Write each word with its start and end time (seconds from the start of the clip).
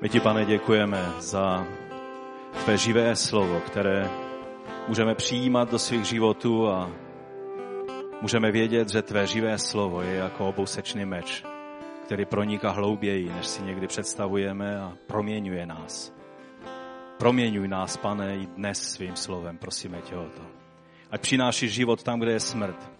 My 0.00 0.08
ti, 0.08 0.20
pane, 0.20 0.44
děkujeme 0.44 1.12
za 1.18 1.66
tvé 2.64 2.78
živé 2.78 3.16
slovo, 3.16 3.60
které 3.60 4.10
můžeme 4.88 5.14
přijímat 5.14 5.70
do 5.70 5.78
svých 5.78 6.04
životů 6.04 6.68
a 6.68 6.90
můžeme 8.20 8.52
vědět, 8.52 8.88
že 8.88 9.02
tvé 9.02 9.26
živé 9.26 9.58
slovo 9.58 10.02
je 10.02 10.14
jako 10.14 10.48
obousečný 10.48 11.04
meč, 11.04 11.44
který 12.04 12.24
proniká 12.24 12.70
hlouběji, 12.70 13.28
než 13.28 13.46
si 13.46 13.62
někdy 13.62 13.86
představujeme 13.86 14.80
a 14.80 14.92
proměňuje 15.06 15.66
nás. 15.66 16.14
Proměňuj 17.18 17.68
nás, 17.68 17.96
pane, 17.96 18.36
i 18.36 18.46
dnes 18.46 18.82
svým 18.82 19.16
slovem, 19.16 19.58
prosíme 19.58 20.00
tě 20.02 20.16
o 20.16 20.24
to. 20.24 20.42
Ať 21.10 21.20
přináší 21.20 21.68
život 21.68 22.02
tam, 22.02 22.20
kde 22.20 22.32
je 22.32 22.40
smrt. 22.40 22.92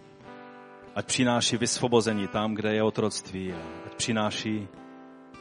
Ať 0.95 1.05
přináší 1.05 1.57
vysvobození 1.57 2.27
tam, 2.27 2.53
kde 2.53 2.73
je 2.75 2.83
otroctví. 2.83 3.53
Ať 3.85 3.95
přináší 3.95 4.67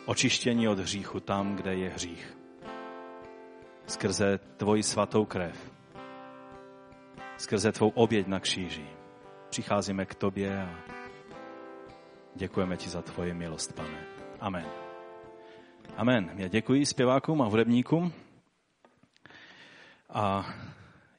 očištění 0.06 0.68
od 0.68 0.78
hříchu 0.78 1.20
tam, 1.20 1.56
kde 1.56 1.74
je 1.74 1.90
hřích. 1.90 2.38
Skrze 3.86 4.38
tvoji 4.38 4.82
svatou 4.82 5.24
krev. 5.24 5.72
Skrze 7.36 7.72
tvou 7.72 7.88
oběť 7.88 8.26
na 8.26 8.40
kříži. 8.40 8.86
Přicházíme 9.50 10.06
k 10.06 10.14
tobě 10.14 10.62
a 10.62 10.68
děkujeme 12.34 12.76
ti 12.76 12.88
za 12.88 13.02
tvoji 13.02 13.34
milost, 13.34 13.74
pane. 13.74 14.06
Amen. 14.40 14.66
Amen. 15.96 16.30
Já 16.36 16.48
děkuji 16.48 16.86
zpěvákům 16.86 17.42
a 17.42 17.46
hudebníkům. 17.46 18.12
A 20.10 20.46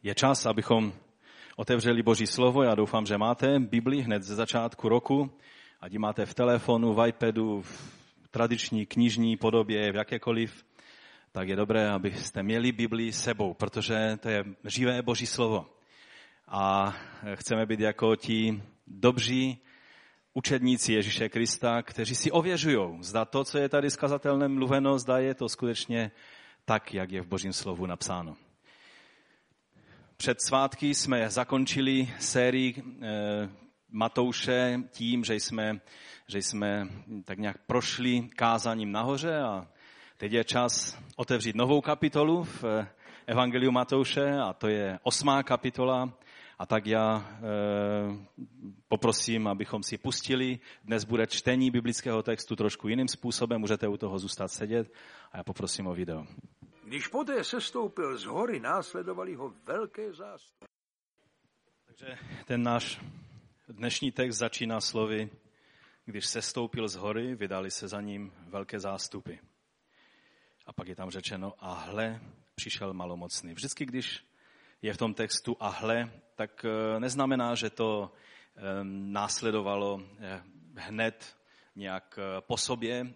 je 0.04 0.16
čas, 0.16 0.46
abychom 0.46 0.94
otevřeli 1.56 2.04
Boží 2.04 2.28
slovo. 2.28 2.64
Já 2.64 2.76
doufám, 2.76 3.06
že 3.06 3.18
máte 3.18 3.60
Bibli 3.60 4.02
hned 4.02 4.24
ze 4.24 4.36
začátku 4.36 4.90
roku. 4.90 5.32
Ať 5.82 5.94
ji 5.94 6.00
máte 6.00 6.26
v 6.26 6.34
telefonu, 6.34 6.94
v 6.94 7.08
iPadu, 7.08 7.64
tradiční 8.34 8.86
knižní 8.86 9.38
podobě, 9.38 9.92
v 9.92 9.96
jakékoliv, 9.96 10.66
tak 11.32 11.48
je 11.48 11.56
dobré, 11.56 11.90
abyste 11.90 12.44
měli 12.44 12.72
Bibli 12.72 13.12
sebou, 13.12 13.54
protože 13.54 14.18
to 14.20 14.30
je 14.30 14.44
živé 14.66 15.02
Boží 15.02 15.26
slovo. 15.26 15.70
A 16.48 16.96
chceme 17.36 17.66
být 17.66 17.80
jako 17.80 18.16
ti 18.16 18.64
dobří 18.88 19.58
učedníci 20.34 20.94
Ježíše 20.94 21.30
Krista, 21.30 21.82
kteří 21.82 22.16
si 22.16 22.32
ověřují, 22.32 23.04
zda 23.04 23.26
to, 23.26 23.44
co 23.44 23.58
je 23.58 23.70
tady 23.70 23.90
skazatelné 23.90 24.48
mluveno, 24.48 25.00
zda 25.00 25.18
je 25.18 25.34
to 25.34 25.50
skutečně 25.50 26.12
tak, 26.66 26.94
jak 26.94 27.12
je 27.12 27.22
v 27.22 27.28
Božím 27.28 27.54
slovu 27.54 27.86
napsáno. 27.86 28.36
Před 30.18 30.42
svátky 30.42 30.96
jsme 30.96 31.30
zakončili 31.30 32.10
sérii 32.20 32.74
eh, 32.78 33.50
Matouše 33.90 34.80
tím, 34.92 35.24
že 35.24 35.36
jsme, 35.36 35.82
že 36.28 36.38
jsme 36.38 36.88
tak 37.26 37.40
nějak 37.40 37.58
prošli 37.66 38.30
kázáním 38.36 38.92
nahoře 38.92 39.38
a 39.38 39.68
teď 40.18 40.32
je 40.32 40.44
čas 40.44 40.98
otevřít 41.16 41.56
novou 41.56 41.82
kapitolu 41.82 42.44
v 42.44 42.64
Evangeliu 43.28 43.72
Matouše 43.72 44.32
a 44.32 44.54
to 44.54 44.68
je 44.68 45.00
osmá 45.04 45.44
kapitola. 45.44 46.18
A 46.60 46.66
tak 46.66 46.86
já 46.86 47.18
e, 47.18 47.42
poprosím, 48.88 49.48
abychom 49.48 49.84
si 49.84 49.98
pustili. 49.98 50.60
Dnes 50.84 51.04
bude 51.04 51.28
čtení 51.28 51.72
biblického 51.72 52.24
textu 52.24 52.56
trošku 52.56 52.88
jiným 52.88 53.08
způsobem, 53.08 53.62
můžete 53.62 53.88
u 53.88 53.98
toho 53.98 54.20
zůstat 54.20 54.48
sedět 54.48 54.94
a 55.32 55.38
já 55.38 55.44
poprosím 55.44 55.88
o 55.88 55.94
video. 55.94 56.26
Když 56.86 57.08
poté 57.08 57.44
sestoupil 57.44 58.18
z 58.18 58.26
hory, 58.26 58.60
následovali 58.60 59.36
ho 59.36 59.54
velké 59.66 60.14
zástupy. 60.14 60.66
Takže 61.86 62.18
ten 62.46 62.64
náš 62.64 63.02
Dnešní 63.68 64.12
text 64.12 64.38
začíná 64.38 64.82
slovy, 64.82 65.30
když 66.06 66.26
se 66.26 66.42
stoupil 66.42 66.88
z 66.88 66.96
hory, 66.96 67.36
vydali 67.36 67.72
se 67.72 67.88
za 67.88 68.02
ním 68.02 68.34
velké 68.48 68.80
zástupy. 68.80 69.34
A 70.66 70.74
pak 70.74 70.88
je 70.88 70.96
tam 70.96 71.10
řečeno, 71.10 71.54
a 71.60 71.74
hle, 71.74 72.22
přišel 72.56 72.94
malomocný. 72.94 73.54
Vždycky, 73.54 73.86
když 73.86 74.26
je 74.82 74.94
v 74.94 74.98
tom 74.98 75.14
textu 75.14 75.58
a 75.60 75.70
hle, 75.70 76.12
tak 76.36 76.66
eh, 76.66 77.00
neznamená, 77.00 77.56
že 77.56 77.70
to 77.70 78.12
eh, 78.56 78.62
následovalo 78.84 80.02
eh, 80.20 80.44
hned 80.76 81.36
nějak 81.76 82.20
po 82.40 82.58
sobě. 82.58 83.14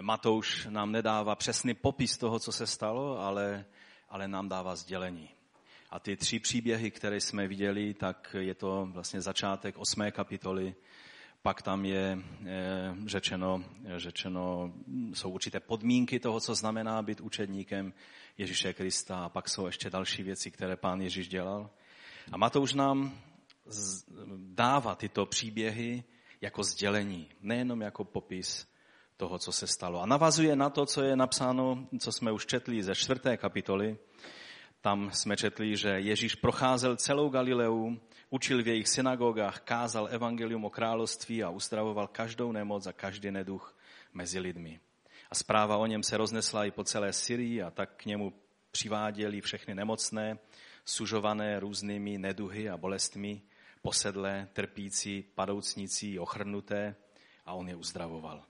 Matouš 0.00 0.66
nám 0.70 0.92
nedává 0.92 1.36
přesný 1.36 1.74
popis 1.74 2.18
toho, 2.18 2.38
co 2.38 2.52
se 2.52 2.66
stalo, 2.66 3.18
ale, 3.18 3.64
ale 4.08 4.28
nám 4.28 4.48
dává 4.48 4.76
sdělení. 4.76 5.30
A 5.90 6.00
ty 6.00 6.16
tři 6.16 6.38
příběhy, 6.38 6.90
které 6.90 7.20
jsme 7.20 7.48
viděli, 7.48 7.94
tak 7.94 8.36
je 8.38 8.54
to 8.54 8.88
vlastně 8.92 9.20
začátek 9.20 9.78
osmé 9.78 10.10
kapitoly. 10.10 10.74
Pak 11.46 11.62
tam 11.62 11.84
je 11.84 12.18
eh, 12.46 12.94
řečeno, 13.06 13.64
řečeno, 13.96 14.72
jsou 15.14 15.30
určité 15.30 15.60
podmínky 15.60 16.20
toho, 16.20 16.40
co 16.40 16.54
znamená 16.54 17.02
být 17.02 17.20
učedníkem 17.20 17.92
Ježíše 18.38 18.72
Krista. 18.72 19.24
A 19.24 19.28
pak 19.28 19.48
jsou 19.48 19.66
ještě 19.66 19.90
další 19.90 20.22
věci, 20.22 20.50
které 20.50 20.76
pán 20.76 21.00
Ježíš 21.00 21.28
dělal. 21.28 21.70
A 22.32 22.36
Matouš 22.36 22.74
nám 22.74 23.18
dává 24.36 24.94
tyto 24.94 25.26
příběhy 25.26 26.04
jako 26.40 26.62
sdělení, 26.62 27.28
nejenom 27.40 27.80
jako 27.80 28.04
popis 28.04 28.66
toho, 29.16 29.38
co 29.38 29.52
se 29.52 29.66
stalo. 29.66 30.00
A 30.00 30.06
navazuje 30.06 30.56
na 30.56 30.70
to, 30.70 30.86
co 30.86 31.02
je 31.02 31.16
napsáno, 31.16 31.86
co 31.98 32.12
jsme 32.12 32.32
už 32.32 32.46
četli 32.46 32.82
ze 32.82 32.94
čtvrté 32.94 33.36
kapitoly, 33.36 33.98
tam 34.80 35.10
jsme 35.10 35.36
četli, 35.36 35.76
že 35.76 35.88
Ježíš 35.88 36.34
procházel 36.34 36.96
celou 36.96 37.28
Galileu, 37.28 37.96
učil 38.34 38.62
v 38.62 38.68
jejich 38.68 38.88
synagogách, 38.88 39.60
kázal 39.60 40.08
evangelium 40.10 40.64
o 40.64 40.70
království 40.70 41.42
a 41.42 41.50
uzdravoval 41.50 42.06
každou 42.06 42.52
nemoc 42.52 42.86
a 42.86 42.92
každý 42.92 43.30
neduch 43.30 43.76
mezi 44.12 44.38
lidmi. 44.38 44.80
A 45.30 45.34
zpráva 45.34 45.76
o 45.76 45.86
něm 45.86 46.02
se 46.02 46.16
roznesla 46.16 46.64
i 46.64 46.70
po 46.70 46.84
celé 46.84 47.12
Syrii 47.12 47.62
a 47.62 47.70
tak 47.70 47.94
k 47.96 48.04
němu 48.04 48.32
přiváděli 48.70 49.40
všechny 49.40 49.74
nemocné, 49.74 50.38
sužované 50.84 51.60
různými 51.60 52.18
neduhy 52.18 52.70
a 52.70 52.76
bolestmi, 52.76 53.42
posedlé, 53.82 54.48
trpící, 54.52 55.24
padoucnící, 55.34 56.18
ochrnuté 56.18 56.96
a 57.46 57.52
on 57.52 57.68
je 57.68 57.76
uzdravoval. 57.76 58.42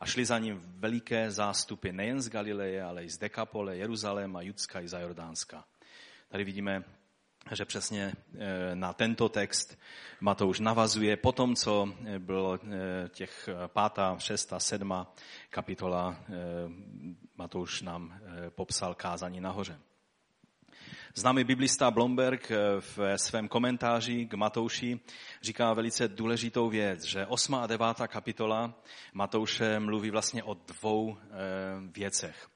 A 0.00 0.06
šli 0.06 0.24
za 0.24 0.38
ním 0.38 0.62
veliké 0.64 1.30
zástupy 1.30 1.92
nejen 1.92 2.22
z 2.22 2.28
Galileje, 2.28 2.82
ale 2.82 3.04
i 3.04 3.10
z 3.10 3.18
Dekapole, 3.18 3.76
Jeruzaléma, 3.76 4.42
Judska 4.42 4.80
i 4.80 4.88
za 4.88 4.98
Jordánska. 4.98 5.64
Tady 6.28 6.44
vidíme, 6.44 6.84
že 7.52 7.64
přesně 7.64 8.12
eh, 8.12 8.74
na 8.74 8.92
tento 8.92 9.28
text 9.28 9.78
Matouš 10.20 10.60
navazuje 10.60 11.16
po 11.16 11.32
tom, 11.32 11.54
co 11.54 11.88
eh, 12.04 12.18
bylo 12.18 12.54
eh, 12.54 13.08
těch 13.08 13.48
pátá, 13.66 14.16
šestá, 14.18 14.58
sedma 14.58 15.14
kapitola, 15.50 16.16
Matouš 17.36 17.82
nám 17.82 18.20
popsal 18.48 18.94
kázání 18.94 19.40
nahoře. 19.40 19.78
Známý 21.14 21.44
biblista 21.44 21.90
Blomberg 21.90 22.52
v 22.80 22.98
svém 23.16 23.48
komentáři 23.48 24.26
k 24.26 24.34
Matouši 24.34 25.00
říká 25.42 25.72
velice 25.72 26.08
důležitou 26.08 26.68
věc, 26.68 27.04
že 27.04 27.26
8. 27.26 27.54
a 27.54 27.66
9. 27.66 27.86
kapitola 28.06 28.74
Matouše 29.12 29.80
mluví 29.80 30.10
vlastně 30.10 30.42
o 30.42 30.54
dvou 30.54 31.16
věcech. 31.92 32.48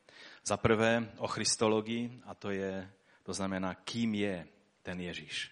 Za 0.45 0.57
prvé 0.57 1.13
o 1.19 1.27
Christologii, 1.27 2.21
a 2.27 2.35
to, 2.35 2.51
je, 2.51 2.91
to 3.23 3.33
znamená, 3.33 3.75
kým 3.75 4.15
je 4.15 4.47
ten 4.89 5.01
Ježíš, 5.01 5.51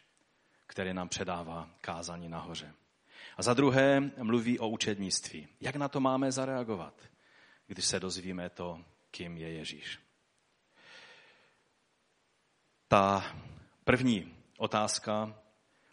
který 0.67 0.95
nám 0.95 1.09
předává 1.09 1.71
kázání 1.81 2.29
nahoře. 2.29 2.75
A 3.37 3.43
za 3.43 3.55
druhé 3.55 4.01
mluví 4.01 4.59
o 4.59 4.69
učednictví. 4.69 5.49
Jak 5.61 5.77
na 5.77 5.89
to 5.89 6.01
máme 6.01 6.33
zareagovat, 6.33 6.95
když 7.67 7.85
se 7.85 8.01
dozvíme 8.01 8.51
to, 8.51 8.85
kým 9.11 9.37
je 9.37 9.53
Ježíš? 9.53 9.99
Ta 12.89 13.35
první 13.85 14.35
otázka 14.59 15.35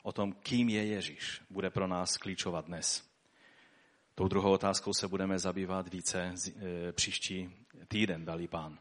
o 0.03 0.11
tom, 0.11 0.33
kým 0.33 0.69
je 0.69 0.85
Ježíš, 0.85 1.41
bude 1.49 1.69
pro 1.69 1.87
nás 1.87 2.17
klíčovat 2.17 2.65
dnes. 2.65 3.03
Tou 4.15 4.27
druhou 4.27 4.51
otázkou 4.51 4.93
se 4.93 5.07
budeme 5.07 5.39
zabývat 5.39 5.87
více 5.87 6.33
e, 6.33 6.91
příští 6.91 7.55
týden, 7.87 8.25
dalí 8.25 8.47
pán. 8.47 8.79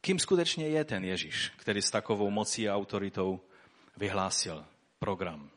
Kým 0.00 0.18
skutečně 0.18 0.68
je 0.68 0.84
ten 0.84 1.04
Ježíš, 1.04 1.52
který 1.56 1.82
s 1.82 1.90
takovou 1.90 2.30
mocí 2.30 2.68
a 2.68 2.76
autoritou 2.76 3.40
vyhlásil 3.96 4.64
program 4.98 5.50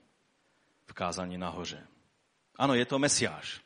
v 0.85 0.93
kázání 0.93 1.37
nahoře? 1.37 1.87
Ano, 2.57 2.73
je 2.73 2.85
to 2.85 2.99
Mesiáš. 2.99 3.61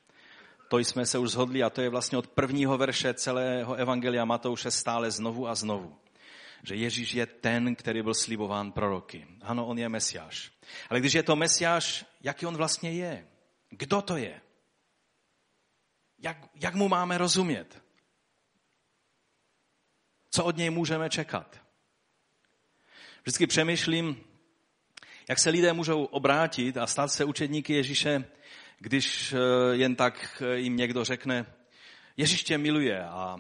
To 0.70 0.78
jsme 0.78 1.06
se 1.06 1.18
už 1.18 1.32
zhodli 1.32 1.64
a 1.64 1.70
to 1.70 1.82
je 1.82 1.90
vlastně 1.90 2.18
od 2.18 2.28
prvního 2.28 2.78
verše 2.78 3.14
celého 3.14 3.76
Evangelia 3.76 4.26
Matouše 4.26 4.72
stále 4.72 5.12
znovu 5.12 5.48
a 5.48 5.56
znovu 5.56 5.98
že 6.64 6.76
Ježíš 6.76 7.14
je 7.14 7.26
ten, 7.26 7.76
který 7.76 8.02
byl 8.02 8.14
slibován 8.14 8.72
proroky. 8.72 9.28
Ano, 9.42 9.68
on 9.68 9.80
je 9.80 9.90
mesiáš. 9.90 10.52
Ale 10.90 11.00
když 11.00 11.14
je 11.14 11.24
to 11.24 11.36
mesiáš, 11.36 12.06
jaký 12.22 12.46
on 12.46 12.58
vlastně 12.58 12.92
je? 12.92 13.28
Kdo 13.70 14.02
to 14.02 14.18
je? 14.18 14.42
Jak, 16.20 16.38
jak 16.56 16.76
mu 16.76 16.90
máme 16.90 17.18
rozumět? 17.18 17.84
Co 20.32 20.46
od 20.46 20.58
něj 20.58 20.70
můžeme 20.70 21.10
čekat? 21.10 21.60
Vždycky 23.22 23.48
přemýšlím, 23.48 24.24
jak 25.30 25.40
se 25.40 25.50
lidé 25.50 25.74
můžou 25.74 26.04
obrátit 26.04 26.78
a 26.78 26.88
stát 26.88 27.12
se 27.12 27.26
učedníky 27.26 27.74
Ježíše, 27.74 28.26
když 28.80 29.34
eh, 29.34 29.38
jen 29.72 29.96
tak 29.96 30.44
eh, 30.46 30.58
jim 30.58 30.78
někdo 30.78 31.04
řekne, 31.04 31.46
Ježíš 32.18 32.44
tě 32.44 32.58
miluje 32.58 33.04
a 33.06 33.38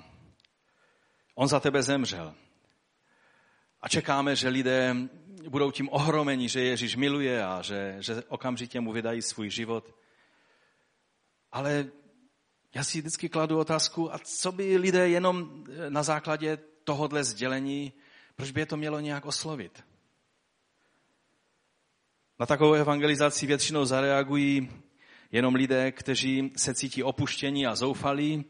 on 1.35 1.47
za 1.47 1.59
tebe 1.59 1.83
zemřel. 1.83 2.35
A 3.81 3.89
čekáme, 3.89 4.35
že 4.35 4.49
lidé 4.49 4.95
budou 5.49 5.71
tím 5.71 5.89
ohromeni, 5.91 6.49
že 6.49 6.61
Ježíš 6.61 6.95
miluje 6.95 7.45
a 7.45 7.61
že, 7.61 7.95
že 7.99 8.23
okamžitě 8.27 8.79
mu 8.79 8.91
vydají 8.91 9.21
svůj 9.21 9.49
život. 9.49 9.95
Ale 11.51 11.85
já 12.77 12.83
si 12.83 13.01
vždycky 13.01 13.29
kladu 13.29 13.59
otázku, 13.59 14.13
a 14.13 14.19
co 14.19 14.51
by 14.51 14.77
lidé 14.77 15.09
jenom 15.09 15.63
na 15.89 16.03
základě 16.03 16.57
tohohle 16.83 17.23
sdělení, 17.23 17.93
proč 18.35 18.51
by 18.51 18.61
je 18.61 18.65
to 18.65 18.77
mělo 18.77 18.99
nějak 18.99 19.25
oslovit? 19.25 19.83
Na 22.39 22.45
takovou 22.45 22.73
evangelizaci 22.73 23.45
většinou 23.45 23.85
zareagují 23.85 24.69
jenom 25.31 25.55
lidé, 25.55 25.91
kteří 25.91 26.53
se 26.57 26.73
cítí 26.73 27.03
opuštění 27.03 27.67
a 27.67 27.75
zoufalí. 27.75 28.45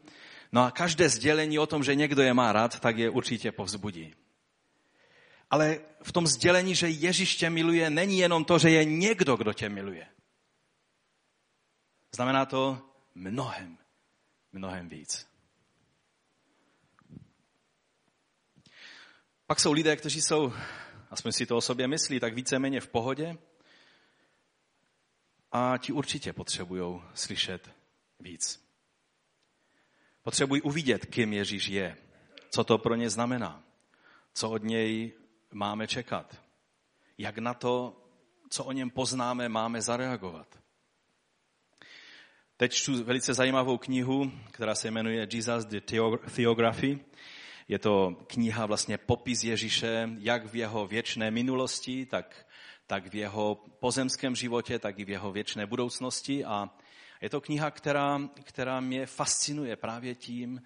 No 0.52 0.64
a 0.64 0.70
každé 0.70 1.08
sdělení 1.08 1.58
o 1.58 1.66
tom, 1.66 1.84
že 1.84 1.94
někdo 1.94 2.22
je 2.22 2.34
má 2.34 2.52
rád, 2.52 2.80
tak 2.80 2.98
je 2.98 3.10
určitě 3.10 3.52
povzbudí. 3.52 4.14
Ale 5.50 5.80
v 6.02 6.12
tom 6.12 6.26
sdělení, 6.26 6.74
že 6.74 6.88
Ježíš 6.88 7.36
tě 7.36 7.50
miluje, 7.50 7.90
není 7.90 8.18
jenom 8.18 8.44
to, 8.44 8.58
že 8.58 8.70
je 8.70 8.84
někdo, 8.84 9.36
kdo 9.36 9.52
tě 9.52 9.68
miluje. 9.68 10.06
Znamená 12.14 12.46
to 12.46 12.78
mnohem, 13.14 13.78
mnohem 14.52 14.88
víc. 14.88 15.28
Pak 19.46 19.60
jsou 19.60 19.72
lidé, 19.72 19.96
kteří 19.96 20.22
jsou, 20.22 20.52
aspoň 21.10 21.32
si 21.32 21.46
to 21.46 21.56
o 21.56 21.60
sobě 21.60 21.88
myslí, 21.88 22.20
tak 22.20 22.34
víceméně 22.34 22.80
v 22.80 22.88
pohodě 22.88 23.38
a 25.52 25.78
ti 25.78 25.92
určitě 25.92 26.32
potřebují 26.32 27.02
slyšet 27.14 27.70
víc. 28.20 28.68
Potřebují 30.22 30.62
uvidět, 30.62 31.06
kým 31.06 31.32
Ježíš 31.32 31.66
je, 31.68 31.96
co 32.50 32.64
to 32.64 32.78
pro 32.78 32.94
ně 32.94 33.10
znamená, 33.10 33.62
co 34.34 34.50
od 34.50 34.62
něj 34.62 35.12
máme 35.52 35.86
čekat, 35.86 36.42
jak 37.18 37.38
na 37.38 37.54
to, 37.54 38.02
co 38.50 38.64
o 38.64 38.72
něm 38.72 38.90
poznáme, 38.90 39.48
máme 39.48 39.82
zareagovat. 39.82 40.57
Teď 42.60 42.72
čtu 42.72 43.04
velice 43.04 43.34
zajímavou 43.34 43.78
knihu, 43.78 44.32
která 44.50 44.74
se 44.74 44.90
jmenuje 44.90 45.28
Jesus 45.32 45.64
the 45.64 45.80
Theography. 46.34 46.98
Je 47.68 47.78
to 47.78 48.16
kniha 48.26 48.66
vlastně 48.66 48.98
popis 48.98 49.44
Ježíše, 49.44 50.08
jak 50.18 50.46
v 50.46 50.56
jeho 50.56 50.86
věčné 50.86 51.30
minulosti, 51.30 52.06
tak, 52.06 52.46
tak 52.86 53.06
v 53.06 53.14
jeho 53.14 53.54
pozemském 53.80 54.36
životě, 54.36 54.78
tak 54.78 54.98
i 54.98 55.04
v 55.04 55.10
jeho 55.10 55.32
věčné 55.32 55.66
budoucnosti. 55.66 56.44
A 56.44 56.70
je 57.20 57.30
to 57.30 57.40
kniha, 57.40 57.70
která, 57.70 58.20
která 58.42 58.80
mě 58.80 59.06
fascinuje 59.06 59.76
právě 59.76 60.14
tím, 60.14 60.62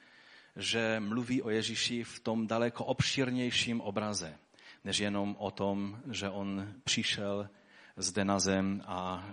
že 0.57 1.01
mluví 1.01 1.43
o 1.43 1.51
Ježíši 1.51 2.05
v 2.05 2.21
tom 2.21 2.47
daleko 2.47 2.85
obšírnějším 2.85 3.81
obraze, 3.81 4.39
než 4.85 4.99
jenom 4.99 5.37
o 5.39 5.51
tom, 5.51 6.01
že 6.11 6.31
on 6.31 6.75
přišel 6.85 7.49
zde 7.97 8.25
na 8.25 8.39
zem 8.39 8.83
a 8.87 9.29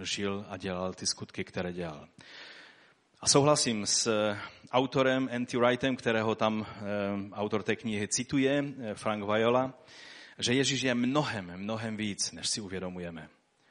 e, 0.00 0.04
žil 0.04 0.46
a 0.48 0.56
dělal 0.56 0.94
ty 0.94 1.06
skutky, 1.06 1.44
které 1.44 1.72
dělal. 1.72 2.08
A 3.20 3.28
souhlasím 3.28 3.86
s 3.86 4.34
autorem 4.70 5.28
N.T. 5.30 5.58
Wrightem, 5.58 5.96
kterého 5.96 6.34
tam 6.34 6.66
e, 6.66 7.34
autor 7.34 7.62
té 7.62 7.76
knihy 7.76 8.08
cituje, 8.08 8.64
e, 8.80 8.94
Frank 8.94 9.24
Viola, 9.24 9.74
že 10.38 10.54
Ježíš 10.54 10.82
je 10.82 10.94
mnohem, 10.94 11.52
mnohem 11.56 11.96
víc, 11.96 12.32
než 12.32 12.48
si 12.48 12.60
uvědomujeme. 12.60 13.28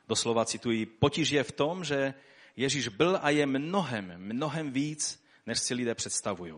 Doslova 0.07 0.45
cituji, 0.45 0.85
potíž 0.85 1.29
je 1.29 1.43
v 1.43 1.51
tom, 1.51 1.83
že 1.83 2.13
Ježíš 2.55 2.87
byl 2.87 3.19
a 3.21 3.29
je 3.29 3.45
mnohem, 3.45 4.13
mnohem 4.17 4.71
víc, 4.71 5.23
než 5.45 5.59
si 5.59 5.73
lidé 5.73 5.95
představují. 5.95 6.53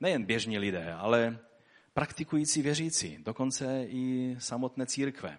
Nejen 0.00 0.24
běžní 0.24 0.58
lidé, 0.58 0.92
ale 0.92 1.38
praktikující 1.94 2.62
věřící, 2.62 3.18
dokonce 3.18 3.84
i 3.88 4.36
samotné 4.38 4.86
církve. 4.86 5.38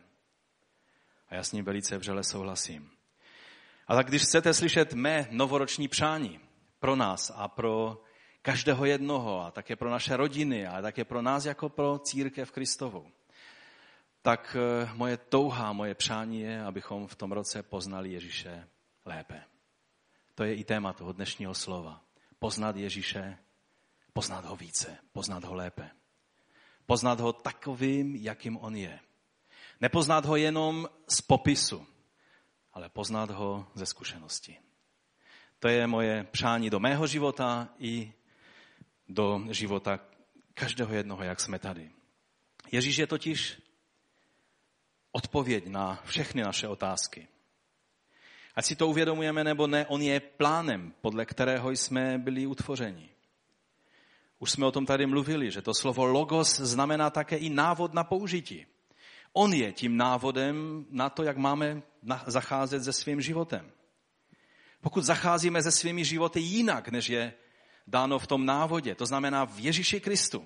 A 1.31 1.35
já 1.35 1.43
s 1.43 1.51
ním 1.51 1.65
velice 1.65 1.97
vřele 1.97 2.23
souhlasím. 2.23 2.91
A 3.87 3.95
tak 3.95 4.07
když 4.07 4.21
chcete 4.21 4.53
slyšet 4.53 4.93
mé 4.93 5.27
novoroční 5.31 5.87
přání 5.87 6.39
pro 6.79 6.95
nás 6.95 7.31
a 7.35 7.47
pro 7.47 8.03
každého 8.41 8.85
jednoho 8.85 9.41
a 9.41 9.51
také 9.51 9.75
pro 9.75 9.89
naše 9.89 10.17
rodiny 10.17 10.67
a 10.67 10.81
také 10.81 11.05
pro 11.05 11.21
nás 11.21 11.45
jako 11.45 11.69
pro 11.69 11.99
církev 11.99 12.51
Kristovu, 12.51 13.11
tak 14.21 14.55
eh, 14.59 14.89
moje 14.93 15.17
touha, 15.17 15.73
moje 15.73 15.95
přání 15.95 16.41
je, 16.41 16.63
abychom 16.63 17.07
v 17.07 17.15
tom 17.15 17.31
roce 17.31 17.63
poznali 17.63 18.11
Ježíše 18.11 18.67
lépe. 19.05 19.43
To 20.35 20.43
je 20.43 20.55
i 20.55 20.63
téma 20.63 20.93
toho 20.93 21.11
dnešního 21.11 21.53
slova. 21.53 22.01
Poznat 22.39 22.75
Ježíše, 22.75 23.37
poznat 24.13 24.45
ho 24.45 24.55
více, 24.55 24.97
poznat 25.11 25.43
ho 25.43 25.53
lépe. 25.53 25.89
Poznat 26.85 27.19
ho 27.19 27.33
takovým, 27.33 28.15
jakým 28.15 28.57
on 28.57 28.75
je. 28.75 28.99
Nepoznat 29.81 30.25
ho 30.25 30.35
jenom 30.35 30.89
z 31.07 31.21
popisu, 31.21 31.87
ale 32.73 32.89
poznat 32.89 33.31
ho 33.31 33.67
ze 33.73 33.85
zkušenosti. 33.85 34.57
To 35.59 35.67
je 35.67 35.87
moje 35.87 36.23
přání 36.23 36.69
do 36.69 36.79
mého 36.79 37.07
života 37.07 37.69
i 37.79 38.13
do 39.07 39.41
života 39.49 39.99
každého 40.53 40.93
jednoho, 40.93 41.23
jak 41.23 41.39
jsme 41.39 41.59
tady. 41.59 41.91
Ježíš 42.71 42.97
je 42.97 43.07
totiž 43.07 43.61
odpověď 45.11 45.67
na 45.67 46.01
všechny 46.05 46.41
naše 46.41 46.67
otázky. 46.67 47.27
Ať 48.55 48.65
si 48.65 48.75
to 48.75 48.87
uvědomujeme 48.87 49.43
nebo 49.43 49.67
ne, 49.67 49.85
on 49.85 50.01
je 50.01 50.19
plánem, 50.19 50.93
podle 51.01 51.25
kterého 51.25 51.71
jsme 51.71 52.17
byli 52.17 52.45
utvořeni. 52.45 53.09
Už 54.39 54.51
jsme 54.51 54.65
o 54.65 54.71
tom 54.71 54.85
tady 54.85 55.05
mluvili, 55.05 55.51
že 55.51 55.61
to 55.61 55.73
slovo 55.73 56.05
logos 56.05 56.59
znamená 56.59 57.09
také 57.09 57.37
i 57.37 57.49
návod 57.49 57.93
na 57.93 58.03
použití. 58.03 58.65
On 59.33 59.53
je 59.53 59.71
tím 59.71 59.97
návodem 59.97 60.85
na 60.89 61.09
to, 61.09 61.23
jak 61.23 61.37
máme 61.37 61.81
zacházet 62.27 62.83
se 62.83 62.93
svým 62.93 63.21
životem. 63.21 63.71
Pokud 64.81 65.03
zacházíme 65.03 65.63
se 65.63 65.71
svými 65.71 66.05
životy 66.05 66.39
jinak, 66.39 66.87
než 66.89 67.09
je 67.09 67.33
dáno 67.87 68.19
v 68.19 68.27
tom 68.27 68.45
návodě, 68.45 68.95
to 68.95 69.05
znamená 69.05 69.45
v 69.45 69.59
Ježíši 69.59 69.99
Kristu, 69.99 70.45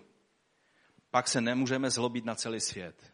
pak 1.11 1.27
se 1.27 1.41
nemůžeme 1.41 1.89
zlobit 1.89 2.25
na 2.25 2.35
celý 2.35 2.59
svět, 2.59 3.13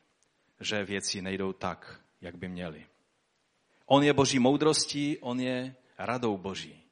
že 0.60 0.84
věci 0.84 1.22
nejdou 1.22 1.54
tak, 1.54 2.02
jak 2.22 2.36
by 2.36 2.50
měly. 2.50 2.86
On 3.86 4.04
je 4.04 4.14
boží 4.14 4.40
moudrostí, 4.40 5.18
on 5.18 5.40
je 5.40 5.76
radou 5.98 6.38
boží. 6.38 6.84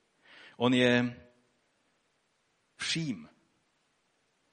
On 0.58 0.74
je 0.74 1.22
vším, 2.76 3.30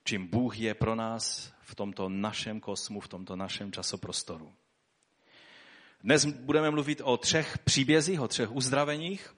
čím 0.07 0.27
Bůh 0.27 0.59
je 0.59 0.75
pro 0.75 0.95
nás 0.95 1.53
v 1.61 1.75
tomto 1.75 2.09
našem 2.09 2.61
kosmu, 2.61 3.01
v 3.01 3.09
tomto 3.09 3.37
našem 3.37 3.73
časoprostoru. 3.73 4.53
Dnes 6.01 6.25
budeme 6.25 6.71
mluvit 6.71 7.01
o 7.05 7.17
třech 7.17 7.59
příbězích, 7.59 8.21
o 8.21 8.29
třech 8.29 8.53
uzdraveních. 8.53 9.35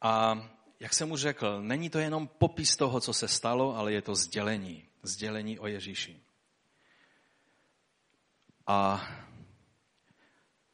A 0.00 0.42
jak 0.80 0.94
jsem 0.94 1.10
už 1.10 1.20
řekl, 1.20 1.62
není 1.62 1.90
to 1.90 1.98
jenom 1.98 2.28
popis 2.28 2.76
toho, 2.76 3.00
co 3.00 3.12
se 3.12 3.28
stalo, 3.28 3.76
ale 3.76 3.92
je 3.92 4.02
to 4.02 4.14
sdělení. 4.14 4.84
Sdělení 5.02 5.58
o 5.58 5.66
Ježíši. 5.66 6.20
A 8.66 9.08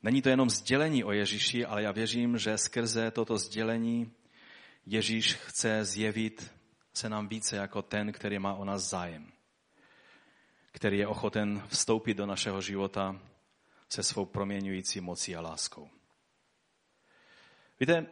není 0.02 0.22
to 0.22 0.28
jenom 0.28 0.50
sdělení 0.50 1.04
o 1.04 1.12
Ježíši, 1.12 1.66
ale 1.66 1.82
já 1.82 1.92
věřím, 1.92 2.38
že 2.38 2.58
skrze 2.58 3.10
toto 3.10 3.38
sdělení 3.38 4.12
Ježíš 4.86 5.34
chce 5.34 5.84
zjevit 5.84 6.50
se 6.94 7.08
nám 7.08 7.28
více 7.28 7.56
jako 7.56 7.82
ten, 7.82 8.12
který 8.12 8.38
má 8.38 8.54
o 8.54 8.64
nás 8.64 8.82
zájem 8.82 9.34
který 10.74 10.98
je 10.98 11.06
ochoten 11.06 11.62
vstoupit 11.68 12.14
do 12.14 12.26
našeho 12.26 12.60
života 12.60 13.20
se 13.88 14.02
svou 14.02 14.24
proměňující 14.24 15.00
mocí 15.00 15.36
a 15.36 15.40
láskou. 15.40 15.90
Víte, 17.80 18.06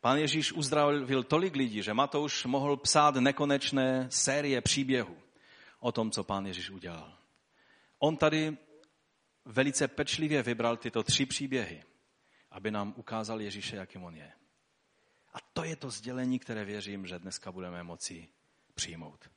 pán 0.00 0.18
Ježíš 0.18 0.52
uzdravil 0.52 1.22
tolik 1.22 1.56
lidí, 1.56 1.82
že 1.82 1.94
Matouš 1.94 2.44
mohl 2.44 2.76
psát 2.76 3.14
nekonečné 3.14 4.06
série 4.10 4.60
příběhů 4.60 5.16
o 5.80 5.92
tom, 5.92 6.10
co 6.10 6.24
pán 6.24 6.46
Ježíš 6.46 6.70
udělal. 6.70 7.18
On 7.98 8.16
tady 8.16 8.56
velice 9.44 9.88
pečlivě 9.88 10.42
vybral 10.42 10.76
tyto 10.76 11.02
tři 11.02 11.26
příběhy, 11.26 11.82
aby 12.50 12.70
nám 12.70 12.94
ukázal 12.96 13.40
Ježíše, 13.40 13.76
jakým 13.76 14.04
on 14.04 14.16
je. 14.16 14.32
A 15.34 15.38
to 15.52 15.64
je 15.64 15.76
to 15.76 15.90
sdělení, 15.90 16.38
které 16.38 16.64
věřím, 16.64 17.06
že 17.06 17.18
dneska 17.18 17.52
budeme 17.52 17.82
moci 17.82 18.28
přijmout 18.74 19.34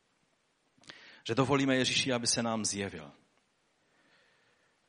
že 1.28 1.36
dovolíme 1.36 1.76
Ježíši, 1.76 2.14
aby 2.14 2.28
se 2.28 2.44
nám 2.44 2.66
zjevil. 2.66 3.12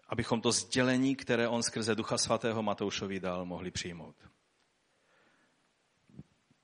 Abychom 0.09 0.41
to 0.41 0.53
sdělení, 0.53 1.17
které 1.17 1.49
on 1.49 1.63
skrze 1.63 1.95
Ducha 1.95 2.19
Svatého 2.19 2.63
Matoušovi 2.63 3.21
dal, 3.21 3.45
mohli 3.45 3.71
přijmout. 3.71 4.17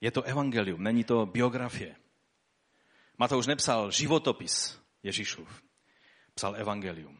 Je 0.01 0.11
to 0.11 0.23
evangelium, 0.23 0.83
není 0.83 1.05
to 1.05 1.27
biografie. 1.27 1.97
Matouš 3.19 3.47
nepsal 3.47 3.91
životopis 3.91 4.81
Ježíšův, 5.03 5.63
psal 6.35 6.57
evangelium. 6.57 7.19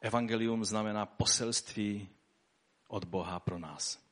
Evangelium 0.00 0.64
znamená 0.64 1.06
poselství 1.06 2.08
od 2.88 3.04
Boha 3.04 3.40
pro 3.40 3.58
nás. 3.58 4.05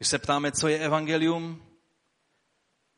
Když 0.00 0.08
se 0.08 0.18
ptáme, 0.18 0.52
co 0.52 0.68
je 0.68 0.78
evangelium, 0.78 1.66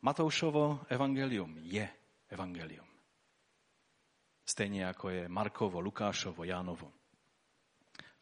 Matoušovo 0.03 0.81
evangelium 0.89 1.59
je 1.59 1.89
evangelium. 2.29 2.87
Stejně 4.47 4.85
jako 4.85 5.09
je 5.09 5.29
Markovo, 5.29 5.81
Lukášovo, 5.81 6.45
Jánovo. 6.45 6.93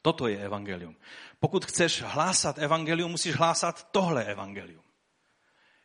Toto 0.02 0.28
je 0.28 0.38
evangelium. 0.38 0.96
Pokud 1.40 1.64
chceš 1.64 2.02
hlásat 2.02 2.58
evangelium, 2.58 3.10
musíš 3.10 3.36
hlásat 3.36 3.90
tohle 3.92 4.24
evangelium. 4.24 4.84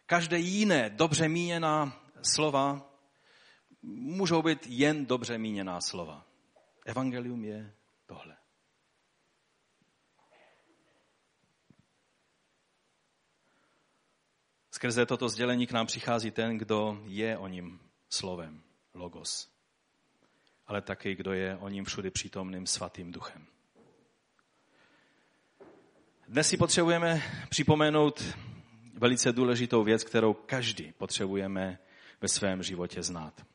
Každé 0.06 0.40
jiné 0.40 0.90
dobře 0.90 1.28
míněná 1.28 2.02
slova 2.22 2.94
můžou 3.82 4.42
být 4.42 4.68
jen 4.68 5.06
dobře 5.06 5.38
míněná 5.38 5.82
slova. 5.82 6.26
Evangelium 6.86 7.44
je 7.44 7.76
tohle. 8.06 8.38
Skrze 14.86 15.06
toto 15.06 15.30
sdělení 15.30 15.68
k 15.68 15.72
nám 15.72 15.88
přichází 15.88 16.32
ten, 16.32 16.58
kdo 16.58 17.02
je 17.06 17.38
o 17.38 17.48
ním 17.48 17.80
slovem, 18.10 18.62
logos, 18.94 19.50
ale 20.68 20.82
taky 20.82 21.16
kdo 21.16 21.34
je 21.34 21.58
o 21.58 21.70
ním 21.70 21.86
všudy 21.86 22.12
přítomným 22.12 22.68
svatým 22.68 23.12
duchem. 23.12 23.46
Dnes 26.28 26.50
si 26.50 26.58
potřebujeme 26.58 27.22
připomenout 27.50 28.24
velice 28.94 29.32
důležitou 29.32 29.84
věc, 29.84 30.04
kterou 30.04 30.34
každý 30.34 30.94
potřebujeme 30.98 31.80
ve 32.22 32.28
svém 32.28 32.64
životě 32.64 33.04
znát. 33.04 33.46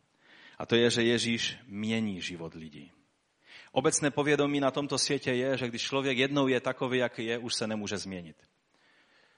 A 0.59 0.67
to 0.67 0.77
je, 0.77 0.91
že 0.91 1.03
Ježíš 1.03 1.57
mění 1.67 2.21
život 2.21 2.55
lidí. 2.55 2.93
Obecné 3.73 4.11
povědomí 4.11 4.61
na 4.61 4.71
tomto 4.71 4.99
světě 4.99 5.33
je, 5.33 5.57
že 5.57 5.69
když 5.69 5.83
člověk 5.83 6.19
jednou 6.19 6.49
je 6.49 6.61
takový, 6.61 6.99
jaký 6.99 7.25
je, 7.25 7.39
už 7.39 7.55
se 7.55 7.67
nemůže 7.67 7.99
změnit. 7.99 8.37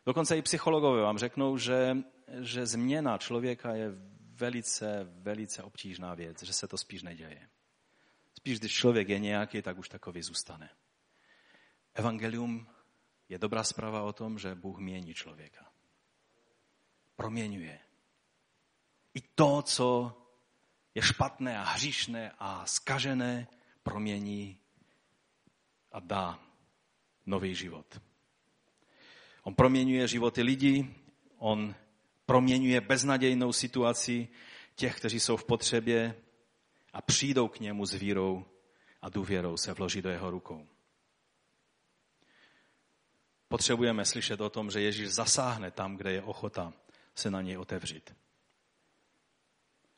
Dokonce 0.07 0.39
i 0.39 0.43
psychologové 0.43 1.03
vám 1.03 1.19
řeknou, 1.19 1.59
že, 1.59 1.97
že 2.41 2.67
změna 2.67 3.19
člověka 3.19 3.75
je 3.75 3.91
velice, 4.35 5.05
velice 5.05 5.63
obtížná 5.63 6.15
věc, 6.15 6.43
že 6.43 6.53
se 6.53 6.69
to 6.69 6.79
spíš 6.79 7.03
neděje. 7.03 7.49
Spíš, 8.35 8.59
když 8.59 8.73
člověk 8.73 9.09
je 9.09 9.19
nějaký, 9.19 9.63
tak 9.63 9.79
už 9.79 9.89
takový 9.89 10.23
zůstane. 10.23 10.71
Evangelium 11.95 12.67
je 13.29 13.39
dobrá 13.39 13.65
zpráva 13.65 14.03
o 14.03 14.13
tom, 14.13 14.39
že 14.39 14.55
Bůh 14.55 14.79
mění 14.79 15.15
člověka. 15.15 15.73
Proměňuje. 17.17 17.79
I 19.15 19.21
to, 19.21 19.63
co 19.63 20.19
je 20.95 21.03
špatné 21.03 21.59
a 21.59 21.63
hříšné 21.63 22.33
a 22.39 22.67
skažené, 22.67 23.49
promění 23.83 24.59
a 25.93 26.01
dá 26.01 26.39
nový 27.27 27.55
život. 27.55 28.01
On 29.43 29.55
proměňuje 29.55 30.09
životy 30.09 30.43
lidí, 30.43 30.95
on 31.37 31.75
proměňuje 32.27 32.81
beznadějnou 32.81 33.53
situaci 33.53 34.29
těch, 34.75 34.97
kteří 34.97 35.21
jsou 35.21 35.37
v 35.37 35.45
potřebě 35.45 36.15
a 36.93 37.03
přijdou 37.03 37.49
k 37.49 37.61
němu 37.61 37.87
s 37.87 37.95
vírou 37.95 38.45
a 39.03 39.09
důvěrou 39.09 39.57
se 39.57 39.73
vloží 39.73 40.03
do 40.03 40.11
jeho 40.11 40.31
rukou. 40.31 40.67
Potřebujeme 43.49 44.05
slyšet 44.05 44.41
o 44.41 44.51
tom, 44.51 44.71
že 44.71 44.81
Ježíš 44.81 45.09
zasáhne 45.09 45.71
tam, 45.71 45.97
kde 45.97 46.13
je 46.13 46.23
ochota 46.23 46.73
se 47.15 47.31
na 47.31 47.43
něj 47.43 47.57
otevřít. 47.57 48.15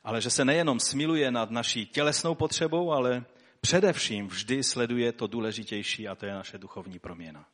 Ale 0.03 0.21
že 0.21 0.29
se 0.29 0.45
nejenom 0.45 0.79
smiluje 0.79 1.31
nad 1.31 1.51
naší 1.51 1.85
tělesnou 1.85 2.35
potřebou, 2.35 2.91
ale 2.91 3.25
především 3.61 4.27
vždy 4.27 4.63
sleduje 4.63 5.11
to 5.11 5.27
důležitější 5.27 6.07
a 6.07 6.15
to 6.15 6.25
je 6.25 6.33
naše 6.33 6.57
duchovní 6.57 6.99
proměna. 6.99 7.49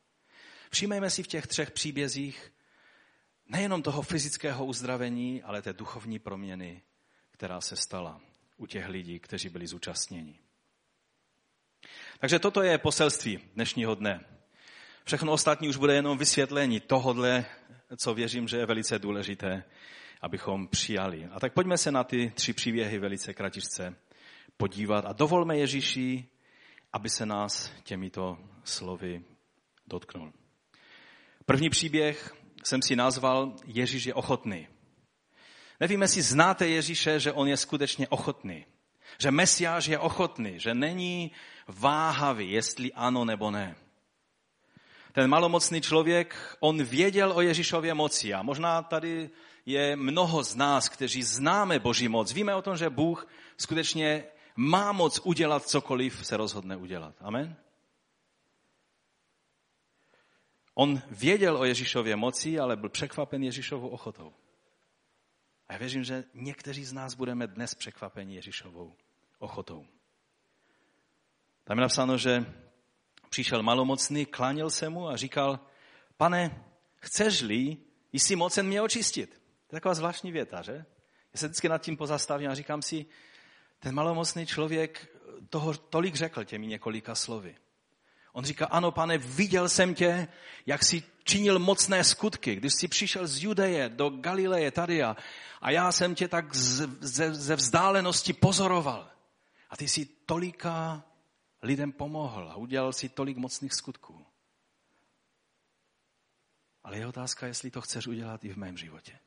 Všímejme 0.72 1.10
si 1.10 1.24
v 1.24 1.28
těch 1.28 1.48
třech 1.48 1.72
příbězích 1.72 2.54
nejenom 3.46 3.82
toho 3.82 4.02
fyzického 4.02 4.66
uzdravení, 4.66 5.44
ale 5.44 5.62
té 5.62 5.74
duchovní 5.74 6.20
proměny, 6.20 6.82
která 7.32 7.62
se 7.62 7.76
stala 7.76 8.22
u 8.58 8.66
těch 8.66 8.88
lidí, 8.88 9.20
kteří 9.20 9.50
byli 9.50 9.68
zúčastněni. 9.68 10.40
Takže 12.20 12.40
toto 12.40 12.62
je 12.62 12.78
poselství 12.78 13.40
dnešního 13.54 13.96
dne. 13.96 14.26
Všechno 15.04 15.32
ostatní 15.32 15.70
už 15.70 15.78
bude 15.78 15.94
jenom 15.96 16.18
vysvětlení 16.18 16.80
tohodle, 16.80 17.46
co 17.98 18.14
věřím, 18.14 18.48
že 18.48 18.58
je 18.58 18.66
velice 18.66 19.00
důležité, 19.00 19.64
abychom 20.22 20.68
přijali. 20.68 21.26
A 21.26 21.40
tak 21.40 21.54
pojďme 21.54 21.78
se 21.78 21.92
na 21.92 22.04
ty 22.04 22.32
tři 22.36 22.54
příběhy 22.54 23.00
velice 23.00 23.34
kratičce 23.34 23.96
podívat 24.58 25.06
a 25.06 25.14
dovolme 25.14 25.58
Ježíši, 25.58 26.26
aby 26.94 27.10
se 27.10 27.26
nás 27.26 27.72
těmito 27.84 28.38
slovy 28.64 29.24
dotknul. 29.88 30.34
První 31.46 31.70
příběh 31.70 32.36
jsem 32.64 32.82
si 32.82 32.96
nazval 32.96 33.54
Ježíš 33.66 34.06
je 34.06 34.14
ochotný. 34.14 34.68
Nevím, 35.80 36.02
jestli 36.02 36.22
znáte 36.22 36.68
Ježíše, 36.68 37.20
že 37.20 37.32
on 37.32 37.48
je 37.48 37.58
skutečně 37.58 38.08
ochotný. 38.08 38.66
Že 39.18 39.32
Mesiáš 39.32 39.86
je 39.86 40.00
ochotný, 40.00 40.60
že 40.60 40.74
není 40.74 41.32
váhavý, 41.68 42.52
jestli 42.52 42.94
ano 42.94 43.26
nebo 43.26 43.52
ne. 43.52 43.76
Ten 45.14 45.30
malomocný 45.30 45.82
člověk, 45.82 46.56
on 46.60 46.84
věděl 46.84 47.32
o 47.36 47.42
Ježíšově 47.42 47.94
moci 47.94 48.34
a 48.34 48.42
možná 48.42 48.82
tady 48.82 49.30
je 49.66 49.96
mnoho 49.96 50.44
z 50.44 50.56
nás, 50.56 50.90
kteří 50.90 51.24
známe 51.24 51.80
Boží 51.80 52.08
moc. 52.08 52.34
Víme 52.34 52.56
o 52.56 52.62
tom, 52.62 52.78
že 52.78 52.90
Bůh 52.90 53.28
skutečně 53.58 54.24
má 54.56 54.92
moc 54.92 55.20
udělat 55.24 55.68
cokoliv 55.68 56.28
se 56.28 56.38
rozhodne 56.38 56.78
udělat. 56.78 57.16
Amen? 57.22 57.56
On 60.74 61.02
věděl 61.10 61.58
o 61.58 61.66
Ježíšově 61.66 62.16
moci, 62.16 62.60
ale 62.60 62.76
byl 62.76 62.90
překvapen 62.90 63.44
Ježíšovou 63.44 63.88
ochotou. 63.88 64.34
A 65.68 65.74
já 65.74 65.80
věřím, 65.80 66.04
že 66.04 66.24
někteří 66.34 66.86
z 66.86 66.94
nás 66.94 67.14
budeme 67.14 67.48
dnes 67.48 67.76
překvapeni 67.76 68.36
Ježíšovou 68.36 68.96
ochotou. 69.40 69.88
Tam 71.64 71.78
je 71.78 71.82
napsáno, 71.82 72.18
že 72.18 72.46
přišel 73.30 73.64
malomocný, 73.64 74.26
kláněl 74.26 74.70
se 74.70 74.90
mu 74.90 75.08
a 75.08 75.18
říkal, 75.18 75.60
pane, 76.18 76.66
chceš-li, 76.96 77.78
jsi 78.14 78.36
mocen 78.36 78.68
mě 78.68 78.82
očistit. 78.82 79.30
To 79.68 79.76
je 79.76 79.80
taková 79.80 79.94
zvláštní 79.94 80.32
věta, 80.32 80.62
že? 80.62 80.86
Já 81.34 81.38
se 81.40 81.48
vždycky 81.48 81.70
nad 81.70 81.82
tím 81.82 81.98
pozastavím 81.98 82.50
a 82.50 82.56
říkám 82.56 82.82
si, 82.82 83.06
ten 83.80 83.96
malomocný 83.96 84.46
člověk 84.46 85.18
toho 85.50 85.74
tolik 85.74 86.16
řekl 86.16 86.44
těmi 86.44 86.68
několika 86.68 87.16
slovy. 87.16 87.56
On 88.34 88.46
říká, 88.46 88.66
ano 88.66 88.92
pane, 88.92 89.18
viděl 89.18 89.70
jsem 89.70 89.96
tě, 89.96 90.28
jak 90.66 90.84
jsi 90.84 91.04
činil 91.24 91.60
mocné 91.60 92.04
skutky, 92.04 92.56
když 92.56 92.74
jsi 92.74 92.88
přišel 92.88 93.28
z 93.28 93.44
Judeje 93.44 93.90
do 93.90 94.10
Galileje 94.10 94.72
tady 94.72 95.04
a, 95.04 95.16
já 95.70 95.92
jsem 95.92 96.16
tě 96.16 96.28
tak 96.28 96.56
z, 96.56 96.88
ze, 97.00 97.36
ze 97.36 97.56
vzdálenosti 97.56 98.34
pozoroval. 98.34 99.12
A 99.70 99.78
ty 99.78 99.88
jsi 99.88 100.06
tolika 100.06 101.04
lidem 101.62 101.92
pomohl 101.92 102.50
a 102.52 102.56
udělal 102.56 102.94
si 102.94 103.10
tolik 103.10 103.38
mocných 103.38 103.74
skutků. 103.74 104.26
Ale 106.84 106.98
je 106.98 107.08
otázka, 107.08 107.48
jestli 107.48 107.72
to 107.72 107.82
chceš 107.82 108.08
udělat 108.08 108.44
i 108.44 108.54
v 108.54 108.58
mém 108.58 108.78
životě. 108.78 109.20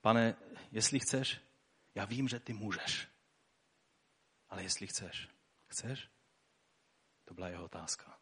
Pane, 0.00 0.36
jestli 0.72 1.00
chceš, 1.00 1.40
já 1.94 2.04
vím, 2.04 2.28
že 2.28 2.40
ty 2.40 2.52
můžeš. 2.52 3.08
Ale 4.48 4.62
jestli 4.62 4.86
chceš, 4.86 5.28
chceš? 5.66 6.08
To 7.30 7.34
byla 7.34 7.48
jeho 7.48 7.64
otázka. 7.64 8.18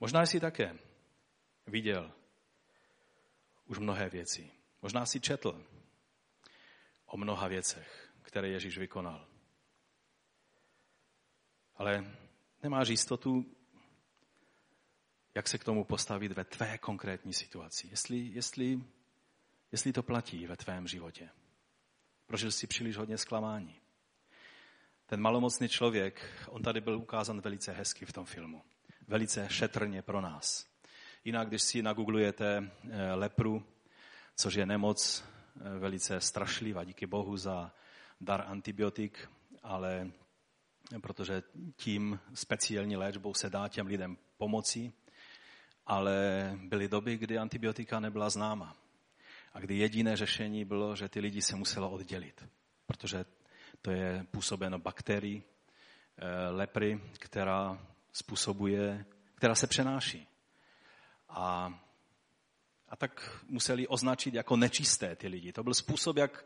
Možná 0.00 0.22
jsi 0.22 0.40
také 0.40 0.78
viděl 1.66 2.12
už 3.66 3.78
mnohé 3.78 4.08
věci. 4.08 4.50
Možná 4.82 5.06
si 5.06 5.20
četl 5.20 5.66
o 7.06 7.16
mnoha 7.16 7.48
věcech, 7.48 8.12
které 8.22 8.48
Ježíš 8.48 8.78
vykonal. 8.78 9.28
Ale 11.76 12.16
nemáš 12.62 12.88
jistotu, 12.88 13.56
jak 15.34 15.48
se 15.48 15.58
k 15.58 15.64
tomu 15.64 15.84
postavit 15.84 16.32
ve 16.32 16.44
tvé 16.44 16.78
konkrétní 16.78 17.32
situaci. 17.32 17.86
Jestli, 17.86 18.18
jestli 18.18 18.94
jestli 19.74 19.92
to 19.92 20.02
platí 20.02 20.46
ve 20.46 20.56
tvém 20.56 20.86
životě. 20.86 21.28
Prožil 22.26 22.52
jsi 22.52 22.66
příliš 22.66 22.96
hodně 22.96 23.18
zklamání. 23.18 23.74
Ten 25.06 25.20
malomocný 25.20 25.68
člověk, 25.68 26.46
on 26.48 26.62
tady 26.62 26.80
byl 26.80 26.98
ukázán 26.98 27.40
velice 27.40 27.72
hezky 27.72 28.06
v 28.06 28.12
tom 28.12 28.24
filmu. 28.24 28.62
Velice 29.08 29.48
šetrně 29.50 30.02
pro 30.02 30.20
nás. 30.20 30.66
Jinak, 31.24 31.48
když 31.48 31.62
si 31.62 31.82
nagooglujete 31.82 32.70
eh, 32.90 33.14
lepru, 33.14 33.66
což 34.36 34.54
je 34.54 34.66
nemoc 34.66 35.24
eh, 35.24 35.78
velice 35.78 36.20
strašlivá, 36.20 36.84
díky 36.84 37.06
Bohu 37.06 37.36
za 37.36 37.72
dar 38.20 38.44
antibiotik, 38.46 39.30
ale 39.62 40.10
protože 41.00 41.42
tím 41.76 42.20
speciální 42.34 42.96
léčbou 42.96 43.34
se 43.34 43.50
dá 43.50 43.68
těm 43.68 43.86
lidem 43.86 44.16
pomoci, 44.36 44.92
ale 45.86 46.14
byly 46.62 46.88
doby, 46.88 47.16
kdy 47.16 47.38
antibiotika 47.38 48.00
nebyla 48.00 48.30
známa 48.30 48.83
a 49.54 49.60
kdy 49.60 49.76
jediné 49.76 50.16
řešení 50.16 50.64
bylo, 50.64 50.96
že 50.96 51.08
ty 51.08 51.20
lidi 51.20 51.42
se 51.42 51.56
muselo 51.56 51.90
oddělit. 51.90 52.48
protože 52.86 53.24
to 53.82 53.90
je 53.90 54.26
působeno 54.30 54.78
bakterií 54.78 55.42
eh, 56.16 56.50
lepry, 56.50 57.00
která 57.18 57.86
způsobuje, 58.12 59.04
která 59.34 59.54
se 59.54 59.66
přenáší. 59.66 60.28
A, 61.28 61.74
a 62.88 62.96
tak 62.96 63.40
museli 63.48 63.88
označit 63.88 64.34
jako 64.34 64.56
nečisté 64.56 65.16
ty 65.16 65.28
lidi. 65.28 65.52
To 65.52 65.62
byl 65.62 65.74
způsob, 65.74 66.16
jak, 66.16 66.44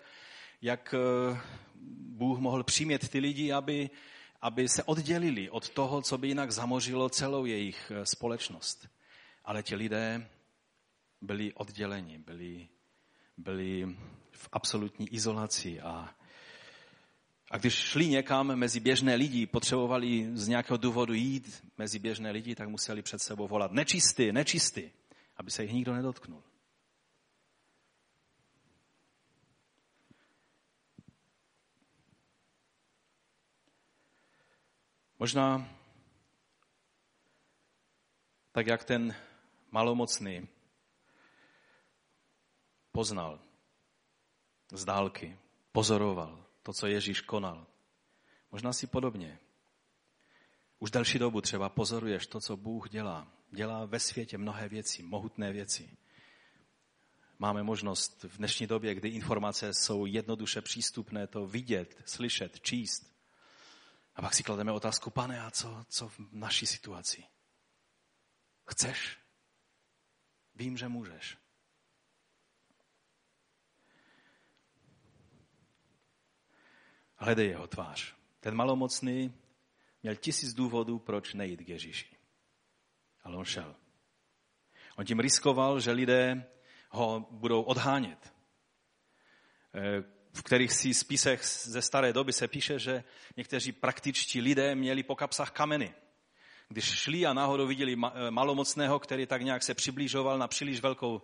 jak 0.62 0.94
eh, 0.94 1.40
Bůh 2.18 2.38
mohl 2.38 2.64
přimět 2.64 3.08
ty 3.08 3.18
lidi, 3.18 3.52
aby, 3.52 3.90
aby 4.40 4.68
se 4.68 4.84
oddělili 4.84 5.50
od 5.50 5.68
toho, 5.68 6.02
co 6.02 6.18
by 6.18 6.28
jinak 6.28 6.50
zamořilo 6.50 7.08
celou 7.08 7.44
jejich 7.44 7.92
eh, 7.94 8.06
společnost. 8.06 8.88
Ale 9.44 9.62
ti 9.62 9.74
lidé 9.74 10.30
byli 11.20 11.54
odděleni, 11.54 12.18
byli, 12.18 12.68
byli 13.38 13.97
v 14.33 14.49
absolutní 14.52 15.09
izolaci 15.14 15.80
a, 15.80 16.14
a 17.50 17.59
když 17.59 17.75
šli 17.75 18.09
někam 18.09 18.57
mezi 18.57 18.80
běžné 18.80 19.14
lidi, 19.14 19.47
potřebovali 19.47 20.37
z 20.37 20.49
nějakého 20.49 20.76
důvodu 20.76 21.14
jít 21.14 21.64
mezi 21.78 21.99
běžné 21.99 22.30
lidi, 22.30 22.54
tak 22.54 22.68
museli 22.68 23.02
před 23.02 23.23
sebou 23.23 23.49
volat 23.49 23.73
nečistý, 23.73 24.33
nečistý, 24.33 24.90
aby 25.37 25.50
se 25.50 25.62
jich 25.62 25.73
nikdo 25.73 25.95
nedotknul. 25.95 26.42
Možná 35.18 35.75
tak, 38.52 38.66
jak 38.66 38.85
ten 38.85 39.14
malomocný 39.71 40.49
poznal 42.99 43.38
z 44.73 44.85
dálky, 44.85 45.38
pozoroval 45.73 46.47
to, 46.62 46.73
co 46.73 46.87
Ježíš 46.87 47.21
konal. 47.21 47.67
Možná 48.50 48.73
si 48.73 48.87
podobně. 48.87 49.38
Už 50.78 50.90
další 50.90 51.19
dobu 51.19 51.40
třeba 51.40 51.69
pozoruješ 51.69 52.26
to, 52.26 52.40
co 52.40 52.57
Bůh 52.57 52.90
dělá. 52.90 53.33
Dělá 53.50 53.85
ve 53.85 54.00
světě 54.00 54.38
mnohé 54.38 54.69
věci, 54.69 55.02
mohutné 55.02 55.52
věci. 55.52 55.97
Máme 57.38 57.62
možnost 57.62 58.25
v 58.25 58.37
dnešní 58.37 58.67
době, 58.67 58.95
kdy 58.95 59.09
informace 59.09 59.75
jsou 59.75 60.07
jednoduše 60.07 60.62
přístupné, 60.62 61.26
to 61.26 61.47
vidět, 61.47 62.02
slyšet, 62.07 62.61
číst. 62.61 63.14
A 64.14 64.23
pak 64.23 64.35
si 64.35 64.43
klademe 64.43 64.73
otázku, 64.73 65.11
pane, 65.11 65.40
a 65.43 65.50
co, 65.50 65.85
co 65.88 66.09
v 66.09 66.19
naší 66.33 66.67
situaci? 66.67 67.25
Chceš? 68.67 69.19
Vím, 70.55 70.76
že 70.76 70.88
můžeš. 70.88 71.48
Hledej 77.18 77.48
jeho 77.48 77.66
tvář. 77.66 78.14
Ten 78.40 78.54
malomocný 78.54 79.34
měl 80.02 80.14
tisíc 80.14 80.54
důvodů, 80.54 80.98
proč 80.98 81.34
nejít 81.34 81.60
k 81.60 81.68
Ježíši. 81.68 82.16
Ale 83.22 83.37
on 83.37 83.44
šel. 83.44 83.75
On 84.96 85.04
tím 85.04 85.20
riskoval, 85.20 85.80
že 85.80 85.90
lidé 85.90 86.46
ho 86.90 87.26
budou 87.30 87.62
odhánět. 87.62 88.32
Eh, 89.75 90.02
v 90.34 90.42
kterých 90.42 90.72
si 90.72 90.94
spisech 90.94 91.44
ze 91.44 91.82
staré 91.82 92.12
doby 92.12 92.32
se 92.32 92.48
píše, 92.48 92.78
že 92.78 93.04
někteří 93.37 93.72
praktičtí 93.72 94.40
lidé 94.40 94.75
měli 94.75 95.02
po 95.02 95.16
kapsách 95.16 95.50
kameny. 95.50 95.94
Když 96.68 96.84
šli 96.84 97.26
a 97.26 97.32
náhodou 97.32 97.66
viděli 97.66 97.92
eh, 97.92 98.30
malomocného, 98.30 98.98
který 98.98 99.26
tak 99.26 99.42
nějak 99.42 99.62
se 99.62 99.75
přiblížoval 99.75 100.38
na 100.38 100.48
příliš 100.48 100.80
velkou 100.80 101.22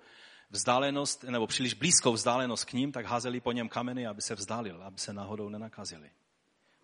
vzdálenost, 0.51 1.25
nebo 1.25 1.47
příliš 1.47 1.75
blízkou 1.75 2.13
vzdálenost 2.13 2.65
k 2.65 2.73
ním, 2.73 2.93
tak 2.93 3.07
házeli 3.07 3.41
po 3.41 3.53
něm 3.53 3.69
kameny, 3.69 4.07
aby 4.07 4.23
se 4.23 4.35
vzdálil, 4.35 4.83
aby 4.83 4.99
se 4.99 5.13
náhodou 5.13 5.49
nenakazili. 5.49 6.11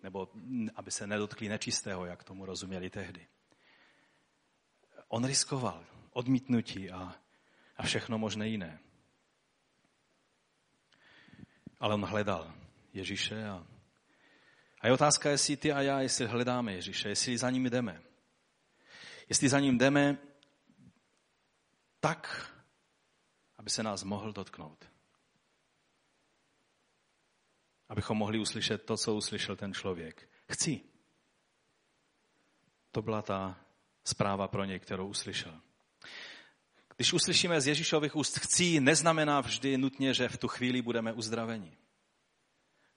Nebo 0.03 0.29
aby 0.75 0.91
se 0.91 1.07
nedotkli 1.07 1.49
nečistého, 1.49 2.05
jak 2.05 2.23
tomu 2.23 2.45
rozuměli 2.45 2.89
tehdy. 2.89 3.27
On 5.07 5.25
riskoval 5.25 5.85
odmítnutí 6.11 6.91
a, 6.91 7.15
a 7.77 7.83
všechno 7.83 8.17
možné 8.17 8.47
jiné. 8.47 8.79
Ale 11.79 11.93
on 11.93 12.05
hledal 12.05 12.53
Ježíše 12.93 13.49
a, 13.49 13.67
a 14.81 14.87
je 14.87 14.93
otázka, 14.93 15.29
jestli 15.29 15.57
ty 15.57 15.71
a 15.71 15.81
já, 15.81 16.01
jestli 16.01 16.27
hledáme 16.27 16.73
Ježíše, 16.73 17.09
jestli 17.09 17.37
za 17.37 17.49
ním 17.49 17.65
jdeme. 17.65 18.01
Jestli 19.29 19.49
za 19.49 19.59
ním 19.59 19.77
jdeme 19.77 20.17
tak, 21.99 22.50
aby 23.61 23.69
se 23.69 23.83
nás 23.83 24.03
mohl 24.03 24.33
dotknout. 24.33 24.89
Abychom 27.89 28.17
mohli 28.17 28.39
uslyšet 28.39 28.85
to, 28.85 28.97
co 28.97 29.15
uslyšel 29.15 29.55
ten 29.55 29.73
člověk. 29.73 30.29
Chci. 30.51 30.81
To 32.91 33.01
byla 33.01 33.21
ta 33.21 33.59
zpráva 34.03 34.47
pro 34.47 34.65
něj, 34.65 34.79
kterou 34.79 35.07
uslyšel. 35.07 35.61
Když 36.95 37.13
uslyšíme 37.13 37.61
z 37.61 37.67
Ježíšových 37.67 38.15
úst 38.15 38.39
chci, 38.39 38.79
neznamená 38.79 39.41
vždy 39.41 39.77
nutně, 39.77 40.13
že 40.13 40.29
v 40.29 40.37
tu 40.37 40.47
chvíli 40.47 40.81
budeme 40.81 41.13
uzdraveni. 41.13 41.77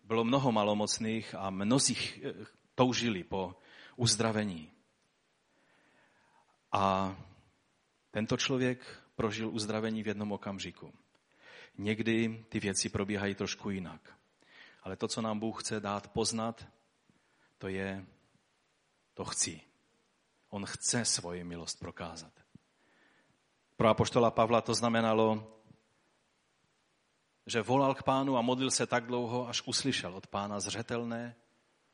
Bylo 0.03 0.25
mnoho 0.25 0.53
malomocných 0.53 1.35
a 1.35 1.51
mnozích 1.51 2.21
eh, 2.25 2.47
toužili 2.75 3.25
po 3.25 3.57
uzdravení. 3.97 4.73
A 6.73 7.17
tento 8.11 8.37
člověk 8.37 9.04
prožil 9.17 9.51
uzdravení 9.51 10.03
v 10.03 10.07
jednom 10.07 10.33
okamžiku. 10.33 10.93
Někdy 11.79 12.45
ty 12.49 12.61
věci 12.61 12.89
probíhají 12.89 13.35
trošku 13.35 13.71
jinak. 13.71 14.19
Ale 14.83 14.97
to, 14.97 15.09
co 15.09 15.23
nám 15.23 15.39
Bůh 15.39 15.63
chce 15.63 15.81
dát 15.81 16.09
poznat, 16.09 16.67
to 17.59 17.69
je, 17.69 18.07
to 19.15 19.25
chci. 19.25 19.61
On 20.49 20.67
chce 20.67 21.05
svoji 21.05 21.45
milost 21.45 21.79
prokázat. 21.79 22.33
Pro 23.77 23.89
apoštola 23.89 24.31
Pavla 24.31 24.61
to 24.61 24.75
znamenalo, 24.75 25.51
že 27.47 27.63
volal 27.63 27.95
k 27.95 28.03
pánu 28.03 28.37
a 28.37 28.43
modlil 28.43 28.71
se 28.71 28.87
tak 28.87 29.07
dlouho, 29.07 29.49
až 29.49 29.63
uslyšel 29.67 30.15
od 30.15 30.27
pána 30.27 30.61
zřetelné 30.61 31.37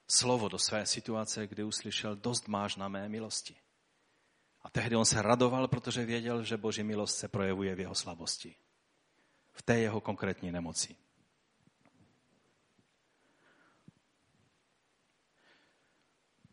slovo 0.08 0.48
do 0.48 0.58
své 0.58 0.86
situace, 0.86 1.46
kdy 1.46 1.64
uslyšel, 1.64 2.16
dost 2.16 2.48
máš 2.48 2.76
na 2.76 2.88
mé 2.88 3.08
milosti. 3.08 3.56
A 4.62 4.70
tehdy 4.70 4.96
on 4.96 5.04
se 5.04 5.22
radoval, 5.22 5.68
protože 5.68 6.04
věděl, 6.04 6.42
že 6.42 6.56
Boží 6.56 6.82
milost 6.82 7.18
se 7.18 7.28
projevuje 7.28 7.74
v 7.74 7.80
jeho 7.80 7.94
slabosti. 7.94 8.54
V 9.52 9.62
té 9.62 9.78
jeho 9.78 10.00
konkrétní 10.00 10.52
nemoci. 10.52 10.96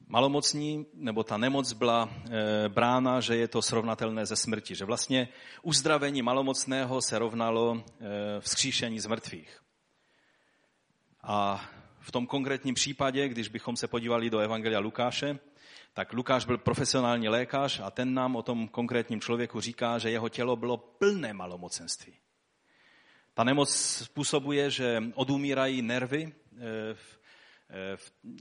Malomocní, 0.10 0.86
nebo 0.93 1.24
ta 1.24 1.38
nemoc 1.38 1.74
byla 1.74 2.10
e, 2.10 2.70
brána, 2.70 3.20
že 3.20 3.36
je 3.36 3.48
to 3.48 3.62
srovnatelné 3.62 4.26
ze 4.26 4.36
smrti. 4.36 4.76
Že 4.76 4.86
vlastně 4.86 5.28
uzdravení 5.62 6.22
malomocného 6.22 7.02
se 7.02 7.20
rovnalo 7.20 7.84
e, 7.84 8.41
vzkříšení 8.41 9.00
z 9.00 9.06
mrtvých. 9.06 9.62
A 11.24 11.65
v 12.00 12.12
tom 12.12 12.28
konkrétním 12.28 12.76
případě, 12.76 13.28
když 13.28 13.48
bychom 13.48 13.78
se 13.78 13.88
podívali 13.88 14.30
do 14.30 14.39
Evangelia 14.39 14.80
Lukáše, 14.80 15.39
tak 15.98 16.14
Lukáš 16.14 16.46
byl 16.46 16.58
profesionální 16.58 17.30
lékař 17.30 17.80
a 17.80 17.92
ten 17.92 18.14
nám 18.14 18.36
o 18.36 18.42
tom 18.42 18.68
konkrétním 18.68 19.22
člověku 19.22 19.62
říká, 19.62 19.98
že 19.98 20.10
jeho 20.10 20.30
tělo 20.30 20.56
bylo 20.56 20.78
plné 20.78 21.34
malomocenství. 21.34 22.14
Ta 23.34 23.44
nemoc 23.44 23.76
způsobuje, 24.04 24.72
že 24.72 25.04
odumírají 25.14 25.82
nervy 25.82 26.34
eh, 26.34 26.60
eh, 27.70 27.98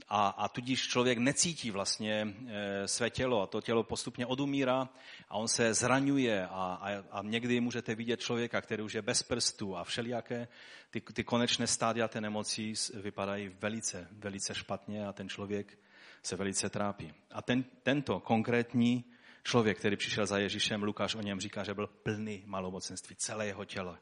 a, 0.07 0.27
a 0.27 0.47
tudíž 0.47 0.87
člověk 0.87 1.17
necítí 1.17 1.71
vlastně 1.71 2.27
eh, 2.47 2.87
své 2.87 3.09
tělo 3.09 3.41
a 3.41 3.47
to 3.47 3.61
tělo 3.61 3.83
postupně 3.83 4.25
odumírá 4.25 4.89
a 5.29 5.35
on 5.35 5.47
se 5.47 5.73
zraňuje 5.73 6.47
a, 6.47 6.49
a, 6.51 6.89
a 7.11 7.21
někdy 7.23 7.59
můžete 7.59 7.95
vidět 7.95 8.19
člověka, 8.19 8.61
který 8.61 8.83
už 8.83 8.93
je 8.93 9.01
bez 9.01 9.23
prstů 9.23 9.77
a 9.77 9.83
všelijaké 9.83 10.47
ty, 10.89 11.01
ty 11.01 11.23
konečné 11.23 11.67
stádia 11.67 12.07
té 12.07 12.21
nemoci 12.21 12.73
vypadají 12.93 13.49
velice, 13.59 14.07
velice 14.11 14.55
špatně 14.55 15.07
a 15.07 15.13
ten 15.13 15.29
člověk 15.29 15.77
se 16.23 16.35
velice 16.35 16.69
trápí. 16.69 17.13
A 17.31 17.41
ten, 17.41 17.63
tento 17.83 18.19
konkrétní 18.19 19.05
člověk, 19.43 19.79
který 19.79 19.95
přišel 19.97 20.25
za 20.25 20.37
Ježíšem, 20.37 20.83
Lukáš 20.83 21.15
o 21.15 21.21
něm 21.21 21.39
říká, 21.39 21.63
že 21.63 21.73
byl 21.73 21.87
plný 21.87 22.43
malomocenství. 22.45 23.15
Celé 23.15 23.47
jeho 23.47 23.65
tělo 23.65 23.97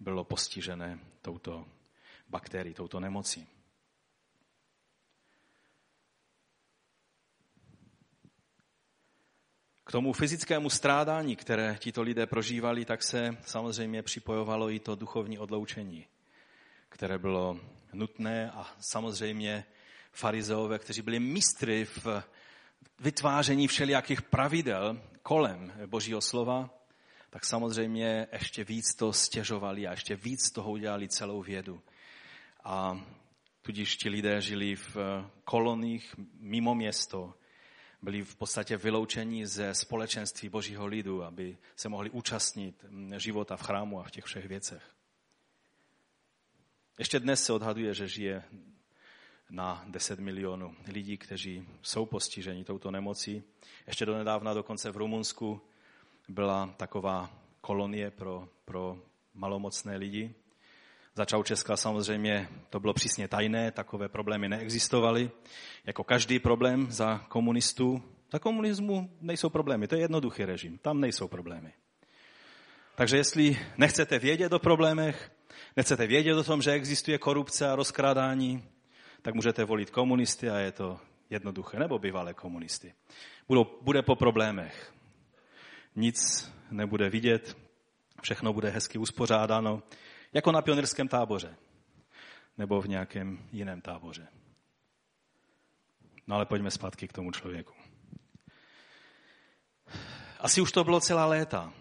bylo 0.00 0.24
postižené 0.24 0.98
touto 1.22 1.66
bakterií, 2.28 2.74
touto 2.74 3.00
nemocí. 3.00 3.48
K 9.86 9.92
tomu 9.92 10.12
fyzickému 10.12 10.70
strádání, 10.70 11.36
které 11.36 11.76
tito 11.78 12.02
lidé 12.02 12.26
prožívali, 12.26 12.84
tak 12.84 13.02
se 13.02 13.36
samozřejmě 13.42 14.02
připojovalo 14.02 14.70
i 14.70 14.78
to 14.78 14.94
duchovní 14.94 15.38
odloučení, 15.38 16.06
které 16.88 17.18
bylo 17.18 17.60
nutné 17.92 18.50
a 18.50 18.66
samozřejmě 18.80 19.64
farizeové, 20.14 20.78
kteří 20.78 21.02
byli 21.02 21.20
mistry 21.20 21.84
v 21.84 22.06
vytváření 23.00 23.68
všelijakých 23.68 24.22
pravidel 24.22 25.02
kolem 25.22 25.72
Božího 25.86 26.20
slova, 26.20 26.70
tak 27.30 27.44
samozřejmě 27.44 28.26
ještě 28.32 28.64
víc 28.64 28.94
to 28.94 29.12
stěžovali 29.12 29.86
a 29.86 29.90
ještě 29.90 30.16
víc 30.16 30.50
toho 30.50 30.70
udělali 30.70 31.08
celou 31.08 31.42
vědu. 31.42 31.82
A 32.64 33.06
tudíž 33.62 33.96
ti 33.96 34.08
lidé 34.08 34.40
žili 34.40 34.76
v 34.76 34.96
koloních 35.44 36.14
mimo 36.34 36.74
město, 36.74 37.34
byli 38.02 38.22
v 38.22 38.36
podstatě 38.36 38.76
vyloučeni 38.76 39.46
ze 39.46 39.74
společenství 39.74 40.48
božího 40.48 40.86
lidu, 40.86 41.24
aby 41.24 41.58
se 41.76 41.88
mohli 41.88 42.10
účastnit 42.10 42.84
života 43.16 43.56
v 43.56 43.62
chrámu 43.62 44.00
a 44.00 44.04
v 44.04 44.10
těch 44.10 44.24
všech 44.24 44.48
věcech. 44.48 44.82
Ještě 46.98 47.20
dnes 47.20 47.44
se 47.44 47.52
odhaduje, 47.52 47.94
že 47.94 48.08
žije 48.08 48.44
na 49.50 49.84
10 49.88 50.18
milionů 50.18 50.74
lidí, 50.88 51.18
kteří 51.18 51.68
jsou 51.82 52.06
postiženi 52.06 52.64
touto 52.64 52.90
nemocí. 52.90 53.42
Ještě 53.86 54.06
donedávna 54.06 54.54
dokonce 54.54 54.90
v 54.90 54.96
Rumunsku 54.96 55.60
byla 56.28 56.74
taková 56.76 57.30
kolonie 57.60 58.10
pro, 58.10 58.48
pro 58.64 58.98
malomocné 59.34 59.96
lidi. 59.96 60.34
Za 61.14 61.24
Čaučeska 61.24 61.76
samozřejmě 61.76 62.48
to 62.70 62.80
bylo 62.80 62.94
přísně 62.94 63.28
tajné, 63.28 63.70
takové 63.70 64.08
problémy 64.08 64.48
neexistovaly. 64.48 65.30
Jako 65.84 66.04
každý 66.04 66.38
problém 66.38 66.86
za 66.90 67.18
komunistů, 67.18 68.02
za 68.32 68.38
komunismu 68.38 69.10
nejsou 69.20 69.48
problémy, 69.48 69.88
to 69.88 69.94
je 69.94 70.00
jednoduchý 70.00 70.44
režim, 70.44 70.78
tam 70.78 71.00
nejsou 71.00 71.28
problémy. 71.28 71.72
Takže 72.94 73.16
jestli 73.16 73.58
nechcete 73.78 74.18
vědět 74.18 74.52
o 74.52 74.58
problémech, 74.58 75.32
nechcete 75.76 76.06
vědět 76.06 76.34
o 76.34 76.44
tom, 76.44 76.62
že 76.62 76.72
existuje 76.72 77.18
korupce 77.18 77.70
a 77.70 77.76
rozkrádání, 77.76 78.62
tak 79.24 79.34
můžete 79.34 79.64
volit 79.64 79.90
komunisty 79.90 80.50
a 80.50 80.58
je 80.58 80.72
to 80.72 81.00
jednoduché, 81.30 81.78
nebo 81.78 81.98
bývalé 81.98 82.34
komunisty. 82.34 82.94
Budou, 83.48 83.78
bude 83.80 84.02
po 84.02 84.16
problémech. 84.16 84.94
Nic 85.96 86.50
nebude 86.70 87.10
vidět, 87.10 87.56
všechno 88.22 88.52
bude 88.52 88.70
hezky 88.70 88.98
uspořádáno, 88.98 89.82
jako 90.32 90.52
na 90.52 90.62
pionýrském 90.62 91.08
táboře 91.08 91.56
nebo 92.58 92.80
v 92.80 92.88
nějakém 92.88 93.48
jiném 93.52 93.80
táboře. 93.80 94.28
No 96.26 96.36
ale 96.36 96.46
pojďme 96.46 96.70
zpátky 96.70 97.08
k 97.08 97.12
tomu 97.12 97.30
člověku. 97.30 97.74
Asi 100.38 100.60
už 100.60 100.72
to 100.72 100.84
bylo 100.84 101.00
celá 101.00 101.26
léta, 101.26 101.72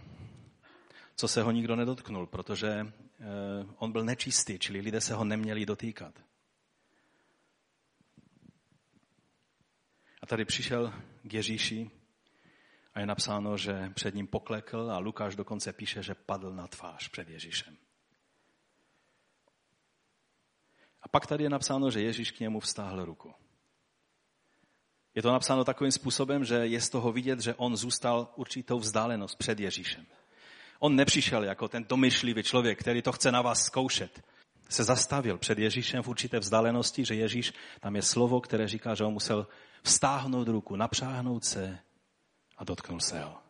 co 1.16 1.28
se 1.28 1.42
ho 1.42 1.52
nikdo 1.52 1.76
nedotknul, 1.76 2.28
protože 2.28 2.68
eh, 2.70 2.86
on 3.78 3.92
byl 3.92 4.04
nečistý, 4.04 4.60
čili 4.60 4.80
lidé 4.80 5.02
se 5.02 5.14
ho 5.14 5.26
neměli 5.26 5.66
dotýkat. 5.66 6.20
A 10.24 10.26
tady 10.26 10.46
přišel 10.46 10.94
k 11.24 11.34
Ježíši 11.34 11.92
a 12.94 13.00
je 13.00 13.06
napsáno, 13.06 13.58
že 13.58 13.92
před 13.94 14.16
ním 14.16 14.28
poklekl 14.28 14.92
a 14.92 14.98
Lukáš 14.98 15.36
dokonce 15.36 15.74
píše, 15.74 16.04
že 16.04 16.16
padl 16.16 16.54
na 16.54 16.68
tvář 16.68 17.10
před 17.10 17.30
Ježíšem. 17.30 17.78
A 21.02 21.08
pak 21.08 21.28
tady 21.28 21.44
je 21.44 21.50
napsáno, 21.50 21.92
že 21.92 22.02
Ježíš 22.02 22.32
k 22.32 22.40
němu 22.40 22.60
vztáhl 22.60 23.06
ruku. 23.06 23.34
Je 25.16 25.22
to 25.22 25.32
napsáno 25.32 25.64
takovým 25.64 25.92
způsobem, 25.92 26.46
že 26.46 26.56
je 26.56 26.82
z 26.82 26.90
toho 26.90 27.12
vidět, 27.12 27.40
že 27.40 27.56
on 27.56 27.76
zůstal 27.76 28.34
určitou 28.36 28.80
vzdálenost 28.80 29.36
před 29.36 29.60
Ježíšem. 29.60 30.06
On 30.80 30.96
nepřišel 30.96 31.44
jako 31.44 31.68
ten 31.68 31.84
domyšlivý 31.84 32.44
člověk, 32.44 32.80
který 32.80 33.02
to 33.02 33.12
chce 33.12 33.32
na 33.32 33.42
vás 33.42 33.66
zkoušet. 33.66 34.24
Se 34.70 34.84
zastavil 34.84 35.38
před 35.38 35.60
Ježíšem 35.60 36.04
v 36.04 36.08
určité 36.08 36.40
vzdálenosti, 36.40 37.06
že 37.06 37.16
Ježíš, 37.16 37.54
tam 37.80 37.96
je 37.96 38.02
slovo, 38.02 38.42
které 38.42 38.68
říká, 38.68 38.96
že 38.96 39.04
on 39.04 39.14
musel 39.14 39.48
vztáhnout 39.84 40.48
ruku, 40.48 40.76
napřáhnout 40.76 41.46
se 41.46 41.80
a 42.58 42.64
dotknul 42.64 43.00
se 43.00 43.24
ho. 43.24 43.44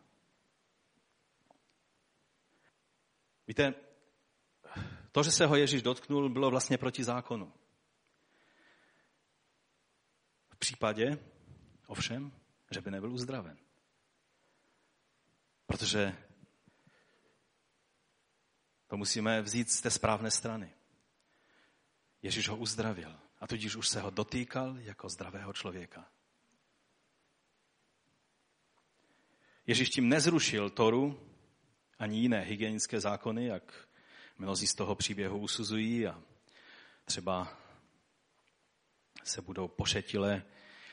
Víte, 3.46 3.74
to, 5.12 5.22
že 5.22 5.32
se 5.32 5.46
ho 5.46 5.56
Ježíš 5.56 5.82
dotknul, 5.82 6.28
bylo 6.28 6.50
vlastně 6.50 6.78
proti 6.78 7.04
zákonu. 7.04 7.52
V 10.48 10.56
případě, 10.56 11.18
ovšem, 11.86 12.32
že 12.70 12.80
by 12.80 12.90
nebyl 12.90 13.12
uzdraven. 13.12 13.58
Protože 15.66 16.16
to 18.86 18.96
musíme 18.96 19.42
vzít 19.42 19.70
z 19.70 19.80
té 19.80 19.90
správné 19.90 20.30
strany. 20.30 20.74
Ježíš 22.22 22.48
ho 22.48 22.56
uzdravil 22.56 23.20
a 23.40 23.46
tudíž 23.46 23.76
už 23.76 23.88
se 23.88 24.00
ho 24.00 24.10
dotýkal 24.10 24.78
jako 24.78 25.08
zdravého 25.08 25.52
člověka. 25.52 26.13
Ježíš 29.66 29.90
tím 29.90 30.08
nezrušil 30.08 30.70
Toru 30.70 31.20
ani 31.98 32.20
jiné 32.20 32.40
hygienické 32.40 33.00
zákony, 33.00 33.46
jak 33.46 33.88
mnozí 34.38 34.66
z 34.66 34.74
toho 34.74 34.94
příběhu 34.94 35.38
usuzují 35.38 36.06
a 36.06 36.22
třeba 37.04 37.48
se 39.24 39.42
budou 39.42 39.68
pošetile 39.68 40.42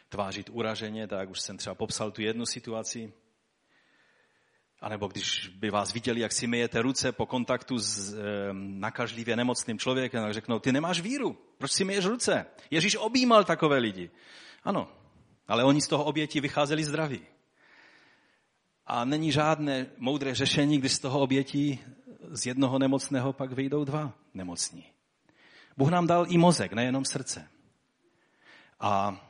tvářit 0.10 0.50
uraženě, 0.50 1.08
tak 1.08 1.30
už 1.30 1.42
jsem 1.42 1.58
třeba 1.58 1.76
popsal 1.76 2.12
tu 2.12 2.22
jednu 2.22 2.46
situaci. 2.46 3.14
A 4.80 4.90
nebo 4.90 5.08
když 5.08 5.48
by 5.48 5.70
vás 5.70 5.94
viděli, 5.94 6.22
jak 6.22 6.32
si 6.32 6.48
myjete 6.48 6.82
ruce 6.82 7.12
po 7.12 7.26
kontaktu 7.26 7.80
s 7.80 8.14
e, 8.14 8.18
nakažlivě 8.54 9.36
nemocným 9.36 9.80
člověkem, 9.80 10.24
tak 10.24 10.34
řeknou, 10.34 10.60
ty 10.60 10.72
nemáš 10.72 11.02
víru, 11.02 11.38
proč 11.58 11.72
si 11.72 11.84
myješ 11.84 12.06
ruce? 12.06 12.46
Ježíš 12.72 12.96
objímal 12.96 13.44
takové 13.44 13.78
lidi. 13.78 14.12
Ano, 14.64 14.92
ale 15.48 15.64
oni 15.64 15.82
z 15.82 15.88
toho 15.88 16.04
oběti 16.04 16.42
vycházeli 16.42 16.84
zdraví. 16.84 17.22
A 18.86 19.06
není 19.06 19.32
žádné 19.32 19.86
moudré 19.98 20.36
řešení, 20.36 20.80
když 20.80 20.94
z 20.94 21.00
toho 21.00 21.20
obětí 21.20 21.80
z 22.32 22.46
jednoho 22.46 22.80
nemocného 22.80 23.34
pak 23.34 23.52
vyjdou 23.52 23.84
dva 23.84 24.14
nemocní. 24.34 24.86
Bůh 25.78 25.90
nám 25.90 26.08
dal 26.08 26.26
i 26.30 26.38
mozek, 26.38 26.74
nejenom 26.74 27.06
srdce. 27.06 27.50
A 28.80 29.22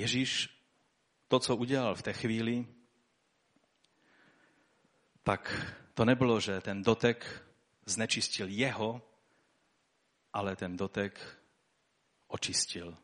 Ježíš 0.00 0.48
to, 1.28 1.38
co 1.40 1.56
udělal 1.56 1.94
v 1.94 2.02
té 2.02 2.12
chvíli, 2.12 2.66
tak 5.22 5.72
to 5.94 6.04
nebylo, 6.04 6.40
že 6.40 6.60
ten 6.60 6.82
dotek 6.82 7.44
znečistil 7.86 8.48
jeho, 8.48 9.02
ale 10.32 10.56
ten 10.56 10.76
dotek 10.76 11.40
očistil 12.26 12.98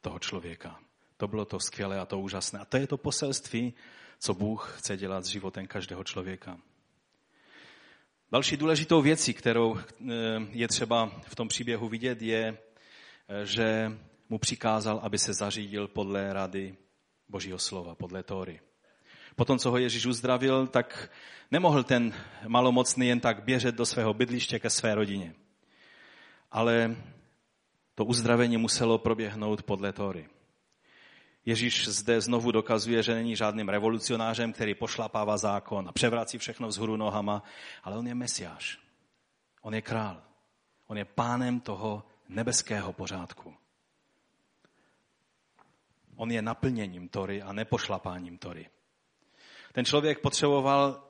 toho 0.00 0.18
člověka. 0.18 0.80
To 1.20 1.28
bylo 1.28 1.44
to 1.44 1.60
skvělé 1.60 2.00
a 2.00 2.06
to 2.06 2.20
úžasné. 2.20 2.58
A 2.60 2.64
to 2.64 2.76
je 2.76 2.86
to 2.86 2.96
poselství, 2.96 3.74
co 4.18 4.34
Bůh 4.34 4.74
chce 4.78 4.96
dělat 4.96 5.24
s 5.24 5.28
životem 5.28 5.66
každého 5.66 6.04
člověka. 6.04 6.58
Další 8.32 8.56
důležitou 8.56 9.02
věcí, 9.02 9.34
kterou 9.34 9.78
eh, 9.78 9.84
je 10.50 10.68
třeba 10.68 11.12
v 11.26 11.34
tom 11.34 11.48
příběhu 11.48 11.88
vidět, 11.88 12.22
je, 12.22 12.58
eh, 13.28 13.46
že 13.46 13.92
mu 14.28 14.38
přikázal, 14.38 15.00
aby 15.02 15.18
se 15.18 15.34
zařídil 15.34 15.88
podle 15.88 16.32
rady 16.32 16.76
Božího 17.28 17.58
slova, 17.58 17.94
podle 17.94 18.22
Tóry. 18.22 18.60
Potom, 19.36 19.58
co 19.58 19.70
ho 19.70 19.78
Ježíš 19.78 20.06
uzdravil, 20.06 20.66
tak 20.66 21.10
nemohl 21.50 21.82
ten 21.82 22.14
malomocný 22.48 23.08
jen 23.08 23.20
tak 23.20 23.44
běžet 23.44 23.74
do 23.74 23.86
svého 23.86 24.14
bydliště 24.14 24.58
ke 24.58 24.70
své 24.70 24.94
rodině. 24.94 25.34
Ale 26.50 26.96
to 27.94 28.04
uzdravení 28.04 28.56
muselo 28.56 28.98
proběhnout 28.98 29.62
podle 29.62 29.92
Tóry. 29.92 30.39
Ježíš 31.50 31.88
zde 31.88 32.20
znovu 32.20 32.52
dokazuje, 32.52 33.02
že 33.02 33.14
není 33.14 33.36
žádným 33.36 33.68
revolucionářem, 33.68 34.52
který 34.52 34.74
pošlapává 34.74 35.36
zákon 35.36 35.88
a 35.88 35.92
převrací 35.92 36.38
všechno 36.38 36.68
vzhůru 36.68 36.96
nohama, 36.96 37.42
ale 37.82 37.98
on 37.98 38.06
je 38.06 38.14
mesiáš. 38.14 38.78
On 39.62 39.74
je 39.74 39.82
král. 39.82 40.22
On 40.86 40.98
je 40.98 41.04
pánem 41.04 41.60
toho 41.60 42.06
nebeského 42.28 42.92
pořádku. 42.92 43.54
On 46.16 46.30
je 46.30 46.42
naplněním 46.42 47.08
Tory 47.08 47.42
a 47.42 47.52
nepošlapáním 47.52 48.38
Tory. 48.38 48.70
Ten 49.72 49.84
člověk 49.84 50.18
potřeboval 50.18 51.04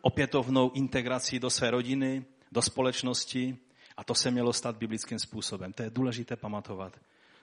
opětovnou 0.00 0.70
integraci 0.70 1.38
do 1.38 1.50
své 1.50 1.70
rodiny, 1.70 2.24
do 2.52 2.62
společnosti 2.62 3.58
a 3.96 4.04
to 4.04 4.14
se 4.14 4.30
mělo 4.30 4.52
stát 4.52 4.76
biblickým 4.76 5.18
způsobem. 5.18 5.72
To 5.72 5.82
je 5.82 5.90
důležité 5.90 6.36
pamatovat 6.36 7.00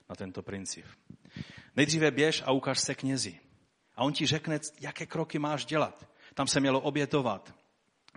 na 0.10 0.16
tento 0.16 0.42
princip. 0.42 0.86
Nejdříve 1.78 2.12
běž 2.12 2.44
a 2.46 2.52
ukáž 2.52 2.80
se 2.80 2.96
knězi. 2.96 3.40
A 3.96 4.04
on 4.04 4.14
ti 4.14 4.26
řekne, 4.26 4.60
jaké 4.80 5.06
kroky 5.06 5.40
máš 5.40 5.66
dělat. 5.66 6.08
Tam 6.34 6.48
se 6.48 6.60
mělo 6.60 6.80
obětovat 6.80 7.54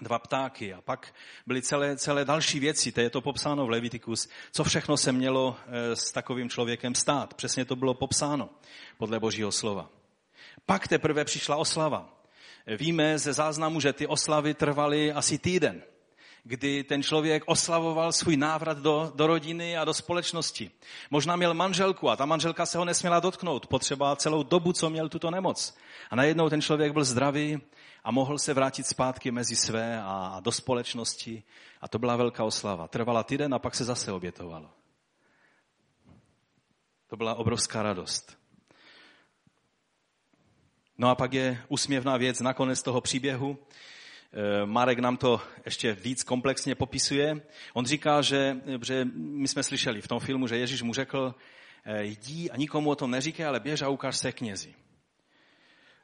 dva 0.02 0.18
ptáky 0.18 0.74
a 0.74 0.80
pak 0.80 1.14
byly 1.46 1.62
celé, 1.62 1.96
celé 1.96 2.24
další 2.24 2.60
věci, 2.60 2.92
to 2.92 3.00
je 3.00 3.10
to 3.10 3.20
popsáno 3.20 3.66
v 3.66 3.70
Levitikus, 3.70 4.28
co 4.52 4.64
všechno 4.64 4.96
se 4.96 5.12
mělo 5.12 5.56
eh, 5.66 5.96
s 5.96 6.12
takovým 6.12 6.50
člověkem 6.50 6.94
stát. 6.94 7.34
Přesně 7.34 7.64
to 7.64 7.76
bylo 7.76 7.94
popsáno 7.94 8.50
podle 8.98 9.20
božího 9.20 9.52
slova. 9.52 9.90
Pak 10.66 10.88
teprve 10.88 11.24
přišla 11.24 11.56
oslava. 11.56 12.22
Víme 12.66 13.18
ze 13.18 13.32
záznamu, 13.32 13.80
že 13.80 13.92
ty 13.92 14.06
oslavy 14.06 14.54
trvaly 14.54 15.12
asi 15.12 15.38
týden. 15.38 15.82
Kdy 16.44 16.84
ten 16.84 17.02
člověk 17.02 17.42
oslavoval 17.46 18.12
svůj 18.12 18.36
návrat 18.36 18.78
do, 18.78 19.12
do 19.14 19.26
rodiny 19.26 19.76
a 19.78 19.84
do 19.84 19.94
společnosti. 19.94 20.70
Možná 21.10 21.36
měl 21.36 21.54
manželku 21.54 22.10
a 22.10 22.16
ta 22.16 22.26
manželka 22.26 22.66
se 22.66 22.78
ho 22.78 22.84
nesměla 22.84 23.20
dotknout, 23.20 23.66
potřeba 23.66 24.16
celou 24.16 24.42
dobu, 24.42 24.72
co 24.72 24.90
měl 24.90 25.08
tuto 25.08 25.30
nemoc. 25.30 25.76
A 26.10 26.16
najednou 26.16 26.48
ten 26.48 26.62
člověk 26.62 26.92
byl 26.92 27.04
zdravý 27.04 27.60
a 28.04 28.10
mohl 28.10 28.38
se 28.38 28.54
vrátit 28.54 28.86
zpátky 28.86 29.30
mezi 29.30 29.56
své 29.56 30.02
a 30.02 30.40
do 30.40 30.52
společnosti. 30.52 31.42
A 31.80 31.88
to 31.88 31.98
byla 31.98 32.16
velká 32.16 32.44
oslava. 32.44 32.88
Trvala 32.88 33.22
týden 33.22 33.54
a 33.54 33.58
pak 33.58 33.74
se 33.74 33.84
zase 33.84 34.12
obětovalo. 34.12 34.70
To 37.06 37.16
byla 37.16 37.34
obrovská 37.34 37.82
radost. 37.82 38.38
No 40.98 41.08
a 41.08 41.14
pak 41.14 41.32
je 41.32 41.64
úsměvná 41.68 42.16
věc 42.16 42.40
nakonec 42.40 42.82
toho 42.82 43.00
příběhu. 43.00 43.58
Eh, 44.32 44.66
Marek 44.66 44.98
nám 44.98 45.16
to 45.16 45.40
ještě 45.64 45.92
víc 45.92 46.22
komplexně 46.22 46.74
popisuje. 46.74 47.40
On 47.74 47.86
říká, 47.86 48.22
že, 48.22 48.56
že 48.82 49.06
my 49.14 49.48
jsme 49.48 49.62
slyšeli 49.62 50.00
v 50.00 50.08
tom 50.08 50.20
filmu, 50.20 50.46
že 50.46 50.56
Ježíš 50.56 50.82
mu 50.82 50.94
řekl, 50.94 51.34
eh, 51.84 52.04
jdi 52.04 52.50
a 52.50 52.56
nikomu 52.56 52.90
o 52.90 52.94
tom 52.94 53.10
neříkej, 53.10 53.46
ale 53.46 53.60
běž 53.60 53.82
a 53.82 53.88
ukáž 53.88 54.16
se 54.16 54.32
knězi. 54.32 54.74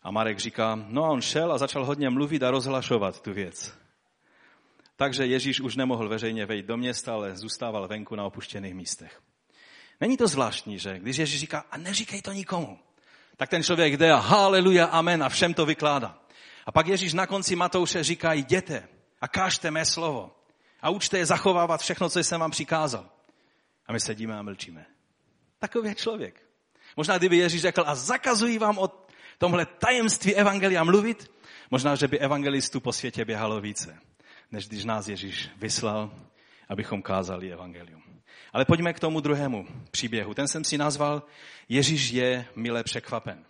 A 0.02 0.10
Marek 0.10 0.38
říká, 0.38 0.84
no 0.86 1.04
a 1.04 1.08
on 1.08 1.20
šel 1.20 1.52
a 1.52 1.58
začal 1.58 1.84
hodně 1.84 2.10
mluvit 2.10 2.42
a 2.42 2.50
rozhlašovat 2.50 3.22
tu 3.22 3.32
věc. 3.32 3.78
Takže 4.96 5.26
Ježíš 5.26 5.60
už 5.60 5.76
nemohl 5.76 6.08
veřejně 6.08 6.46
vejít 6.46 6.66
do 6.66 6.76
města, 6.76 7.14
ale 7.14 7.36
zůstával 7.36 7.88
venku 7.88 8.16
na 8.16 8.24
opuštěných 8.24 8.74
místech. 8.74 9.20
Není 10.00 10.16
to 10.16 10.28
zvláštní, 10.28 10.78
že 10.78 10.98
když 10.98 11.16
Ježíš 11.16 11.40
říká, 11.40 11.64
a 11.70 11.78
neříkej 11.78 12.22
to 12.22 12.32
nikomu, 12.32 12.78
tak 13.36 13.48
ten 13.48 13.62
člověk 13.62 13.96
jde 13.96 14.12
a 14.12 14.16
haleluja, 14.16 14.86
amen 14.86 15.22
a 15.22 15.28
všem 15.28 15.54
to 15.54 15.66
vykládá. 15.66 16.25
A 16.66 16.72
pak 16.72 16.86
Ježíš 16.86 17.12
na 17.12 17.26
konci 17.26 17.56
Matouše 17.56 18.04
říká, 18.04 18.32
jděte 18.32 18.88
a 19.20 19.28
kážte 19.28 19.70
mé 19.70 19.84
slovo 19.84 20.30
a 20.80 20.90
učte 20.90 21.18
je 21.18 21.26
zachovávat 21.26 21.80
všechno, 21.80 22.08
co 22.08 22.18
jsem 22.18 22.40
vám 22.40 22.50
přikázal. 22.50 23.10
A 23.86 23.92
my 23.92 24.00
sedíme 24.00 24.38
a 24.38 24.42
mlčíme. 24.42 24.86
Takový 25.58 25.88
je 25.88 25.94
člověk. 25.94 26.42
Možná 26.96 27.18
kdyby 27.18 27.36
Ježíš 27.36 27.62
řekl, 27.62 27.84
a 27.86 27.94
zakazují 27.94 28.58
vám 28.58 28.78
o 28.78 29.06
tomhle 29.38 29.66
tajemství 29.66 30.34
evangelia 30.34 30.84
mluvit, 30.84 31.30
možná, 31.70 31.94
že 31.94 32.08
by 32.08 32.18
evangelistů 32.18 32.80
po 32.80 32.92
světě 32.92 33.24
běhalo 33.24 33.60
více, 33.60 33.98
než 34.52 34.68
když 34.68 34.84
nás 34.84 35.08
Ježíš 35.08 35.50
vyslal, 35.56 36.10
abychom 36.68 37.02
kázali 37.02 37.52
evangelium. 37.52 38.02
Ale 38.52 38.64
pojďme 38.64 38.92
k 38.92 39.00
tomu 39.00 39.20
druhému 39.20 39.66
příběhu. 39.90 40.34
Ten 40.34 40.48
jsem 40.48 40.64
si 40.64 40.78
nazval 40.78 41.22
Ježíš 41.68 42.10
je 42.10 42.46
milé 42.56 42.84
překvapen. 42.84 43.44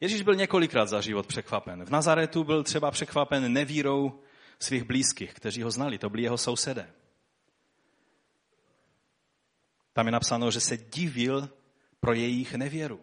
Ježíš 0.00 0.22
byl 0.22 0.34
několikrát 0.34 0.86
za 0.86 1.00
život 1.00 1.26
překvapen. 1.26 1.84
V 1.84 1.90
Nazaretu 1.90 2.44
byl 2.44 2.62
třeba 2.62 2.90
překvapen 2.90 3.52
nevírou 3.52 4.20
svých 4.58 4.84
blízkých, 4.84 5.34
kteří 5.34 5.62
ho 5.62 5.70
znali. 5.70 5.98
To 5.98 6.10
byli 6.10 6.22
jeho 6.22 6.38
sousedé. 6.38 6.92
Tam 9.92 10.06
je 10.06 10.12
napsáno, 10.12 10.50
že 10.50 10.60
se 10.60 10.76
divil 10.76 11.50
pro 12.00 12.12
jejich 12.12 12.54
nevěru. 12.54 13.00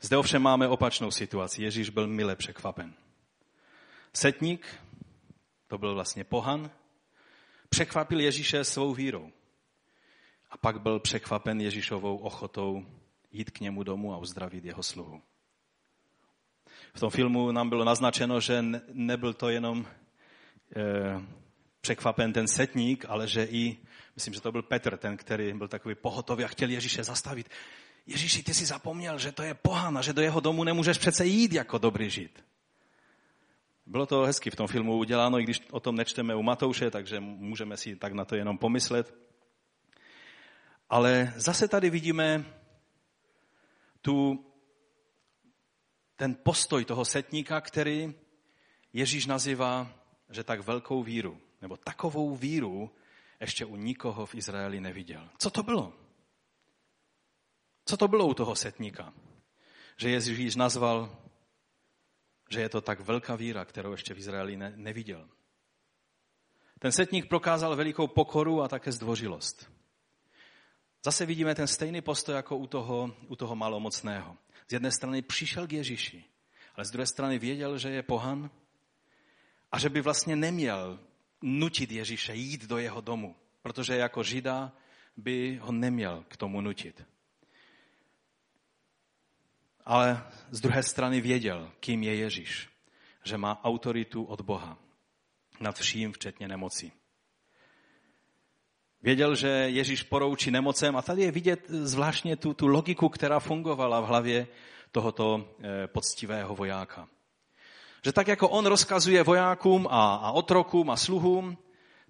Zde 0.00 0.16
ovšem 0.16 0.42
máme 0.42 0.68
opačnou 0.68 1.10
situaci. 1.10 1.62
Ježíš 1.62 1.90
byl 1.90 2.06
mile 2.06 2.36
překvapen. 2.36 2.94
Setník, 4.12 4.66
to 5.66 5.78
byl 5.78 5.94
vlastně 5.94 6.24
pohan, 6.24 6.70
překvapil 7.68 8.20
Ježíše 8.20 8.64
svou 8.64 8.94
vírou. 8.94 9.32
A 10.50 10.58
pak 10.58 10.80
byl 10.80 11.00
překvapen 11.00 11.60
Ježíšovou 11.60 12.16
ochotou 12.16 12.86
jít 13.30 13.50
k 13.50 13.60
němu 13.60 13.82
domů 13.82 14.14
a 14.14 14.18
uzdravit 14.18 14.64
jeho 14.64 14.82
sluhu. 14.82 15.22
V 16.94 17.00
tom 17.00 17.10
filmu 17.10 17.52
nám 17.52 17.68
bylo 17.68 17.84
naznačeno, 17.84 18.40
že 18.40 18.64
nebyl 18.92 19.34
to 19.34 19.48
jenom 19.48 19.86
eh, 20.76 21.22
překvapen 21.80 22.32
ten 22.32 22.48
setník, 22.48 23.04
ale 23.08 23.28
že 23.28 23.44
i, 23.44 23.78
myslím, 24.16 24.34
že 24.34 24.40
to 24.40 24.52
byl 24.52 24.62
Petr, 24.62 24.96
ten, 24.96 25.16
který 25.16 25.52
byl 25.52 25.68
takový 25.68 25.94
pohotový 25.94 26.44
a 26.44 26.48
chtěl 26.48 26.70
Ježíše 26.70 27.04
zastavit. 27.04 27.48
Ježíši, 28.06 28.42
ty 28.42 28.54
jsi 28.54 28.66
zapomněl, 28.66 29.18
že 29.18 29.32
to 29.32 29.42
je 29.42 29.54
pohán 29.54 29.98
a 29.98 30.02
že 30.02 30.12
do 30.12 30.22
jeho 30.22 30.40
domu 30.40 30.64
nemůžeš 30.64 30.98
přece 30.98 31.26
jít 31.26 31.52
jako 31.52 31.78
dobrý 31.78 32.10
žid. 32.10 32.44
Bylo 33.86 34.06
to 34.06 34.22
hezky 34.22 34.50
v 34.50 34.56
tom 34.56 34.66
filmu 34.66 34.96
uděláno, 34.96 35.40
i 35.40 35.42
když 35.42 35.60
o 35.70 35.80
tom 35.80 35.96
nečteme 35.96 36.34
u 36.34 36.42
Matouše, 36.42 36.90
takže 36.90 37.20
můžeme 37.20 37.76
si 37.76 37.96
tak 37.96 38.12
na 38.12 38.24
to 38.24 38.36
jenom 38.36 38.58
pomyslet. 38.58 39.14
Ale 40.90 41.32
zase 41.36 41.68
tady 41.68 41.90
vidíme 41.90 42.44
tu, 44.00 44.46
ten 46.16 46.36
postoj 46.42 46.84
toho 46.84 47.04
setníka, 47.04 47.60
který 47.60 48.14
Ježíš 48.92 49.26
nazývá, 49.26 49.92
že 50.30 50.44
tak 50.44 50.60
velkou 50.60 51.02
víru, 51.02 51.40
nebo 51.62 51.76
takovou 51.76 52.36
víru 52.36 52.90
ještě 53.40 53.64
u 53.64 53.76
nikoho 53.76 54.26
v 54.26 54.34
Izraeli 54.34 54.80
neviděl. 54.80 55.30
Co 55.38 55.50
to 55.50 55.62
bylo? 55.62 55.92
Co 57.84 57.96
to 57.96 58.08
bylo 58.08 58.26
u 58.26 58.34
toho 58.34 58.56
setníka? 58.56 59.14
Že 59.96 60.10
Ježíš 60.10 60.56
nazval, 60.56 61.16
že 62.50 62.60
je 62.60 62.68
to 62.68 62.80
tak 62.80 63.00
velká 63.00 63.36
víra, 63.36 63.64
kterou 63.64 63.92
ještě 63.92 64.14
v 64.14 64.18
Izraeli 64.18 64.56
ne, 64.56 64.72
neviděl. 64.76 65.28
Ten 66.78 66.92
setník 66.92 67.28
prokázal 67.28 67.76
velikou 67.76 68.06
pokoru 68.06 68.62
a 68.62 68.68
také 68.68 68.92
zdvořilost. 68.92 69.79
Zase 71.04 71.26
vidíme 71.26 71.54
ten 71.54 71.66
stejný 71.66 72.00
postoj 72.00 72.34
jako 72.34 72.56
u 72.56 72.66
toho, 72.66 73.16
u 73.28 73.36
toho 73.36 73.56
malomocného. 73.56 74.36
Z 74.68 74.72
jedné 74.72 74.92
strany 74.92 75.22
přišel 75.22 75.66
k 75.66 75.72
Ježíši, 75.72 76.24
ale 76.74 76.84
z 76.84 76.90
druhé 76.90 77.06
strany 77.06 77.38
věděl, 77.38 77.78
že 77.78 77.90
je 77.90 78.02
pohan 78.02 78.50
a 79.72 79.78
že 79.78 79.88
by 79.88 80.00
vlastně 80.00 80.36
neměl 80.36 81.00
nutit 81.42 81.92
Ježíše 81.92 82.34
jít 82.34 82.66
do 82.66 82.78
jeho 82.78 83.00
domu, 83.00 83.36
protože 83.62 83.96
jako 83.96 84.22
žida 84.22 84.72
by 85.16 85.58
ho 85.62 85.72
neměl 85.72 86.24
k 86.28 86.36
tomu 86.36 86.60
nutit. 86.60 87.04
Ale 89.84 90.26
z 90.50 90.60
druhé 90.60 90.82
strany 90.82 91.20
věděl, 91.20 91.72
kým 91.80 92.02
je 92.02 92.14
Ježíš, 92.14 92.68
že 93.24 93.38
má 93.38 93.64
autoritu 93.64 94.24
od 94.24 94.40
Boha 94.40 94.78
nad 95.60 95.78
vším, 95.78 96.12
včetně 96.12 96.48
nemocí. 96.48 96.92
Věděl, 99.02 99.34
že 99.34 99.48
Ježíš 99.48 100.02
poroučí 100.02 100.50
nemocem 100.50 100.96
a 100.96 101.02
tady 101.02 101.22
je 101.22 101.30
vidět 101.30 101.60
zvláštně 101.68 102.36
tu, 102.36 102.54
tu 102.54 102.66
logiku, 102.66 103.08
která 103.08 103.40
fungovala 103.40 104.00
v 104.00 104.06
hlavě 104.06 104.46
tohoto 104.92 105.48
eh, 105.62 105.86
poctivého 105.86 106.56
vojáka. 106.56 107.08
Že 108.04 108.12
tak 108.12 108.28
jako 108.28 108.48
on 108.48 108.66
rozkazuje 108.66 109.22
vojákům 109.22 109.86
a, 109.90 110.14
a 110.14 110.30
otrokům 110.30 110.90
a 110.90 110.96
sluhům, 110.96 111.58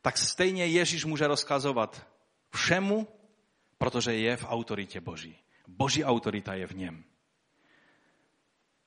tak 0.03 0.19
stejně 0.19 0.67
Ježíš 0.67 1.05
může 1.05 1.27
rozkazovat 1.27 2.07
všemu, 2.51 3.09
protože 3.79 4.15
je 4.15 4.37
v 4.37 4.47
autoritě 4.49 5.01
Boží. 5.01 5.37
Boží 5.69 6.05
autorita 6.05 6.55
je 6.55 6.67
v 6.67 6.77
něm. 6.77 7.05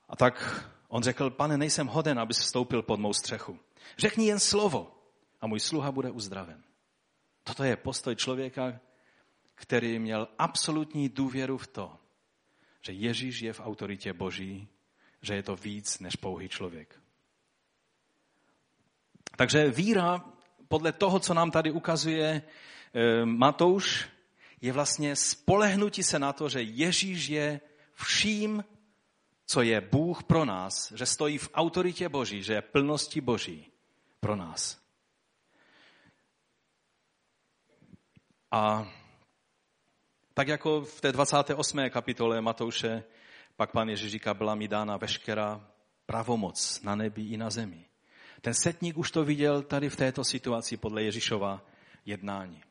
A 0.10 0.16
tak 0.16 0.66
on 0.88 1.04
řekl, 1.04 1.30
pane, 1.30 1.58
nejsem 1.58 1.88
hoden, 1.88 2.20
abys 2.20 2.40
vstoupil 2.40 2.82
pod 2.82 3.00
mou 3.00 3.14
střechu. 3.14 3.60
Řekni 3.98 4.26
jen 4.26 4.40
slovo 4.40 4.92
a 5.42 5.48
můj 5.48 5.60
sluha 5.60 5.92
bude 5.92 6.12
uzdraven. 6.12 6.63
Toto 7.44 7.64
je 7.64 7.76
postoj 7.76 8.16
člověka, 8.16 8.80
který 9.56 10.00
měl 10.00 10.28
absolutní 10.38 11.10
důvěru 11.10 11.58
v 11.58 11.68
to, 11.68 11.98
že 12.82 12.94
Ježíš 12.94 13.42
je 13.42 13.54
v 13.54 13.60
autoritě 13.60 14.14
Boží, 14.14 14.68
že 15.22 15.36
je 15.36 15.44
to 15.44 15.56
víc 15.56 16.00
než 16.00 16.16
pouhý 16.16 16.50
člověk. 16.50 17.00
Takže 19.36 19.70
víra, 19.70 20.26
podle 20.68 20.92
toho, 20.92 21.20
co 21.20 21.34
nám 21.34 21.52
tady 21.52 21.72
ukazuje 21.72 22.42
eh, 22.42 23.26
Matouš, 23.26 24.08
je 24.62 24.74
vlastně 24.74 25.16
spolehnutí 25.16 26.04
se 26.04 26.20
na 26.20 26.34
to, 26.34 26.50
že 26.50 26.62
Ježíš 26.62 27.30
je 27.30 27.62
vším, 27.94 28.64
co 29.46 29.62
je 29.62 29.82
Bůh 29.82 30.24
pro 30.24 30.46
nás, 30.46 30.92
že 30.92 31.06
stojí 31.06 31.38
v 31.38 31.50
autoritě 31.54 32.10
Boží, 32.10 32.44
že 32.44 32.54
je 32.54 32.62
plnosti 32.62 33.22
Boží 33.22 33.72
pro 34.20 34.36
nás. 34.36 34.83
A 38.54 38.88
tak 40.34 40.48
jako 40.48 40.82
v 40.82 41.02
té 41.02 41.12
28. 41.12 41.90
kapitole 41.90 42.42
Matouše, 42.42 43.04
pak 43.56 43.72
pan 43.72 43.90
Ježíš 43.90 44.12
říká, 44.12 44.34
byla 44.34 44.56
mi 44.56 44.68
dána 44.68 44.98
veškerá 44.98 45.68
pravomoc 46.06 46.82
na 46.82 46.96
nebi 46.96 47.22
i 47.22 47.38
na 47.38 47.50
zemi. 47.50 47.86
Ten 48.42 48.54
setník 48.54 48.98
už 48.98 49.12
to 49.12 49.26
viděl 49.26 49.62
tady 49.62 49.90
v 49.90 49.96
této 49.96 50.24
situaci 50.24 50.78
podle 50.78 51.04
Ježíšova 51.04 51.62
jednání. 52.06 52.62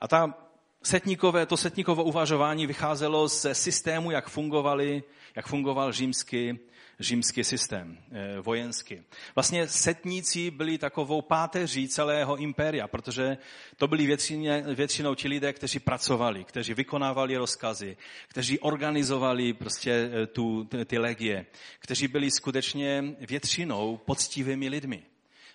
A 0.00 0.08
ta 0.08 0.34
setníkové, 0.82 1.46
to 1.46 1.56
setníkovo 1.56 2.04
uvažování 2.04 2.66
vycházelo 2.66 3.28
ze 3.28 3.54
systému, 3.54 4.10
jak 4.10 4.28
fungovali, 4.28 5.02
jak 5.36 5.46
fungoval 5.46 5.92
římský, 5.92 6.58
římský 7.00 7.44
systém 7.44 7.98
eh, 8.12 8.40
vojenský. 8.40 9.02
Vlastně 9.34 9.68
setníci 9.68 10.50
byli 10.50 10.78
takovou 10.78 11.22
páteří 11.22 11.88
celého 11.88 12.36
impéria, 12.36 12.88
protože 12.88 13.38
to 13.76 13.88
byli 13.88 14.06
většině, 14.06 14.64
většinou 14.74 15.14
ti 15.14 15.28
lidé, 15.28 15.52
kteří 15.52 15.78
pracovali, 15.78 16.44
kteří 16.44 16.74
vykonávali 16.74 17.36
rozkazy, 17.36 17.96
kteří 18.28 18.58
organizovali 18.58 19.52
prostě 19.52 20.10
eh, 20.12 20.26
tu, 20.26 20.68
ty 20.84 20.98
legie, 20.98 21.46
kteří 21.78 22.08
byli 22.08 22.30
skutečně 22.30 23.04
většinou 23.20 23.96
poctivými 23.96 24.68
lidmi. 24.68 25.02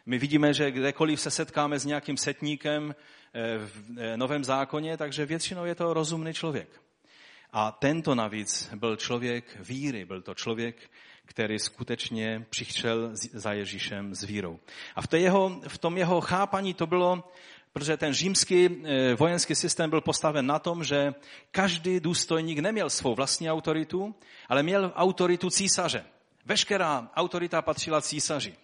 My 0.05 0.17
vidíme, 0.17 0.53
že 0.53 0.71
kdekoliv 0.71 1.21
se 1.21 1.31
setkáme 1.31 1.79
s 1.79 1.85
nějakým 1.85 2.17
setníkem 2.17 2.95
eh, 2.95 3.57
v 3.57 4.17
Novém 4.17 4.43
zákoně, 4.43 4.97
takže 4.97 5.25
většinou 5.25 5.65
je 5.65 5.75
to 5.75 5.93
rozumný 5.93 6.33
člověk. 6.33 6.83
A 7.55 7.71
tento 7.71 8.15
navíc 8.15 8.69
byl 8.75 8.95
člověk 8.95 9.57
víry, 9.59 10.05
byl 10.05 10.21
to 10.21 10.33
člověk, 10.33 10.89
který 11.33 11.59
skutečně 11.59 12.45
přišel 12.49 13.09
za 13.33 13.53
Ježíšem 13.53 14.15
s 14.15 14.23
vírou. 14.23 14.59
A 14.95 15.01
v, 15.01 15.13
jeho, 15.13 15.61
v 15.67 15.77
tom 15.77 15.97
jeho 15.97 16.21
chápaní 16.21 16.73
to 16.73 16.87
bylo, 16.87 17.29
protože 17.73 17.97
ten 17.97 18.13
římský 18.13 18.69
eh, 18.69 19.15
vojenský 19.15 19.55
systém 19.55 19.89
byl 19.89 20.01
postaven 20.01 20.45
na 20.45 20.59
tom, 20.59 20.83
že 20.83 21.13
každý 21.51 21.99
důstojník 21.99 22.59
neměl 22.59 22.89
svou 22.89 23.15
vlastní 23.15 23.51
autoritu, 23.51 24.15
ale 24.49 24.63
měl 24.63 24.91
autoritu 24.95 25.49
císaře. 25.49 26.05
Veškerá 26.45 27.09
autorita 27.15 27.61
patřila 27.61 28.01
císaři. 28.01 28.55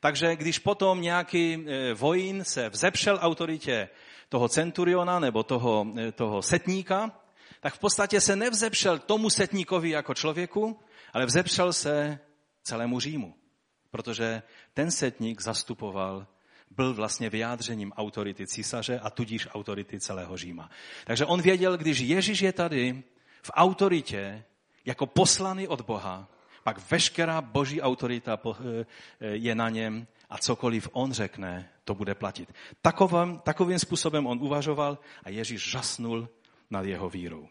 Takže 0.00 0.36
když 0.36 0.58
potom 0.58 1.00
nějaký 1.00 1.54
e, 1.54 1.94
vojín 1.94 2.44
se 2.44 2.68
vzepřel 2.68 3.18
autoritě 3.20 3.88
toho 4.28 4.48
centuriona 4.48 5.18
nebo 5.18 5.42
toho, 5.42 5.86
e, 5.98 6.12
toho 6.12 6.42
setníka, 6.42 7.23
tak 7.64 7.74
v 7.74 7.78
podstatě 7.78 8.20
se 8.20 8.36
nevzepřel 8.36 8.98
tomu 8.98 9.30
setníkovi 9.30 9.90
jako 9.90 10.14
člověku, 10.14 10.80
ale 11.12 11.26
vzepřel 11.26 11.72
se 11.72 12.18
celému 12.62 13.00
Římu. 13.00 13.34
Protože 13.90 14.42
ten 14.74 14.90
setník 14.90 15.40
zastupoval, 15.40 16.26
byl 16.70 16.94
vlastně 16.94 17.30
vyjádřením 17.30 17.92
autority 17.92 18.46
císaře 18.46 19.00
a 19.00 19.10
tudíž 19.10 19.48
autority 19.50 20.00
celého 20.00 20.36
Říma. 20.36 20.70
Takže 21.04 21.24
on 21.26 21.42
věděl, 21.42 21.76
když 21.76 21.98
Ježíš 21.98 22.40
je 22.42 22.52
tady 22.52 23.02
v 23.42 23.50
autoritě, 23.54 24.44
jako 24.84 25.06
poslaný 25.06 25.68
od 25.68 25.80
Boha, 25.80 26.28
pak 26.64 26.90
veškerá 26.90 27.40
boží 27.40 27.82
autorita 27.82 28.38
eh, 28.60 28.84
je 29.20 29.54
na 29.54 29.68
něm 29.68 30.06
a 30.30 30.38
cokoliv 30.38 30.88
on 30.92 31.12
řekne, 31.12 31.70
to 31.84 31.94
bude 31.94 32.14
platit. 32.14 32.52
Takovým, 32.82 33.38
takovým 33.38 33.78
způsobem 33.78 34.26
on 34.26 34.38
uvažoval 34.42 34.98
a 35.24 35.30
Ježíš 35.30 35.70
žasnul 35.70 36.28
nad 36.70 36.84
jeho 36.84 37.08
vírou. 37.08 37.48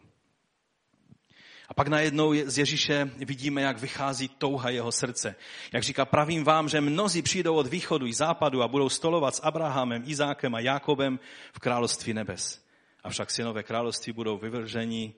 A 1.68 1.74
pak 1.74 1.88
najednou 1.88 2.34
z 2.44 2.58
Ježíše 2.58 3.10
vidíme, 3.16 3.62
jak 3.62 3.80
vychází 3.80 4.28
touha 4.28 4.70
jeho 4.70 4.92
srdce. 4.92 5.36
Jak 5.72 5.82
říká, 5.82 6.04
pravím 6.04 6.44
vám, 6.44 6.68
že 6.68 6.80
mnozí 6.80 7.22
přijdou 7.22 7.54
od 7.54 7.66
východu 7.66 8.06
i 8.06 8.14
západu 8.14 8.62
a 8.62 8.68
budou 8.68 8.88
stolovat 8.88 9.34
s 9.34 9.42
Abrahamem, 9.42 10.02
Izákem 10.06 10.54
a 10.54 10.60
Jákobem 10.60 11.20
v 11.52 11.58
království 11.58 12.14
nebes. 12.14 12.64
Avšak 13.04 13.30
synové 13.30 13.62
království 13.62 14.12
budou 14.12 14.38
vyvrženi 14.38 15.14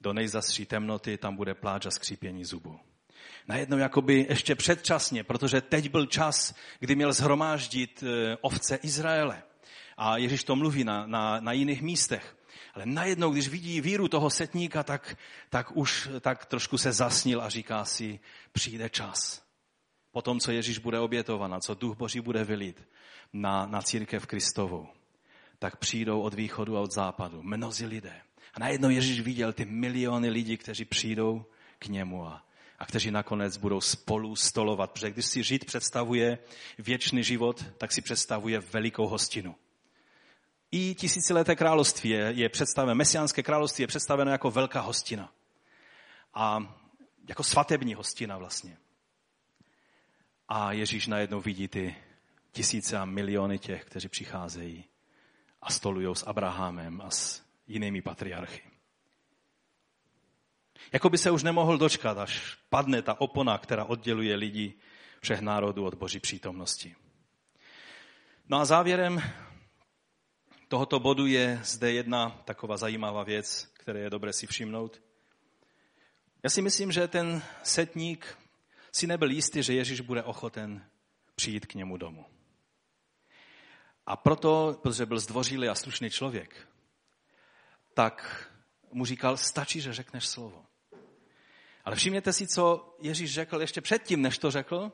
do 0.00 0.12
nejzastří 0.12 0.66
temnoty, 0.66 1.18
tam 1.18 1.36
bude 1.36 1.54
pláč 1.54 1.86
a 1.86 1.90
skřípění 1.90 2.44
zubů 2.44 2.80
najednou 3.50 3.78
jakoby 3.78 4.26
ještě 4.28 4.54
předčasně, 4.54 5.24
protože 5.24 5.60
teď 5.60 5.90
byl 5.90 6.06
čas, 6.06 6.54
kdy 6.78 6.94
měl 6.94 7.12
zhromáždit 7.12 8.04
eh, 8.06 8.36
ovce 8.40 8.76
Izraele. 8.76 9.42
A 9.96 10.16
Ježíš 10.16 10.44
to 10.44 10.56
mluví 10.56 10.84
na, 10.84 11.06
na, 11.06 11.40
na 11.40 11.52
jiných 11.52 11.82
místech. 11.82 12.36
Ale 12.80 12.86
najednou, 12.86 13.30
když 13.30 13.48
vidí 13.48 13.80
víru 13.80 14.08
toho 14.08 14.30
setníka, 14.30 14.82
tak, 14.82 15.16
tak 15.50 15.76
už 15.76 16.08
tak 16.20 16.46
trošku 16.46 16.78
se 16.78 16.92
zasnil 16.92 17.42
a 17.42 17.48
říká 17.48 17.84
si, 17.84 18.20
přijde 18.52 18.88
čas. 18.88 19.42
Po 20.12 20.22
tom, 20.22 20.40
co 20.40 20.52
Ježíš 20.52 20.78
bude 20.78 20.98
obětovan, 20.98 21.60
co 21.60 21.74
Duch 21.74 21.96
Boží 21.96 22.20
bude 22.20 22.44
vylít 22.44 22.88
na, 23.32 23.66
na 23.66 23.82
církev 23.82 24.26
Kristovou, 24.26 24.88
tak 25.58 25.76
přijdou 25.76 26.20
od 26.20 26.34
východu 26.34 26.76
a 26.76 26.80
od 26.80 26.92
západu 26.92 27.42
mnozí 27.42 27.86
lidé. 27.86 28.20
A 28.54 28.60
najednou 28.60 28.90
Ježíš 28.90 29.20
viděl 29.20 29.52
ty 29.52 29.64
miliony 29.64 30.30
lidí, 30.30 30.56
kteří 30.56 30.84
přijdou 30.84 31.44
k 31.78 31.86
němu 31.86 32.26
a 32.26 32.46
a 32.80 32.86
kteří 32.86 33.10
nakonec 33.10 33.56
budou 33.56 33.80
spolu 33.80 34.36
stolovat. 34.36 34.90
Protože 34.90 35.10
když 35.10 35.26
si 35.26 35.42
žít 35.42 35.64
představuje 35.64 36.38
věčný 36.78 37.24
život, 37.24 37.64
tak 37.78 37.92
si 37.92 38.02
představuje 38.02 38.60
velikou 38.60 39.06
hostinu. 39.06 39.54
I 40.72 40.94
tisícileté 40.94 41.56
království 41.56 42.10
je, 42.10 42.18
je 42.18 42.48
představeno, 42.48 42.94
mesiánské 42.94 43.42
království 43.42 43.82
je 43.82 43.88
představeno 43.88 44.30
jako 44.30 44.50
velká 44.50 44.80
hostina. 44.80 45.32
A 46.34 46.74
jako 47.28 47.42
svatební 47.42 47.94
hostina 47.94 48.38
vlastně. 48.38 48.76
A 50.48 50.72
Ježíš 50.72 51.06
najednou 51.06 51.40
vidí 51.40 51.68
ty 51.68 51.96
tisíce 52.52 52.98
a 52.98 53.04
miliony 53.04 53.58
těch, 53.58 53.84
kteří 53.84 54.08
přicházejí 54.08 54.84
a 55.62 55.70
stolují 55.70 56.16
s 56.16 56.26
Abrahamem 56.26 57.00
a 57.00 57.10
s 57.10 57.42
jinými 57.66 58.02
patriarchy. 58.02 58.62
Jako 60.92 61.10
by 61.10 61.18
se 61.18 61.30
už 61.30 61.42
nemohl 61.42 61.78
dočkat, 61.78 62.18
až 62.18 62.58
padne 62.68 63.02
ta 63.02 63.20
opona, 63.20 63.58
která 63.58 63.84
odděluje 63.84 64.36
lidi 64.36 64.74
všech 65.20 65.40
národů 65.40 65.84
od 65.84 65.94
boží 65.94 66.20
přítomnosti. 66.20 66.96
No 68.48 68.58
a 68.58 68.64
závěrem 68.64 69.22
tohoto 70.70 71.00
bodu 71.00 71.26
je 71.26 71.60
zde 71.64 71.92
jedna 71.92 72.30
taková 72.44 72.76
zajímavá 72.76 73.22
věc, 73.24 73.70
které 73.72 74.00
je 74.00 74.10
dobré 74.10 74.32
si 74.32 74.46
všimnout. 74.46 75.02
Já 76.42 76.50
si 76.50 76.62
myslím, 76.62 76.92
že 76.92 77.08
ten 77.08 77.42
setník 77.62 78.38
si 78.92 79.06
nebyl 79.06 79.30
jistý, 79.30 79.62
že 79.62 79.74
Ježíš 79.74 80.00
bude 80.00 80.22
ochoten 80.22 80.86
přijít 81.34 81.66
k 81.66 81.74
němu 81.74 81.96
domů. 81.96 82.24
A 84.06 84.16
proto, 84.16 84.78
protože 84.82 85.06
byl 85.06 85.18
zdvořilý 85.18 85.68
a 85.68 85.74
slušný 85.74 86.10
člověk, 86.10 86.68
tak 87.94 88.46
mu 88.92 89.04
říkal, 89.04 89.36
stačí, 89.36 89.80
že 89.80 89.92
řekneš 89.92 90.26
slovo. 90.26 90.64
Ale 91.84 91.96
všimněte 91.96 92.32
si, 92.32 92.46
co 92.46 92.94
Ježíš 93.00 93.34
řekl 93.34 93.60
ještě 93.60 93.80
předtím, 93.80 94.22
než 94.22 94.38
to 94.38 94.50
řekl. 94.50 94.92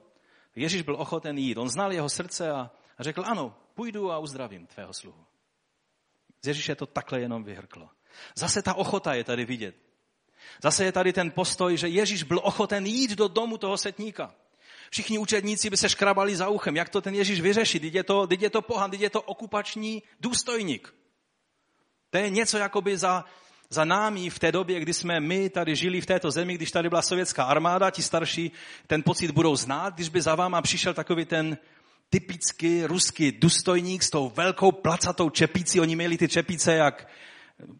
Ježíš 0.54 0.82
byl 0.82 0.96
ochoten 0.96 1.38
jít. 1.38 1.58
On 1.58 1.68
znal 1.68 1.92
jeho 1.92 2.08
srdce 2.08 2.50
a, 2.50 2.70
řekl, 2.98 3.24
ano, 3.26 3.56
půjdu 3.74 4.12
a 4.12 4.18
uzdravím 4.18 4.66
tvého 4.66 4.92
sluhu. 4.92 5.26
Z 6.46 6.48
Ježíše 6.48 6.74
to 6.74 6.86
takhle 6.86 7.20
jenom 7.20 7.44
vyhrklo. 7.44 7.88
Zase 8.34 8.62
ta 8.62 8.74
ochota 8.74 9.14
je 9.14 9.24
tady 9.24 9.44
vidět. 9.44 9.74
Zase 10.62 10.84
je 10.84 10.92
tady 10.92 11.12
ten 11.12 11.30
postoj, 11.30 11.76
že 11.76 11.88
Ježíš 11.88 12.22
byl 12.22 12.40
ochoten 12.42 12.86
jít 12.86 13.10
do 13.10 13.28
domu 13.28 13.58
toho 13.58 13.78
setníka. 13.78 14.34
Všichni 14.90 15.18
učedníci 15.18 15.70
by 15.70 15.76
se 15.76 15.88
škrabali 15.88 16.36
za 16.36 16.48
uchem. 16.48 16.76
Jak 16.76 16.88
to 16.88 17.00
ten 17.00 17.14
Ježíš 17.14 17.40
vyřešit? 17.40 17.80
Teď 17.80 17.94
je 17.94 18.04
to, 18.04 18.26
teď 18.26 18.42
je 18.42 18.50
to 18.50 18.62
pohan, 18.62 18.90
teď 18.90 19.00
je 19.00 19.10
to 19.10 19.22
okupační 19.22 20.02
důstojník. 20.20 20.94
To 22.10 22.18
je 22.18 22.30
něco 22.30 22.58
jakoby 22.58 22.98
za, 22.98 23.24
za 23.70 23.84
námi 23.84 24.30
v 24.30 24.38
té 24.38 24.52
době, 24.52 24.80
kdy 24.80 24.94
jsme 24.94 25.20
my 25.20 25.50
tady 25.50 25.76
žili 25.76 26.00
v 26.00 26.06
této 26.06 26.30
zemi, 26.30 26.54
když 26.54 26.70
tady 26.70 26.88
byla 26.88 27.02
sovětská 27.02 27.44
armáda, 27.44 27.90
ti 27.90 28.02
starší 28.02 28.52
ten 28.86 29.02
pocit 29.02 29.30
budou 29.30 29.56
znát, 29.56 29.94
když 29.94 30.08
by 30.08 30.22
za 30.22 30.34
váma 30.34 30.62
přišel 30.62 30.94
takový 30.94 31.24
ten 31.24 31.58
typický 32.10 32.84
ruský 32.84 33.32
důstojník 33.32 34.02
s 34.02 34.10
tou 34.10 34.30
velkou 34.30 34.72
placatou 34.72 35.30
čepicí. 35.30 35.80
Oni 35.80 35.96
měli 35.96 36.18
ty 36.18 36.28
čepice 36.28 36.74
jak, 36.74 37.08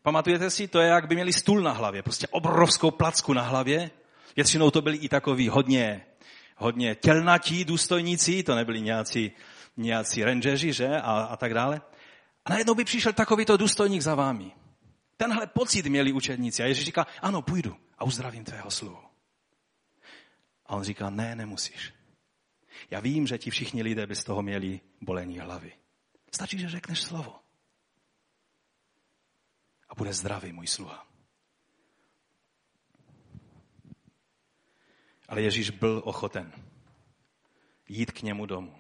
pamatujete 0.03 0.51
si, 0.51 0.69
to 0.69 0.81
je 0.81 0.89
jak 0.89 1.09
by 1.09 1.15
měli 1.15 1.33
stůl 1.33 1.61
na 1.61 1.73
hlavě, 1.73 2.03
prostě 2.03 2.27
obrovskou 2.29 2.91
placku 2.91 3.33
na 3.33 3.43
hlavě. 3.43 3.91
Většinou 4.37 4.71
to 4.71 4.83
byli 4.83 4.97
i 4.97 5.09
takový 5.09 5.49
hodně, 5.49 6.07
hodně 6.57 6.95
tělnatí 6.95 7.65
důstojníci, 7.65 8.43
to 8.43 8.55
nebyli 8.55 8.81
nějací, 8.81 9.33
nějací 9.77 10.25
rangeři, 10.25 10.73
že, 10.73 10.89
a, 10.89 11.13
a 11.13 11.37
tak 11.37 11.55
dále. 11.55 11.81
A 12.45 12.51
najednou 12.51 12.75
by 12.75 12.85
přišel 12.85 13.13
takovýto 13.13 13.57
důstojník 13.57 14.03
za 14.03 14.15
vámi. 14.15 14.53
Tenhle 15.17 15.47
pocit 15.47 15.87
měli 15.87 16.13
učedníci. 16.13 16.63
A 16.63 16.67
Ježíš 16.67 16.85
říká, 16.85 17.07
ano, 17.23 17.43
půjdu 17.43 17.77
a 17.99 18.05
uzdravím 18.05 18.45
tvého 18.45 18.71
sluhu. 18.71 18.99
A 20.67 20.77
on 20.77 20.85
říká, 20.85 21.11
ne, 21.11 21.37
nemusíš. 21.37 21.96
Já 22.91 23.01
vím, 23.01 23.27
že 23.27 23.39
ti 23.39 23.51
všichni 23.51 23.83
lidé 23.83 24.07
by 24.07 24.17
z 24.17 24.25
toho 24.25 24.43
měli 24.43 24.81
bolení 25.01 25.39
hlavy. 25.39 25.73
Stačí, 26.35 26.59
že 26.59 26.69
řekneš 26.69 27.03
slovo. 27.03 27.35
A 29.89 29.95
bude 29.95 30.13
zdravý 30.13 30.53
můj 30.53 30.67
sluha. 30.67 31.07
Ale 35.29 35.43
Ježíš 35.43 35.71
byl 35.71 36.03
ochoten 36.05 36.53
jít 37.89 38.13
k 38.13 38.23
němu 38.23 38.47
domů. 38.47 38.75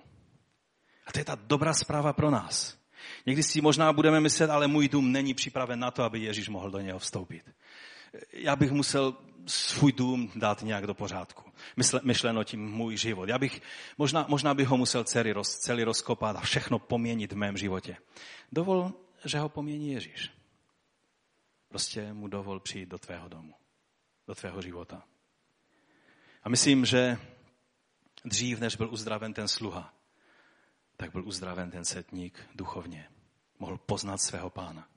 A 1.06 1.12
to 1.12 1.18
je 1.18 1.24
ta 1.24 1.34
dobrá 1.34 1.74
zpráva 1.74 2.12
pro 2.12 2.30
nás. 2.30 2.78
Někdy 3.26 3.42
si 3.42 3.60
možná 3.60 3.92
budeme 3.92 4.20
myslet, 4.20 4.50
ale 4.50 4.66
můj 4.66 4.88
dům 4.88 5.12
není 5.12 5.34
připraven 5.34 5.78
na 5.78 5.90
to, 5.90 6.02
aby 6.02 6.20
Ježíš 6.20 6.48
mohl 6.48 6.70
do 6.70 6.80
něho 6.80 6.98
vstoupit. 6.98 7.50
Já 8.32 8.56
bych 8.56 8.72
musel 8.72 9.16
svůj 9.46 9.92
dům 9.92 10.32
dát 10.34 10.62
nějak 10.62 10.86
do 10.86 10.94
pořádku. 10.94 11.52
Mysle, 11.76 12.00
myšleno 12.04 12.44
tím 12.44 12.70
můj 12.70 12.96
život. 12.96 13.28
Já 13.28 13.38
bych, 13.38 13.62
možná, 13.98 14.26
možná 14.28 14.54
bych 14.54 14.68
ho 14.68 14.76
musel 14.76 15.04
celý, 15.04 15.32
roz, 15.32 15.58
celý 15.58 15.84
rozkopat 15.84 16.36
a 16.36 16.40
všechno 16.40 16.78
poměnit 16.78 17.32
v 17.32 17.36
mém 17.36 17.56
životě. 17.56 17.96
Dovol, 18.52 18.92
že 19.24 19.38
ho 19.38 19.48
pomění 19.48 19.92
Ježíš. 19.92 20.30
Prostě 21.68 22.12
mu 22.12 22.28
dovol 22.28 22.60
přijít 22.60 22.88
do 22.88 22.98
tvého 22.98 23.28
domu, 23.28 23.54
do 24.28 24.34
tvého 24.34 24.62
života. 24.62 25.02
A 26.42 26.48
myslím, 26.48 26.84
že 26.84 27.18
dřív, 28.24 28.60
než 28.60 28.76
byl 28.76 28.92
uzdraven 28.92 29.34
ten 29.34 29.48
sluha, 29.48 29.94
tak 30.96 31.12
byl 31.12 31.28
uzdraven 31.28 31.70
ten 31.70 31.84
setník 31.84 32.40
duchovně. 32.54 33.08
Mohl 33.58 33.78
poznat 33.78 34.18
svého 34.18 34.50
pána. 34.50 34.88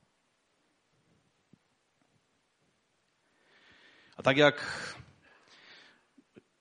A 4.20 4.22
tak 4.22 4.36
jak 4.36 4.86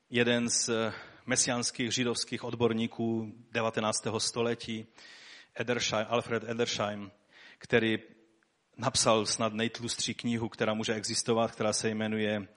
jeden 0.10 0.50
z 0.50 0.70
mesiánských 1.26 1.94
židovských 1.94 2.44
odborníků 2.44 3.34
19. 3.52 4.08
století, 4.18 4.88
Edersheim, 5.56 6.06
Alfred 6.10 6.44
Edersheim, 6.44 7.12
který 7.58 8.00
napsal 8.78 9.26
snad 9.26 9.54
nejtlustší 9.54 10.14
knihu, 10.14 10.50
která 10.50 10.74
může 10.74 10.94
existovat, 10.94 11.52
která 11.52 11.74
se 11.74 11.90
jmenuje 11.90 12.36
e, 12.36 12.48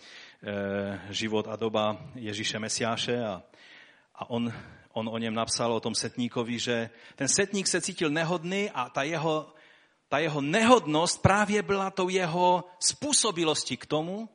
Život 1.11 1.49
a 1.49 1.57
doba 1.57 2.11
Ježíše 2.15 2.59
Mesiáše 2.59 3.25
a, 3.25 3.43
a 4.15 4.31
on, 4.31 4.53
on 4.93 5.09
o 5.09 5.19
něm 5.19 5.35
napsal, 5.35 5.73
o 5.73 5.81
tom 5.81 5.95
setníkovi, 5.95 6.59
že 6.59 6.91
ten 7.17 7.29
setník 7.29 7.67
se 7.67 7.81
cítil 7.81 8.11
nehodný 8.11 8.71
a 8.71 8.89
ta 8.89 9.03
jeho, 9.03 9.55
ta 10.09 10.19
jeho 10.19 10.41
nehodnost 10.41 11.23
právě 11.23 11.63
byla 11.63 11.91
tou 11.91 12.09
jeho 12.09 12.65
způsobilostí 12.79 13.77
k 13.77 13.87
tomu, 13.87 14.29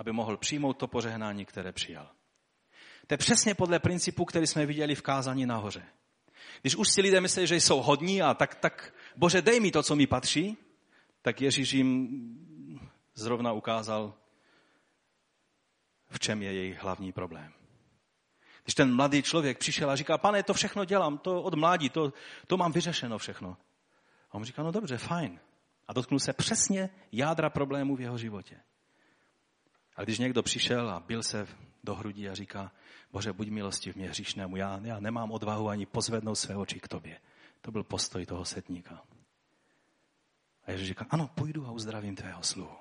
aby 0.00 0.12
mohl 0.12 0.36
přijmout 0.36 0.72
to 0.72 0.86
požehnání, 0.86 1.44
které 1.44 1.72
přijal. 1.72 2.10
To 3.06 3.14
je 3.14 3.18
přesně 3.18 3.54
podle 3.54 3.78
principu, 3.78 4.24
který 4.24 4.46
jsme 4.46 4.66
viděli 4.66 4.94
v 4.94 5.02
kázání 5.02 5.46
nahoře. 5.46 5.82
Když 6.60 6.76
už 6.76 6.88
si 6.88 7.00
lidé 7.00 7.20
myslí, 7.20 7.46
že 7.46 7.56
jsou 7.56 7.82
hodní 7.82 8.22
a 8.22 8.34
tak, 8.34 8.54
tak 8.54 8.94
bože, 9.16 9.42
dej 9.42 9.60
mi 9.60 9.70
to, 9.70 9.82
co 9.82 9.96
mi 9.96 10.06
patří, 10.06 10.56
tak 11.22 11.40
Ježíš 11.40 11.72
jim 11.72 12.08
zrovna 13.14 13.52
ukázal, 13.52 14.14
v 16.08 16.18
čem 16.18 16.42
je 16.42 16.52
jejich 16.52 16.82
hlavní 16.82 17.12
problém. 17.12 17.52
Když 18.62 18.74
ten 18.74 18.94
mladý 18.94 19.22
člověk 19.22 19.58
přišel 19.58 19.90
a 19.90 19.96
říká, 19.96 20.18
pane, 20.18 20.42
to 20.42 20.54
všechno 20.54 20.84
dělám, 20.84 21.18
to 21.18 21.42
od 21.42 21.54
mládí, 21.54 21.90
to, 21.90 22.12
to 22.46 22.56
mám 22.56 22.72
vyřešeno 22.72 23.18
všechno. 23.18 23.56
A 24.30 24.34
on 24.34 24.44
říká, 24.44 24.62
no 24.62 24.72
dobře, 24.72 24.98
fajn. 24.98 25.40
A 25.88 25.92
dotknul 25.92 26.20
se 26.20 26.32
přesně 26.32 26.90
jádra 27.12 27.50
problému 27.50 27.96
v 27.96 28.00
jeho 28.00 28.18
životě. 28.18 28.60
A 29.96 30.02
když 30.02 30.18
někdo 30.18 30.42
přišel 30.42 30.90
a 30.90 31.00
byl 31.00 31.22
se 31.22 31.48
do 31.84 31.94
hrudí 31.94 32.28
a 32.28 32.34
říká, 32.34 32.72
Bože, 33.12 33.32
buď 33.32 33.48
milosti 33.48 33.92
v 33.92 33.96
mě 33.96 34.08
hříšnému, 34.08 34.56
já, 34.56 34.80
já 34.84 35.00
nemám 35.00 35.30
odvahu 35.30 35.68
ani 35.68 35.86
pozvednout 35.86 36.38
své 36.38 36.56
oči 36.56 36.80
k 36.80 36.88
tobě. 36.88 37.20
To 37.60 37.70
byl 37.70 37.84
postoj 37.84 38.26
toho 38.26 38.44
setníka. 38.44 39.02
A 40.66 40.70
Ježíš 40.70 40.88
říká, 40.88 41.06
ano, 41.10 41.30
půjdu 41.34 41.66
a 41.66 41.70
uzdravím 41.70 42.16
tvého 42.16 42.42
sluhu. 42.42 42.76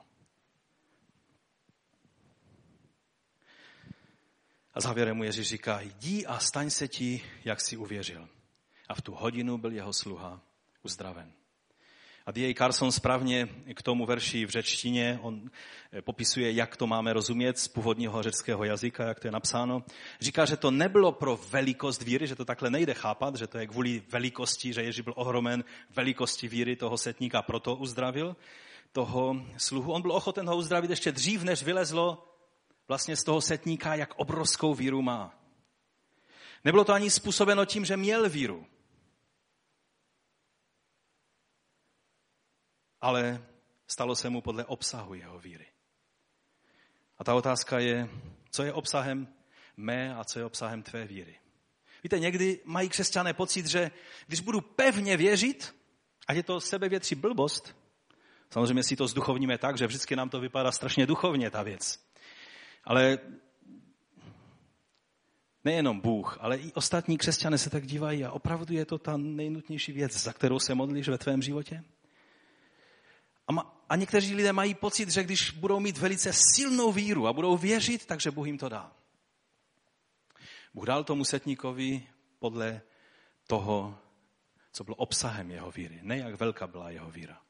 A 4.74 4.82
závěrem 4.82 5.18
mu 5.18 5.24
Ježíš 5.24 5.48
říká, 5.48 5.82
jdi 5.82 6.26
a 6.26 6.40
staň 6.40 6.70
se 6.70 6.88
ti, 6.88 7.24
jak 7.46 7.62
si 7.62 7.78
uvěřil. 7.78 8.30
A 8.90 8.96
v 8.96 9.02
tu 9.02 9.14
hodinu 9.14 9.58
byl 9.58 9.72
jeho 9.72 9.94
sluha 9.94 10.42
uzdraven. 10.84 11.39
A 12.30 12.32
D.A. 12.32 12.54
Carson 12.54 12.92
správně 12.92 13.48
k 13.74 13.82
tomu 13.82 14.06
verši 14.06 14.46
v 14.46 14.50
řečtině, 14.50 15.20
on 15.22 15.50
eh, 15.94 16.02
popisuje, 16.02 16.52
jak 16.52 16.78
to 16.78 16.88
máme 16.88 17.14
rozumět 17.14 17.60
z 17.60 17.68
původního 17.68 18.24
řeckého 18.24 18.64
jazyka, 18.64 19.08
jak 19.08 19.20
to 19.20 19.28
je 19.28 19.32
napsáno. 19.32 19.84
Říká, 20.22 20.46
že 20.46 20.58
to 20.58 20.72
nebylo 20.72 21.12
pro 21.12 21.40
velikost 21.50 22.02
víry, 22.02 22.28
že 22.28 22.36
to 22.36 22.46
takhle 22.46 22.70
nejde 22.70 22.94
chápat, 22.94 23.36
že 23.36 23.48
to 23.48 23.58
je 23.58 23.68
kvůli 23.68 24.04
velikosti, 24.10 24.74
že 24.74 24.84
Ježíš 24.84 25.02
byl 25.02 25.14
ohromen 25.16 25.64
velikosti 25.96 26.48
víry 26.48 26.76
toho 26.76 26.98
setníka, 26.98 27.42
proto 27.42 27.76
uzdravil 27.76 28.36
toho 28.92 29.36
sluhu. 29.58 29.92
On 29.92 30.02
byl 30.02 30.12
ochoten 30.12 30.48
ho 30.48 30.58
uzdravit 30.58 30.90
ještě 30.90 31.12
dřív, 31.12 31.44
než 31.44 31.64
vylezlo 31.64 32.28
vlastně 32.88 33.16
z 33.16 33.24
toho 33.24 33.42
setníka, 33.42 33.96
jak 33.96 34.14
obrovskou 34.16 34.74
víru 34.74 35.02
má. 35.02 35.40
Nebylo 36.66 36.84
to 36.84 36.94
ani 36.94 37.10
způsobeno 37.10 37.66
tím, 37.66 37.86
že 37.86 37.98
měl 37.98 38.30
víru. 38.30 38.66
Ale 43.02 43.46
stalo 43.88 44.16
se 44.16 44.30
mu 44.30 44.42
podle 44.42 44.66
obsahu 44.66 45.14
jeho 45.14 45.40
víry. 45.40 45.66
A 47.18 47.24
ta 47.24 47.36
otázka 47.36 47.80
je, 47.80 48.10
co 48.52 48.64
je 48.64 48.74
obsahem 48.74 49.28
mé 49.78 50.16
a 50.16 50.24
co 50.24 50.40
je 50.40 50.46
obsahem 50.46 50.84
tvé 50.84 51.06
víry. 51.06 51.36
Víte, 52.04 52.20
někdy 52.20 52.60
mají 52.66 52.90
křesťané 52.90 53.34
pocit, 53.34 53.66
že 53.66 53.92
když 54.28 54.40
budu 54.40 54.62
pevně 54.62 55.18
věřit, 55.18 55.76
ať 56.28 56.36
je 56.36 56.44
to 56.44 56.60
sebevětří 56.60 57.16
blbost, 57.16 57.76
samozřejmě 58.50 58.84
si 58.84 58.96
to 58.96 59.08
zduchovníme 59.08 59.58
tak, 59.58 59.78
že 59.78 59.88
vždycky 59.88 60.16
nám 60.16 60.30
to 60.30 60.40
vypadá 60.40 60.72
strašně 60.72 61.06
duchovně, 61.06 61.52
ta 61.52 61.64
věc. 61.64 62.00
Ale 62.84 63.18
nejenom 65.66 66.00
Bůh, 66.00 66.38
ale 66.42 66.58
i 66.58 66.74
ostatní 66.74 67.18
křesťané 67.18 67.58
se 67.58 67.70
tak 67.70 67.86
dívají 67.86 68.26
a 68.26 68.32
opravdu 68.32 68.74
je 68.74 68.86
to 68.86 68.98
ta 68.98 69.18
nejnutnější 69.18 69.92
věc, 69.92 70.24
za 70.24 70.34
kterou 70.34 70.60
se 70.60 70.76
modlíš 70.76 71.10
ve 71.10 71.18
tvém 71.18 71.42
životě? 71.42 71.84
A, 73.50 73.52
ma, 73.52 73.84
a 73.90 73.96
někteří 73.96 74.36
lidé 74.36 74.54
mají 74.54 74.74
pocit, 74.74 75.10
že 75.10 75.24
když 75.24 75.52
budou 75.52 75.80
mít 75.80 75.98
velice 75.98 76.32
silnou 76.34 76.92
víru 76.92 77.28
a 77.28 77.34
budou 77.34 77.58
věřit, 77.58 78.06
takže 78.06 78.32
Bůh 78.32 78.48
jim 78.48 78.58
to 78.58 78.70
dá. 78.70 78.92
Bůh 80.74 80.86
dal 80.86 81.04
tomu 81.04 81.26
setníkovi 81.26 82.08
podle 82.40 82.82
toho, 83.48 84.00
co 84.72 84.84
bylo 84.84 84.96
obsahem 84.96 85.52
jeho 85.52 85.72
víry. 85.72 86.00
Ne, 86.02 86.18
jak 86.18 86.36
velká 86.36 86.68
byla 86.68 86.90
jeho 86.90 87.12
víra. 87.12 87.42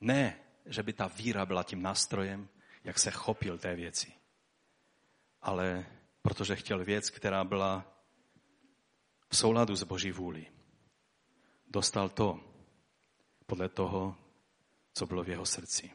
Ne, 0.00 0.40
že 0.66 0.82
by 0.82 0.92
ta 0.92 1.06
víra 1.06 1.46
byla 1.46 1.62
tím 1.62 1.82
nástrojem, 1.82 2.48
jak 2.84 2.98
se 2.98 3.10
chopil 3.10 3.58
té 3.58 3.74
věci. 3.76 4.12
Ale 5.42 5.86
protože 6.22 6.56
chtěl 6.56 6.84
věc, 6.84 7.10
která 7.10 7.44
byla 7.44 8.02
v 9.28 9.36
souladu 9.36 9.76
s 9.76 9.82
Boží 9.82 10.12
vůli. 10.12 10.46
Dostal 11.68 12.08
to 12.08 12.40
podle 13.46 13.68
toho, 13.68 14.16
co 14.96 15.06
bylo 15.06 15.24
v 15.24 15.28
jeho 15.28 15.46
srdci. 15.46 15.90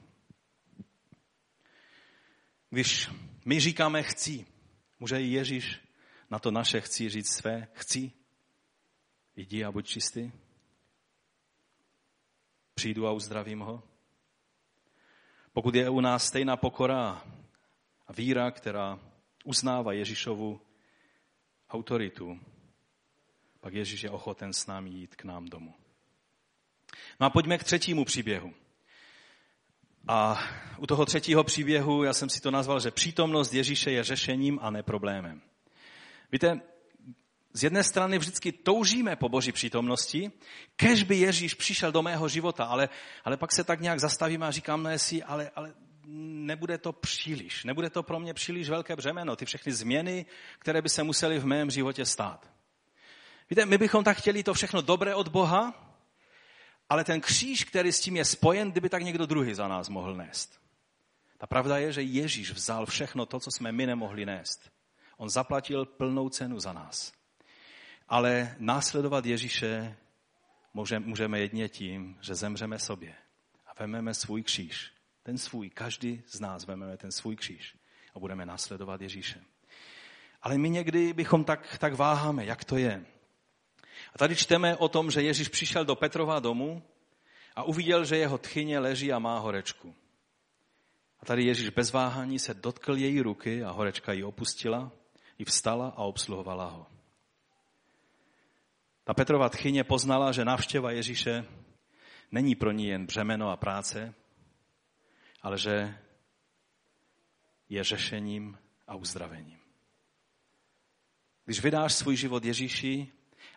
Když 2.70 3.10
my 3.45 3.60
říkáme 3.60 4.04
chci, 4.04 4.45
může 4.99 5.22
i 5.22 5.26
Ježíš 5.26 5.80
na 6.30 6.39
to 6.39 6.52
naše 6.52 6.82
chci 6.82 7.10
říct 7.10 7.36
své 7.36 7.68
chci? 7.74 8.12
Jdi 9.36 9.64
a 9.64 9.72
buď 9.72 9.88
čistý. 9.88 10.32
Přijdu 12.74 13.08
a 13.08 13.12
uzdravím 13.12 13.60
ho. 13.60 13.84
Pokud 15.54 15.76
je 15.76 15.89
u 15.89 15.99
nás 15.99 16.26
stejná 16.26 16.58
pokora 16.58 17.26
a 18.08 18.14
víra, 18.14 18.52
která 18.52 18.99
uznává 19.43 19.93
Ježíšovu 19.93 20.62
autoritu, 21.70 22.39
pak 23.60 23.74
Ježíš 23.74 24.04
je 24.04 24.10
ochoten 24.10 24.54
s 24.54 24.68
námi 24.68 24.89
jít 24.89 25.16
k 25.16 25.24
nám 25.24 25.45
domů. 25.45 25.74
No 27.20 27.26
a 27.28 27.30
pojďme 27.30 27.58
k 27.58 27.64
třetímu 27.64 28.06
příběhu. 28.06 28.61
A 30.08 30.43
u 30.78 30.88
toho 30.88 31.06
třetího 31.06 31.43
příběhu, 31.43 32.04
já 32.04 32.14
jsem 32.14 32.30
si 32.30 32.41
to 32.41 32.52
nazval, 32.52 32.80
že 32.80 32.91
přítomnost 32.91 33.54
Ježíše 33.54 33.91
je 33.91 34.04
řešením 34.04 34.60
a 34.62 34.70
ne 34.70 34.84
problémem. 34.84 35.41
Víte, 36.32 36.62
z 37.54 37.64
jedné 37.64 37.84
strany 37.84 38.18
vždycky 38.18 38.52
toužíme 38.52 39.16
po 39.16 39.30
boží 39.30 39.52
přítomnosti, 39.52 40.32
kež 40.76 41.04
by 41.04 41.16
Ježíš 41.16 41.54
přišel 41.54 41.91
do 41.91 42.02
mého 42.02 42.28
života, 42.28 42.66
ale, 42.66 42.89
ale 43.24 43.38
pak 43.38 43.52
se 43.52 43.64
tak 43.64 43.82
nějak 43.82 43.99
zastavíme 43.99 44.47
a 44.47 44.52
říkáme 44.52 44.99
si, 44.99 45.24
ale, 45.24 45.52
ale 45.56 45.74
nebude 46.06 46.78
to 46.78 46.93
příliš, 46.93 47.64
nebude 47.64 47.89
to 47.89 48.04
pro 48.04 48.20
mě 48.20 48.34
příliš 48.34 48.70
velké 48.70 48.95
břemeno, 48.95 49.36
ty 49.36 49.45
všechny 49.45 49.72
změny, 49.72 50.26
které 50.60 50.82
by 50.82 50.89
se 50.89 51.04
musely 51.04 51.39
v 51.39 51.45
mém 51.45 51.72
životě 51.72 52.06
stát. 52.06 52.52
Víte, 53.49 53.66
my 53.66 53.78
bychom 53.78 54.04
tak 54.04 54.18
chtěli 54.18 54.43
to 54.43 54.54
všechno 54.54 54.82
dobré 54.82 55.16
od 55.16 55.28
Boha, 55.28 55.91
ale 56.92 57.04
ten 57.04 57.22
kříž, 57.22 57.64
který 57.64 57.92
s 57.92 58.00
tím 58.00 58.18
je 58.18 58.26
spojen, 58.26 58.72
kdyby 58.72 58.89
tak 58.89 59.04
někdo 59.04 59.26
druhý 59.26 59.54
za 59.54 59.68
nás 59.68 59.89
mohl 59.89 60.16
nést. 60.16 60.62
Ta 61.38 61.48
pravda 61.48 61.78
je, 61.78 61.92
že 61.92 62.02
Ježíš 62.02 62.52
vzal 62.52 62.86
všechno 62.86 63.26
to, 63.26 63.39
co 63.39 63.52
jsme 63.52 63.72
my 63.72 63.86
nemohli 63.86 64.26
nést. 64.26 64.72
On 65.18 65.30
zaplatil 65.30 65.86
plnou 65.86 66.30
cenu 66.30 66.60
za 66.60 66.74
nás. 66.74 67.14
Ale 68.08 68.56
následovat 68.60 69.26
Ježíše 69.26 69.98
můžeme 71.00 71.39
jedně 71.39 71.70
tím, 71.70 72.18
že 72.22 72.36
zemřeme 72.36 72.80
sobě 72.80 73.16
a 73.68 73.72
vememe 73.80 74.14
svůj 74.14 74.44
kříž. 74.44 74.92
Ten 75.24 75.38
svůj, 75.38 75.70
každý 75.70 76.24
z 76.28 76.39
nás 76.39 76.66
vememe 76.66 76.98
ten 76.98 77.12
svůj 77.12 77.36
kříž 77.36 77.76
a 78.16 78.20
budeme 78.20 78.46
následovat 78.46 79.02
Ježíše. 79.02 79.42
Ale 80.42 80.58
my 80.58 80.70
někdy 80.70 81.14
bychom 81.14 81.44
tak, 81.44 81.78
tak 81.78 81.94
váháme, 81.94 82.46
jak 82.46 82.64
to 82.64 82.78
je. 82.78 83.06
A 84.14 84.18
tady 84.18 84.36
čteme 84.36 84.78
o 84.78 84.89
tom, 84.89 85.12
že 85.12 85.22
Ježíš 85.22 85.47
přišel 85.47 85.86
do 85.86 85.95
Petrova 85.95 86.39
domu 86.39 86.84
a 87.55 87.64
uviděl, 87.64 88.05
že 88.05 88.18
jeho 88.18 88.38
tchyně 88.38 88.80
leží 88.80 89.14
a 89.14 89.20
má 89.20 89.39
horečku. 89.39 89.95
A 91.20 91.26
tady 91.26 91.43
Ježíš 91.43 91.70
bez 91.70 91.91
váhání 91.91 92.39
se 92.39 92.53
dotkl 92.53 92.97
její 92.97 93.22
ruky 93.22 93.64
a 93.64 93.72
horečka 93.72 94.14
ji 94.14 94.24
opustila, 94.24 94.91
i 95.38 95.45
vstala 95.45 95.88
a 95.88 96.03
obsluhovala 96.03 96.66
ho. 96.66 96.88
Ta 99.03 99.14
Petrova 99.14 99.49
tchyně 99.49 99.84
poznala, 99.84 100.32
že 100.32 100.45
návštěva 100.45 100.91
Ježíše 100.91 101.45
není 102.32 102.55
pro 102.55 102.72
ní 102.72 102.88
jen 102.88 103.05
břemeno 103.05 103.49
a 103.49 103.57
práce, 103.57 104.14
ale 105.41 105.57
že 105.57 105.97
je 107.70 107.84
řešením 107.84 108.57
a 108.88 108.95
uzdravením. 108.95 109.59
Když 111.45 111.62
vydáš 111.62 111.93
svůj 111.93 112.16
život 112.16 112.45
Ježíši, 112.45 113.12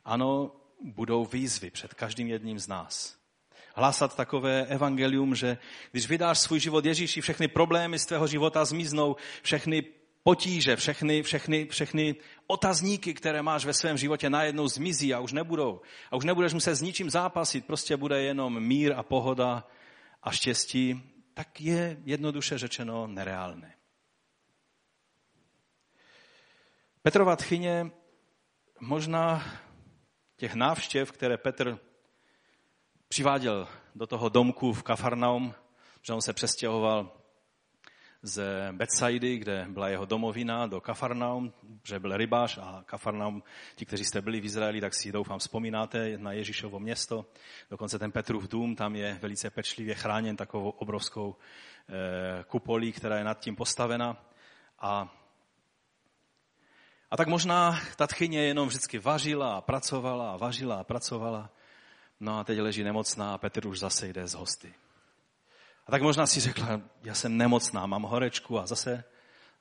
ano, 0.05 0.53
budou 0.81 1.25
výzvy 1.25 1.71
před 1.71 1.95
každým 1.95 2.29
jedním 2.29 2.59
z 2.59 2.69
nás. 2.69 3.17
Hlásat 3.75 4.17
takové 4.17 4.67
evangelium, 4.67 5.35
že 5.35 5.59
když 5.91 6.09
vydáš 6.09 6.39
svůj 6.39 6.61
život 6.61 6.85
Ježíši, 6.85 7.21
všechny 7.21 7.49
problémy 7.49 7.99
z 7.99 8.07
tvého 8.07 8.27
života 8.27 8.65
zmiznou, 8.65 9.17
všechny 9.43 9.83
potíže, 10.23 10.77
všechny, 10.77 11.23
všechny, 11.23 11.67
všechny 11.67 12.17
otazníky, 12.47 13.15
které 13.15 13.43
máš 13.43 13.65
ve 13.65 13.73
svém 13.73 13.97
životě, 13.97 14.31
najednou 14.31 14.69
zmizí 14.69 15.15
a 15.15 15.21
už 15.21 15.33
nebudou. 15.33 15.81
A 16.11 16.17
už 16.17 16.25
nebudeš 16.25 16.53
muset 16.53 16.75
s 16.75 16.83
ničím 16.83 17.11
zápasit, 17.11 17.67
prostě 17.67 17.97
bude 17.97 18.23
jenom 18.23 18.61
mír 18.61 18.93
a 18.97 19.03
pohoda 19.03 19.69
a 20.23 20.31
štěstí, 20.31 21.03
tak 21.35 21.61
je 21.61 21.97
jednoduše 22.05 22.59
řečeno 22.59 23.07
nereálné. 23.07 23.75
Petrova 27.03 27.37
tchyně 27.37 27.91
možná 28.81 29.45
těch 30.37 30.55
návštěv, 30.55 31.13
které 31.13 31.37
Petr 31.37 31.79
přiváděl 33.09 33.69
do 33.95 34.07
toho 34.07 34.29
domku 34.29 34.73
v 34.73 34.83
Kafarnaum, 34.83 35.55
že 36.03 36.13
on 36.13 36.23
se 36.23 36.33
přestěhoval 36.33 37.13
z 38.23 38.43
Betsaidy, 38.73 39.39
kde 39.39 39.67
byla 39.69 39.89
jeho 39.89 40.05
domovina, 40.05 40.67
do 40.67 40.81
Kafarnaum, 40.81 41.53
že 41.85 41.99
byl 41.99 42.17
rybář 42.17 42.59
a 42.59 42.83
Kafarnaum, 42.87 43.43
ti, 43.77 43.87
kteří 43.87 44.05
jste 44.05 44.21
byli 44.21 44.41
v 44.41 44.45
Izraeli, 44.45 44.81
tak 44.81 44.95
si 44.95 45.13
doufám 45.13 45.39
vzpomínáte 45.39 46.19
na 46.19 46.33
Ježíšovo 46.33 46.81
město. 46.81 47.27
Dokonce 47.71 47.99
ten 47.99 48.13
Petrův 48.13 48.49
dům 48.49 48.77
tam 48.77 48.97
je 48.97 49.19
velice 49.23 49.51
pečlivě 49.51 49.95
chráněn 49.95 50.37
takovou 50.37 50.71
obrovskou 50.71 51.37
eh, 51.89 52.45
kupolí, 52.45 52.93
která 52.93 53.19
je 53.19 53.25
nad 53.25 53.41
tím 53.41 53.57
postavena. 53.57 54.25
A, 54.79 55.24
a 57.15 57.17
tak 57.17 57.29
možná 57.29 57.81
ta 57.97 58.07
tchyně 58.07 58.43
jenom 58.43 58.69
vždycky 58.69 58.99
vařila 58.99 59.57
a 59.57 59.61
pracovala 59.61 60.33
a 60.33 60.37
vařila 60.37 60.81
a 60.81 60.85
pracovala. 60.85 61.51
No 62.21 62.39
a 62.39 62.45
teď 62.45 62.59
leží 62.59 62.85
nemocná 62.85 63.35
a 63.35 63.39
Petr 63.39 63.67
už 63.67 63.79
zase 63.79 64.09
jde 64.09 64.29
z 64.29 64.35
hosty. 64.35 64.75
A 65.87 65.91
tak 65.91 66.03
možná 66.03 66.27
si 66.27 66.41
řekla, 66.41 66.81
já 67.03 67.15
jsem 67.15 67.37
nemocná, 67.37 67.87
mám 67.87 68.03
horečku 68.03 68.59
a 68.59 68.67
zase, 68.67 69.05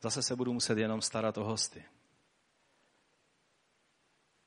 zase 0.02 0.24
se 0.24 0.36
budu 0.36 0.54
muset 0.54 0.78
jenom 0.78 1.02
starat 1.02 1.38
o 1.38 1.44
hosty. 1.44 1.86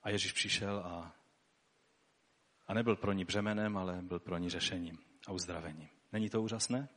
A 0.03 0.11
Ježíš 0.11 0.33
přišel 0.33 0.79
a, 0.79 1.13
a 2.67 2.75
nebyl 2.75 2.97
pro 2.97 3.13
ní 3.13 3.25
břemenem, 3.25 3.77
ale 3.77 4.03
byl 4.03 4.19
pro 4.19 4.39
ní 4.39 4.51
řešením 4.51 4.99
a 5.27 5.33
uzdravením. 5.33 5.89
Není 6.13 6.31
to 6.31 6.43
úžasné? 6.43 6.89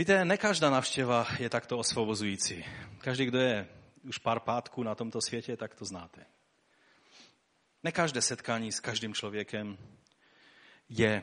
Víte, 0.00 0.24
ne 0.24 0.36
každá 0.36 0.70
navštěva 0.70 1.26
je 1.38 1.50
takto 1.50 1.78
osvobozující. 1.78 2.64
Každý, 2.98 3.24
kdo 3.24 3.38
je 3.38 3.68
už 4.02 4.18
pár 4.18 4.40
pátků 4.40 4.82
na 4.82 4.94
tomto 4.94 5.20
světě, 5.20 5.56
tak 5.56 5.74
to 5.74 5.84
znáte. 5.84 6.26
Ne 7.82 7.92
každé 7.92 8.22
setkání 8.22 8.72
s 8.72 8.80
každým 8.80 9.14
člověkem 9.14 9.78
je 10.88 11.22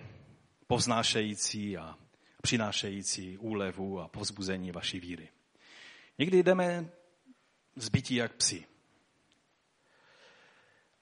povznášející 0.68 1.78
a 1.78 1.98
přinášející 2.42 3.38
úlevu 3.38 4.00
a 4.02 4.08
povzbuzení 4.08 4.72
vaší 4.72 5.00
víry. 5.00 5.30
Někdy 6.18 6.44
jdeme 6.44 6.90
zbytí 7.76 8.16
jak 8.16 8.34
psi. 8.34 8.66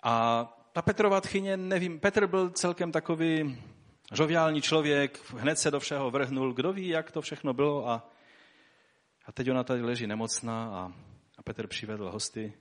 A 0.03 0.43
ta 0.73 0.81
Petrova 0.81 1.21
tchyně, 1.21 1.57
nevím, 1.57 1.99
Petr 1.99 2.27
byl 2.27 2.49
celkem 2.49 2.91
takový 2.91 3.61
žoviální 4.13 4.61
člověk, 4.61 5.31
hned 5.31 5.59
se 5.59 5.71
do 5.71 5.79
všeho 5.79 6.11
vrhnul, 6.11 6.53
kdo 6.53 6.73
ví, 6.73 6.87
jak 6.87 7.11
to 7.11 7.21
všechno 7.21 7.53
bylo 7.53 7.89
a, 7.89 8.09
a 9.25 9.31
teď 9.31 9.49
ona 9.49 9.63
tady 9.63 9.81
leží 9.81 10.07
nemocná 10.07 10.65
a, 10.65 10.93
a 11.37 11.43
Petr 11.43 11.67
přivedl 11.67 12.11
hosty 12.11 12.53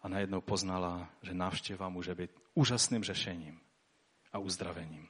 a 0.00 0.08
najednou 0.08 0.40
poznala, 0.40 1.10
že 1.22 1.34
návštěva 1.34 1.88
může 1.88 2.14
být 2.14 2.30
úžasným 2.54 3.04
řešením 3.04 3.60
a 4.32 4.38
uzdravením. 4.38 5.08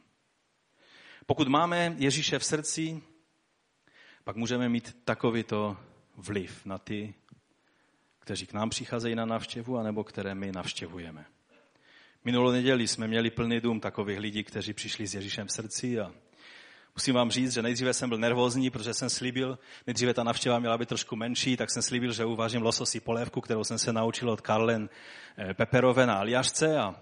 Pokud 1.26 1.48
máme 1.48 1.94
Ježíše 1.98 2.38
v 2.38 2.44
srdci, 2.44 3.02
pak 4.24 4.36
můžeme 4.36 4.68
mít 4.68 5.04
takovýto 5.04 5.76
vliv 6.16 6.66
na 6.66 6.78
ty, 6.78 7.14
kteří 8.18 8.46
k 8.46 8.52
nám 8.52 8.70
přicházejí 8.70 9.14
na 9.14 9.24
návštěvu, 9.24 9.78
anebo 9.78 10.04
které 10.04 10.34
my 10.34 10.52
navštěvujeme. 10.52 11.26
Minulou 12.24 12.50
neděli 12.50 12.88
jsme 12.88 13.08
měli 13.08 13.30
plný 13.30 13.60
dům 13.60 13.80
takových 13.80 14.18
lidí, 14.18 14.44
kteří 14.44 14.72
přišli 14.72 15.06
s 15.06 15.14
Ježíšem 15.14 15.46
v 15.46 15.52
srdci 15.52 16.00
a 16.00 16.12
Musím 16.94 17.14
vám 17.14 17.30
říct, 17.30 17.52
že 17.52 17.62
nejdříve 17.62 17.94
jsem 17.94 18.08
byl 18.08 18.18
nervózní, 18.18 18.70
protože 18.70 18.94
jsem 18.94 19.10
slíbil, 19.10 19.58
nejdříve 19.86 20.14
ta 20.14 20.24
navštěva 20.24 20.58
měla 20.58 20.78
být 20.78 20.88
trošku 20.88 21.16
menší, 21.16 21.56
tak 21.56 21.70
jsem 21.70 21.82
slíbil, 21.82 22.12
že 22.12 22.24
uvažím 22.24 22.62
lososí 22.62 23.00
polévku, 23.00 23.40
kterou 23.40 23.64
jsem 23.64 23.78
se 23.78 23.92
naučil 23.92 24.30
od 24.30 24.40
Karlen 24.40 24.88
eh, 25.38 25.54
Peperové 25.54 26.06
na 26.06 26.18
Aljašce. 26.18 26.78
A, 26.78 26.94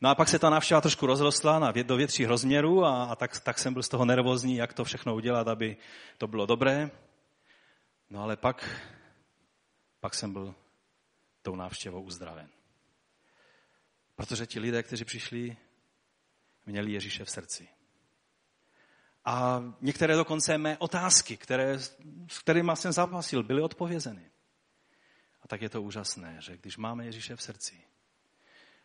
no 0.00 0.10
a 0.10 0.14
pak 0.14 0.28
se 0.28 0.38
ta 0.38 0.50
návštěva 0.50 0.80
trošku 0.80 1.06
rozrostla 1.06 1.58
na 1.58 1.72
do 1.72 1.96
větších 1.96 2.26
rozměrů 2.26 2.84
a, 2.84 3.04
a 3.04 3.16
tak, 3.16 3.40
tak 3.40 3.58
jsem 3.58 3.72
byl 3.72 3.82
z 3.82 3.88
toho 3.88 4.04
nervózní, 4.04 4.56
jak 4.56 4.72
to 4.72 4.84
všechno 4.84 5.14
udělat, 5.14 5.48
aby 5.48 5.76
to 6.18 6.26
bylo 6.26 6.46
dobré. 6.46 6.90
No 8.10 8.22
ale 8.22 8.36
pak, 8.36 8.80
pak 10.00 10.14
jsem 10.14 10.32
byl 10.32 10.54
tou 11.42 11.56
návštěvou 11.56 12.02
uzdraven. 12.02 12.55
Protože 14.16 14.46
ti 14.46 14.60
lidé, 14.60 14.82
kteří 14.82 15.04
přišli, 15.04 15.56
měli 16.66 16.92
Ježíše 16.92 17.24
v 17.24 17.30
srdci. 17.30 17.68
A 19.24 19.62
některé 19.80 20.16
dokonce 20.16 20.58
mé 20.58 20.78
otázky, 20.78 21.36
které, 21.36 21.78
s 22.28 22.38
kterými 22.40 22.72
jsem 22.74 22.92
zápasil, 22.92 23.42
byly 23.42 23.62
odpovězeny. 23.62 24.30
A 25.42 25.48
tak 25.48 25.62
je 25.62 25.68
to 25.68 25.82
úžasné, 25.82 26.36
že 26.40 26.56
když 26.56 26.76
máme 26.76 27.04
Ježíše 27.04 27.36
v 27.36 27.42
srdci, 27.42 27.84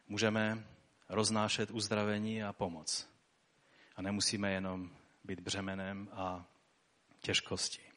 můžeme 0.08 0.68
roznášet 1.10 1.72
uzdravení 1.72 2.44
a 2.44 2.54
pomoc. 2.54 3.08
A 3.96 4.02
nemusíme 4.02 4.52
jenom 4.52 4.92
být 5.24 5.40
břemenem 5.40 6.10
a 6.12 6.46
těžkosti. 7.20 7.91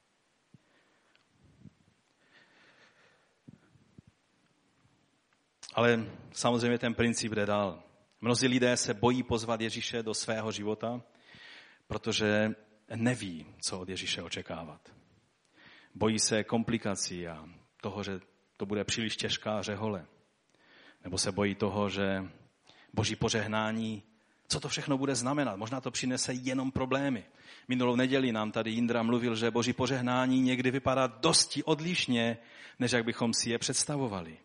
Ale 5.74 6.06
samozřejmě 6.32 6.78
ten 6.78 6.94
princip 6.94 7.32
jde 7.32 7.46
dál. 7.46 7.82
Mnozí 8.20 8.48
lidé 8.48 8.76
se 8.76 8.94
bojí 8.94 9.22
pozvat 9.22 9.60
Ježíše 9.60 10.02
do 10.02 10.14
svého 10.14 10.52
života, 10.52 11.02
protože 11.86 12.54
neví, 12.96 13.46
co 13.60 13.80
od 13.80 13.88
Ježíše 13.88 14.22
očekávat. 14.22 14.80
Bojí 15.94 16.18
se 16.18 16.44
komplikací 16.44 17.28
a 17.28 17.44
toho, 17.80 18.02
že 18.02 18.20
to 18.56 18.66
bude 18.66 18.84
příliš 18.84 19.16
těžká 19.16 19.62
řehole. 19.62 20.06
Nebo 21.04 21.18
se 21.18 21.32
bojí 21.32 21.54
toho, 21.54 21.88
že 21.90 22.24
boží 22.92 23.16
požehnání, 23.16 24.02
co 24.48 24.60
to 24.60 24.68
všechno 24.68 24.98
bude 24.98 25.14
znamenat. 25.14 25.56
Možná 25.56 25.80
to 25.80 25.90
přinese 25.90 26.32
jenom 26.32 26.72
problémy. 26.72 27.24
Minulou 27.68 27.96
neděli 27.96 28.32
nám 28.32 28.52
tady 28.52 28.72
Indra 28.72 29.02
mluvil, 29.02 29.36
že 29.36 29.50
boží 29.50 29.72
požehnání 29.72 30.40
někdy 30.40 30.70
vypadá 30.70 31.06
dosti 31.06 31.64
odlišně, 31.64 32.38
než 32.78 32.92
jak 32.92 33.04
bychom 33.04 33.34
si 33.34 33.50
je 33.50 33.58
představovali. 33.58 34.38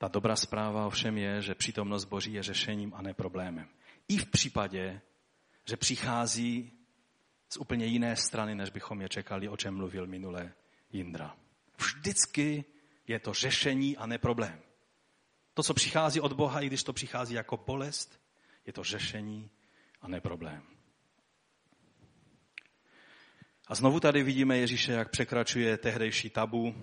Ta 0.00 0.08
dobrá 0.08 0.36
zpráva 0.36 0.86
ovšem 0.86 1.18
je, 1.18 1.42
že 1.42 1.54
přítomnost 1.54 2.04
Boží 2.04 2.32
je 2.32 2.42
řešením 2.42 2.94
a 2.94 3.02
ne 3.02 3.14
problémem. 3.14 3.68
I 4.08 4.16
v 4.16 4.26
případě, 4.26 5.00
že 5.68 5.76
přichází 5.76 6.72
z 7.48 7.56
úplně 7.56 7.86
jiné 7.86 8.16
strany, 8.16 8.54
než 8.54 8.70
bychom 8.70 9.00
je 9.00 9.08
čekali, 9.08 9.48
o 9.48 9.56
čem 9.56 9.74
mluvil 9.74 10.06
minule 10.06 10.52
Jindra. 10.92 11.36
Vždycky 11.78 12.64
je 13.06 13.18
to 13.18 13.34
řešení 13.34 13.96
a 13.96 14.06
ne 14.06 14.18
problém. 14.18 14.60
To, 15.54 15.62
co 15.62 15.74
přichází 15.74 16.20
od 16.20 16.32
Boha, 16.32 16.60
i 16.60 16.66
když 16.66 16.82
to 16.82 16.92
přichází 16.92 17.34
jako 17.34 17.56
bolest, 17.56 18.20
je 18.66 18.72
to 18.72 18.84
řešení 18.84 19.50
a 20.00 20.08
ne 20.08 20.20
problém. 20.20 20.62
A 23.66 23.74
znovu 23.74 24.00
tady 24.00 24.22
vidíme 24.22 24.58
Ježíše, 24.58 24.92
jak 24.92 25.10
překračuje 25.10 25.78
tehdejší 25.78 26.30
tabu, 26.30 26.74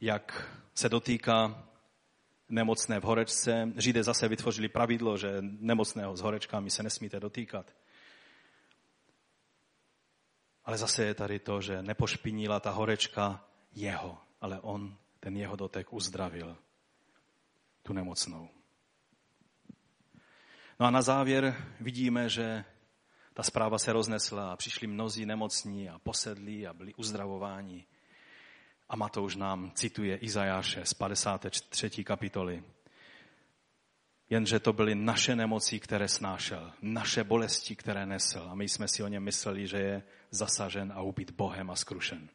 jak 0.00 0.54
se 0.74 0.88
dotýká 0.88 1.67
nemocné 2.48 3.00
v 3.00 3.04
horečce. 3.04 3.72
Židé 3.76 4.02
zase 4.02 4.28
vytvořili 4.28 4.68
pravidlo, 4.68 5.16
že 5.16 5.36
nemocného 5.40 6.16
s 6.16 6.20
horečkami 6.20 6.70
se 6.70 6.82
nesmíte 6.82 7.20
dotýkat. 7.20 7.72
Ale 10.64 10.78
zase 10.78 11.04
je 11.04 11.14
tady 11.14 11.38
to, 11.38 11.60
že 11.60 11.82
nepošpinila 11.82 12.60
ta 12.60 12.70
horečka 12.70 13.44
jeho, 13.72 14.18
ale 14.40 14.60
on 14.60 14.96
ten 15.20 15.36
jeho 15.36 15.56
dotek 15.56 15.92
uzdravil 15.92 16.56
tu 17.82 17.92
nemocnou. 17.92 18.48
No 20.80 20.86
a 20.86 20.90
na 20.90 21.02
závěr 21.02 21.66
vidíme, 21.80 22.28
že 22.28 22.64
ta 23.34 23.42
zpráva 23.42 23.78
se 23.78 23.92
roznesla 23.92 24.52
a 24.52 24.56
přišli 24.56 24.86
mnozí 24.86 25.26
nemocní 25.26 25.88
a 25.88 25.98
posedlí 25.98 26.66
a 26.66 26.72
byli 26.72 26.94
uzdravováni. 26.94 27.86
A 28.88 28.96
Matouš 28.96 29.36
nám 29.36 29.72
cituje 29.74 30.16
Izajáše 30.16 30.84
z 30.84 30.94
53. 30.94 32.04
kapitoly. 32.04 32.64
Jenže 34.30 34.60
to 34.60 34.72
byly 34.72 34.94
naše 34.94 35.36
nemoci, 35.36 35.80
které 35.80 36.08
snášel, 36.08 36.72
naše 36.82 37.24
bolesti, 37.24 37.76
které 37.76 38.06
nesl. 38.06 38.48
A 38.50 38.54
my 38.54 38.68
jsme 38.68 38.88
si 38.88 39.02
o 39.02 39.08
něm 39.08 39.22
mysleli, 39.22 39.66
že 39.66 39.78
je 39.78 40.02
zasažen 40.30 40.92
a 40.96 41.00
ubit 41.00 41.30
Bohem 41.30 41.70
a 41.70 41.76
skrušen. 41.76 42.28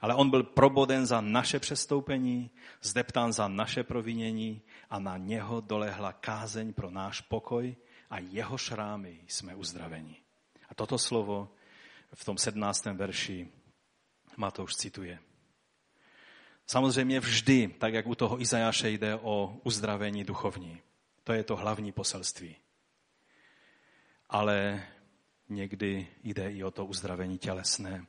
Ale 0.00 0.14
on 0.14 0.30
byl 0.30 0.42
proboden 0.42 1.06
za 1.06 1.20
naše 1.20 1.60
přestoupení, 1.60 2.50
zdeptán 2.82 3.32
za 3.32 3.48
naše 3.48 3.82
provinění 3.82 4.62
a 4.90 4.98
na 4.98 5.16
něho 5.16 5.60
dolehla 5.60 6.12
kázeň 6.12 6.72
pro 6.72 6.90
náš 6.90 7.20
pokoj 7.20 7.76
a 8.10 8.18
jeho 8.18 8.58
šrámy 8.58 9.20
jsme 9.26 9.54
uzdraveni. 9.54 10.16
A 10.68 10.74
A 10.74 10.74
toto 10.74 10.98
slovo 10.98 11.54
v 12.14 12.24
tom 12.24 12.38
17. 12.38 12.84
verši 12.84 13.48
Matouš 14.36 14.74
cituje. 14.74 15.18
Samozřejmě 16.66 17.20
vždy, 17.20 17.68
tak 17.68 17.94
jak 17.94 18.06
u 18.06 18.14
toho 18.14 18.40
Izajáše 18.40 18.90
jde 18.90 19.16
o 19.16 19.56
uzdravení 19.64 20.24
duchovní. 20.24 20.80
To 21.24 21.32
je 21.32 21.44
to 21.44 21.56
hlavní 21.56 21.92
poselství. 21.92 22.56
Ale 24.28 24.86
někdy 25.48 26.06
jde 26.22 26.52
i 26.52 26.64
o 26.64 26.70
to 26.70 26.86
uzdravení 26.86 27.38
tělesné 27.38 28.06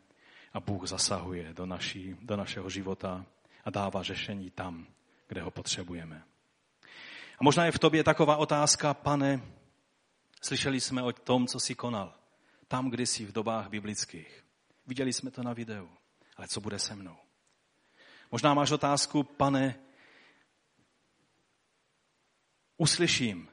a 0.54 0.60
Bůh 0.60 0.88
zasahuje 0.88 1.54
do, 1.54 1.66
naší, 1.66 2.16
do 2.22 2.36
našeho 2.36 2.70
života 2.70 3.26
a 3.66 3.70
dává 3.70 4.04
řešení 4.04 4.50
tam, 4.50 4.88
kde 5.28 5.42
ho 5.42 5.52
potřebujeme. 5.52 6.24
A 7.40 7.44
možná 7.44 7.66
je 7.66 7.72
v 7.72 7.80
tobě 7.80 8.04
taková 8.04 8.38
otázka, 8.38 8.94
pane, 8.94 9.42
slyšeli 10.42 10.82
jsme 10.82 11.04
o 11.04 11.12
tom, 11.12 11.48
co 11.48 11.60
jsi 11.60 11.76
konal. 11.76 12.14
Tam, 12.68 12.90
kdysi 12.90 13.26
v 13.26 13.32
dobách 13.32 13.70
biblických. 13.70 14.46
Viděli 14.88 15.14
jsme 15.14 15.32
to 15.32 15.44
na 15.44 15.54
videu. 15.54 15.90
Ale 16.38 16.48
co 16.48 16.62
bude 16.62 16.80
se 16.80 16.96
mnou? 16.96 17.25
Možná 18.36 18.54
máš 18.54 18.72
otázku, 18.72 19.24
pane, 19.24 19.80
uslyším. 22.78 23.50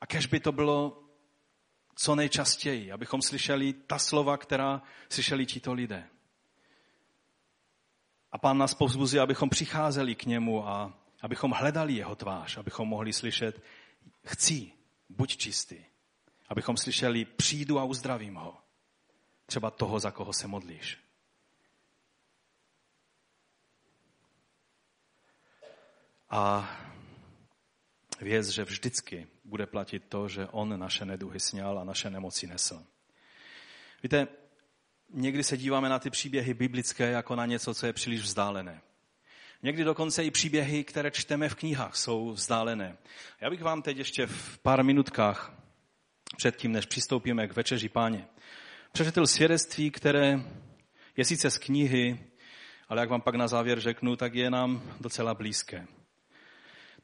A 0.00 0.06
kež 0.06 0.26
by 0.26 0.40
to 0.40 0.52
bylo 0.52 1.02
co 1.94 2.14
nejčastěji, 2.14 2.92
abychom 2.92 3.22
slyšeli 3.22 3.72
ta 3.72 3.98
slova, 3.98 4.36
která 4.36 4.82
slyšeli 5.08 5.46
tito 5.46 5.72
lidé. 5.72 6.08
A 8.32 8.38
pán 8.38 8.58
nás 8.58 8.74
povzbuzuje, 8.74 9.22
abychom 9.22 9.48
přicházeli 9.48 10.14
k 10.14 10.24
němu 10.24 10.68
a 10.68 10.94
abychom 11.22 11.50
hledali 11.50 11.92
jeho 11.92 12.16
tvář, 12.16 12.56
abychom 12.58 12.88
mohli 12.88 13.12
slyšet, 13.12 13.62
chci, 14.26 14.72
buď 15.08 15.36
čistý. 15.36 15.84
Abychom 16.48 16.76
slyšeli, 16.76 17.24
přijdu 17.24 17.78
a 17.78 17.84
uzdravím 17.84 18.34
ho. 18.34 18.56
Třeba 19.46 19.70
toho, 19.70 20.00
za 20.00 20.10
koho 20.10 20.32
se 20.32 20.46
modlíš. 20.46 21.05
A 26.30 26.70
věc, 28.20 28.48
že 28.48 28.64
vždycky 28.64 29.26
bude 29.44 29.66
platit 29.66 30.02
to, 30.08 30.28
že 30.28 30.46
on 30.46 30.78
naše 30.78 31.04
neduhy 31.04 31.40
sněl 31.40 31.78
a 31.78 31.84
naše 31.84 32.10
nemoci 32.10 32.46
nesl. 32.46 32.82
Víte, 34.02 34.28
někdy 35.10 35.44
se 35.44 35.56
díváme 35.56 35.88
na 35.88 35.98
ty 35.98 36.10
příběhy 36.10 36.54
biblické 36.54 37.10
jako 37.10 37.36
na 37.36 37.46
něco, 37.46 37.74
co 37.74 37.86
je 37.86 37.92
příliš 37.92 38.20
vzdálené. 38.20 38.80
Někdy 39.62 39.84
dokonce 39.84 40.24
i 40.24 40.30
příběhy, 40.30 40.84
které 40.84 41.10
čteme 41.10 41.48
v 41.48 41.54
knihách, 41.54 41.96
jsou 41.96 42.30
vzdálené. 42.30 42.96
Já 43.40 43.50
bych 43.50 43.62
vám 43.62 43.82
teď 43.82 43.96
ještě 43.96 44.26
v 44.26 44.58
pár 44.58 44.84
minutkách, 44.84 45.52
předtím, 46.36 46.72
než 46.72 46.86
přistoupíme 46.86 47.48
k 47.48 47.56
večeři 47.56 47.88
páně, 47.88 48.26
přečetl 48.92 49.26
svědectví, 49.26 49.90
které 49.90 50.40
je 51.16 51.24
sice 51.24 51.50
z 51.50 51.58
knihy, 51.58 52.26
ale 52.88 53.00
jak 53.00 53.10
vám 53.10 53.20
pak 53.20 53.34
na 53.34 53.48
závěr 53.48 53.80
řeknu, 53.80 54.16
tak 54.16 54.34
je 54.34 54.50
nám 54.50 54.96
docela 55.00 55.34
blízké. 55.34 55.86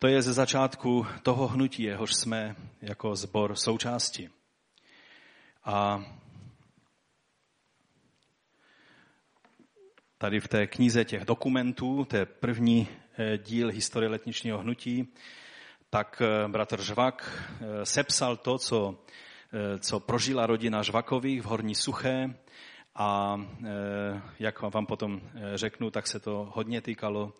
To 0.03 0.09
je 0.09 0.23
ze 0.23 0.33
začátku 0.33 1.07
toho 1.23 1.49
hnutí, 1.49 1.83
jehož 1.83 2.15
jsme 2.15 2.57
jako 2.83 3.17
zbor 3.17 3.57
součástí. 3.57 4.29
A 5.65 6.05
tady 10.19 10.41
v 10.41 10.49
té 10.49 10.67
knize 10.67 11.05
těch 11.05 11.25
dokumentů, 11.25 12.05
to 12.05 12.17
je 12.17 12.27
první 12.27 12.89
eh, 13.19 13.39
díl 13.39 13.69
historie 13.69 14.11
letničního 14.11 14.59
hnutí, 14.59 15.15
tak 15.91 16.23
eh, 16.25 16.49
bratr 16.49 16.83
Žvak 16.83 17.47
eh, 17.61 17.87
sepsal 17.87 18.37
to, 18.37 18.59
co, 18.59 18.99
co 19.79 20.01
prožila 20.01 20.47
rodina 20.47 20.83
Žvakových 20.83 21.43
v 21.43 21.45
Horní 21.45 21.75
Suché 21.75 22.35
a 22.95 23.41
jak 24.39 24.63
vám 24.63 24.87
potom 24.87 25.21
řeknu, 25.55 25.91
tak 25.91 26.07
se 26.07 26.21
to 26.21 26.53
hodně 26.55 26.81
týkalo 26.81 27.33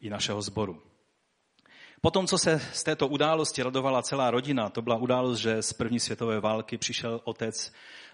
i 0.00 0.10
našeho 0.10 0.42
sboru. 0.42 0.89
Potom, 2.02 2.26
co 2.26 2.38
se 2.38 2.60
z 2.72 2.82
této 2.82 3.08
události 3.08 3.62
radovala 3.62 4.02
celá 4.02 4.30
rodina, 4.30 4.68
to 4.68 4.82
byla 4.82 4.96
událost, 4.96 5.38
že 5.38 5.62
z 5.62 5.72
první 5.72 6.00
světové 6.00 6.40
války 6.40 6.78
přišel 6.78 7.20
otec 7.24 7.72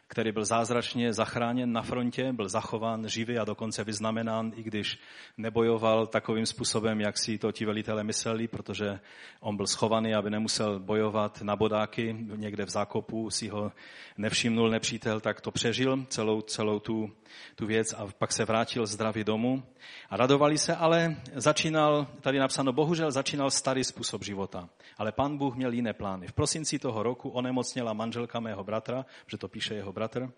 který 0.09 0.33
byl 0.33 0.45
zázračně 0.45 1.13
zachráněn 1.13 1.73
na 1.73 1.83
frontě, 1.83 2.33
byl 2.33 2.49
zachován 2.49 3.09
živý 3.09 3.39
a 3.39 3.45
dokonce 3.45 3.85
vyznamenán, 3.85 4.53
i 4.57 4.63
když 4.63 4.99
nebojoval 5.37 6.07
takovým 6.07 6.47
způsobem, 6.47 7.01
jak 7.01 7.19
si 7.19 7.39
to 7.39 7.53
ti 7.53 7.65
velitelé 7.65 8.05
mysleli, 8.05 8.49
protože 8.49 9.01
on 9.41 9.57
byl 9.57 9.67
schovaný, 9.67 10.15
aby 10.15 10.31
nemusel 10.31 10.81
bojovat 10.81 11.43
na 11.43 11.57
bodáky, 11.57 12.17
někde 12.37 12.65
v 12.65 12.71
zákopu 12.71 13.31
si 13.31 13.49
ho 13.49 13.73
nevšimnul 14.19 14.71
nepřítel, 14.71 15.21
tak 15.21 15.41
to 15.41 15.51
přežil 15.51 16.07
celou, 16.09 16.41
celou 16.41 16.81
tu, 16.81 17.11
tu 17.55 17.67
věc 17.67 17.93
a 17.93 18.07
pak 18.19 18.33
se 18.33 18.45
vrátil 18.45 18.87
zdravý 18.87 19.25
domů. 19.25 19.63
A 20.11 20.17
radovali 20.17 20.59
se, 20.59 20.77
ale 20.77 21.17
začínal, 21.35 22.07
tady 22.21 22.39
napsáno, 22.39 22.73
bohužel 22.73 23.11
začínal 23.11 23.51
starý 23.51 23.85
způsob 23.85 24.25
života. 24.25 24.69
Ale 24.99 25.13
pan 25.13 25.39
Bůh 25.39 25.57
měl 25.57 25.73
jiné 25.73 25.93
plány. 25.93 26.27
V 26.27 26.33
prosinci 26.33 26.79
toho 26.79 27.03
roku 27.03 27.29
onemocněla 27.29 27.93
manželka 27.93 28.41
mého 28.41 28.65
bratra, 28.65 29.07
že 29.27 29.39
to 29.39 29.49
píše 29.49 29.75
jeho 29.75 29.93
bratr, 29.97 30.33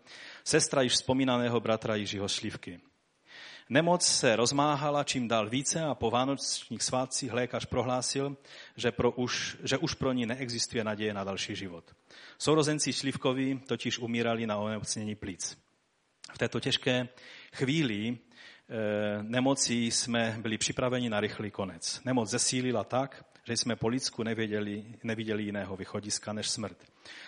sestra 0.44 0.82
již 0.82 0.92
vzpomínaného 0.92 1.60
bratra 1.60 1.94
Jiřího 1.94 2.28
Šlivky. 2.28 2.80
Nemoc 3.68 4.06
se 4.06 4.36
rozmáhala 4.36 5.04
čím 5.04 5.28
dál 5.28 5.48
více 5.48 5.84
a 5.84 5.94
po 5.94 6.10
vánočních 6.10 6.82
svátcích 6.82 7.32
lékař 7.32 7.66
prohlásil, 7.66 8.36
že, 8.76 8.92
pro 8.92 9.10
už, 9.10 9.56
že 9.64 9.78
už 9.78 9.94
pro 9.94 10.12
ní 10.12 10.26
neexistuje 10.26 10.84
naděje 10.84 11.14
na 11.14 11.24
další 11.24 11.56
život. 11.56 11.84
Sourozenci 12.38 12.92
Šlivkovi 12.92 13.60
totiž 13.66 13.98
umírali 13.98 14.46
na 14.46 14.56
onemocnění 14.56 15.14
plíc. 15.14 15.58
V 16.32 16.38
této 16.38 16.60
těžké 16.60 17.08
chvíli 17.52 18.08
e, 18.08 18.18
nemocí 19.22 19.90
jsme 19.90 20.36
byli 20.40 20.58
připraveni 20.58 21.10
na 21.10 21.20
rychlý 21.20 21.50
konec. 21.50 22.00
Nemoc 22.04 22.30
zesílila 22.30 22.84
tak, 22.84 23.24
že 23.44 23.56
jsme 23.56 23.76
po 23.76 23.88
lidsku 23.88 24.22
nevěděli, 24.22 24.84
neviděli 25.02 25.42
jiného 25.42 25.76
vychodiska 25.76 26.32
než 26.32 26.50
smrt. 26.50 26.76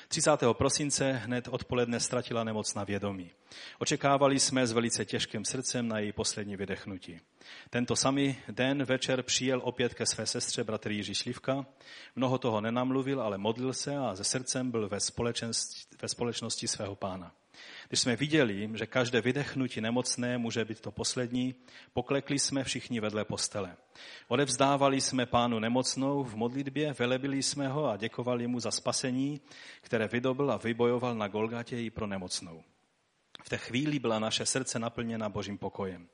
30. 0.09 0.31
prosince 0.53 1.13
hned 1.13 1.49
odpoledne 1.49 2.01
ztratila 2.01 2.45
nemoc 2.45 2.75
na 2.75 2.85
vědomí. 2.85 3.31
Očekávali 3.79 4.41
jsme 4.41 4.67
s 4.67 4.73
velice 4.73 5.05
těžkým 5.05 5.45
srdcem 5.45 5.89
na 5.89 5.99
její 5.99 6.13
poslední 6.13 6.57
vydechnutí. 6.57 7.21
Tento 7.71 7.97
samý 7.97 8.37
den 8.49 8.85
večer 8.85 9.23
přijel 9.23 9.61
opět 9.65 9.95
ke 9.95 10.07
své 10.07 10.27
sestře 10.27 10.65
bratr 10.65 10.91
Jiří 10.91 11.15
Šlivka. 11.15 11.67
Mnoho 12.17 12.39
toho 12.39 12.61
nenamluvil, 12.61 13.23
ale 13.23 13.39
modlil 13.39 13.73
se 13.73 13.97
a 13.97 14.15
ze 14.15 14.25
srdcem 14.25 14.71
byl 14.71 14.89
ve, 14.89 14.99
ve 16.03 16.09
společnosti 16.09 16.69
svého 16.69 16.97
pána. 16.97 17.33
Když 17.91 18.01
jsme 18.01 18.17
viděli, 18.17 18.71
že 18.75 18.87
každé 18.87 19.21
vydechnutí 19.21 19.81
nemocné 19.81 20.39
může 20.39 20.65
být 20.65 20.81
to 20.81 20.91
poslední, 20.91 21.55
poklekli 21.93 22.39
jsme 22.39 22.65
všichni 22.65 23.01
vedle 23.01 23.25
postele. 23.25 23.77
Odevzdávali 24.29 25.01
jsme 25.01 25.27
pánu 25.27 25.59
nemocnou 25.59 26.25
v 26.25 26.35
modlitbě, 26.35 26.93
velebili 26.93 27.43
jsme 27.43 27.69
ho 27.69 27.91
a 27.91 27.97
děkovali 27.97 28.47
mu 28.47 28.61
za 28.61 28.71
spasení, 28.71 29.41
které 29.81 30.09
vydobil 30.09 30.53
a 30.53 30.57
vybojoval 30.57 31.15
na 31.15 31.29
Golgatě 31.29 31.83
i 31.83 31.91
pro 31.91 32.07
nemocnou. 32.07 32.63
V 33.45 33.49
té 33.49 33.57
chvíli 33.57 33.99
byla 33.99 34.19
naše 34.19 34.47
srdce 34.47 34.79
naplněna 34.79 35.29
božím 35.29 35.59
pokojem. 35.59 36.09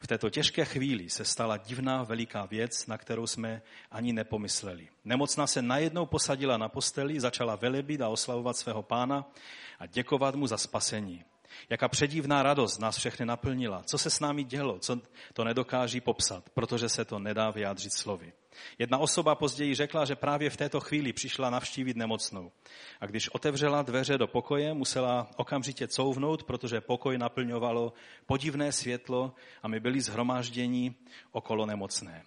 V 0.00 0.06
této 0.06 0.30
těžké 0.30 0.64
chvíli 0.64 1.10
se 1.10 1.24
stala 1.24 1.56
divná 1.56 2.02
veliká 2.02 2.46
věc, 2.46 2.86
na 2.86 2.98
kterou 2.98 3.26
jsme 3.26 3.62
ani 3.90 4.12
nepomysleli. 4.12 4.88
Nemocná 5.04 5.46
se 5.46 5.62
najednou 5.62 6.06
posadila 6.06 6.56
na 6.56 6.68
posteli, 6.68 7.20
začala 7.20 7.56
velebit 7.56 8.00
a 8.00 8.08
oslavovat 8.08 8.56
svého 8.56 8.82
pána 8.82 9.32
a 9.78 9.86
děkovat 9.86 10.34
mu 10.34 10.46
za 10.46 10.56
spasení. 10.56 11.24
Jaká 11.70 11.88
předivná 11.88 12.42
radost 12.42 12.78
nás 12.78 12.96
všechny 12.96 13.26
naplnila. 13.26 13.82
Co 13.82 13.98
se 13.98 14.10
s 14.10 14.20
námi 14.20 14.44
dělo, 14.44 14.78
co 14.78 15.00
to 15.32 15.44
nedokáží 15.44 16.00
popsat, 16.00 16.50
protože 16.50 16.88
se 16.88 17.04
to 17.04 17.18
nedá 17.18 17.50
vyjádřit 17.50 17.92
slovy. 17.92 18.32
Jedna 18.78 18.98
osoba 18.98 19.34
později 19.34 19.74
řekla, 19.74 20.04
že 20.04 20.16
právě 20.16 20.50
v 20.50 20.56
této 20.56 20.80
chvíli 20.80 21.12
přišla 21.12 21.50
navštívit 21.50 21.96
nemocnou. 21.96 22.52
A 23.00 23.06
když 23.06 23.28
otevřela 23.28 23.82
dveře 23.82 24.18
do 24.18 24.26
pokoje, 24.26 24.74
musela 24.74 25.30
okamžitě 25.36 25.88
couvnout, 25.88 26.42
protože 26.42 26.80
pokoj 26.80 27.18
naplňovalo 27.18 27.92
podivné 28.26 28.72
světlo 28.72 29.34
a 29.62 29.68
my 29.68 29.80
byli 29.80 30.00
zhromážděni 30.00 30.94
okolo 31.32 31.66
nemocné. 31.66 32.24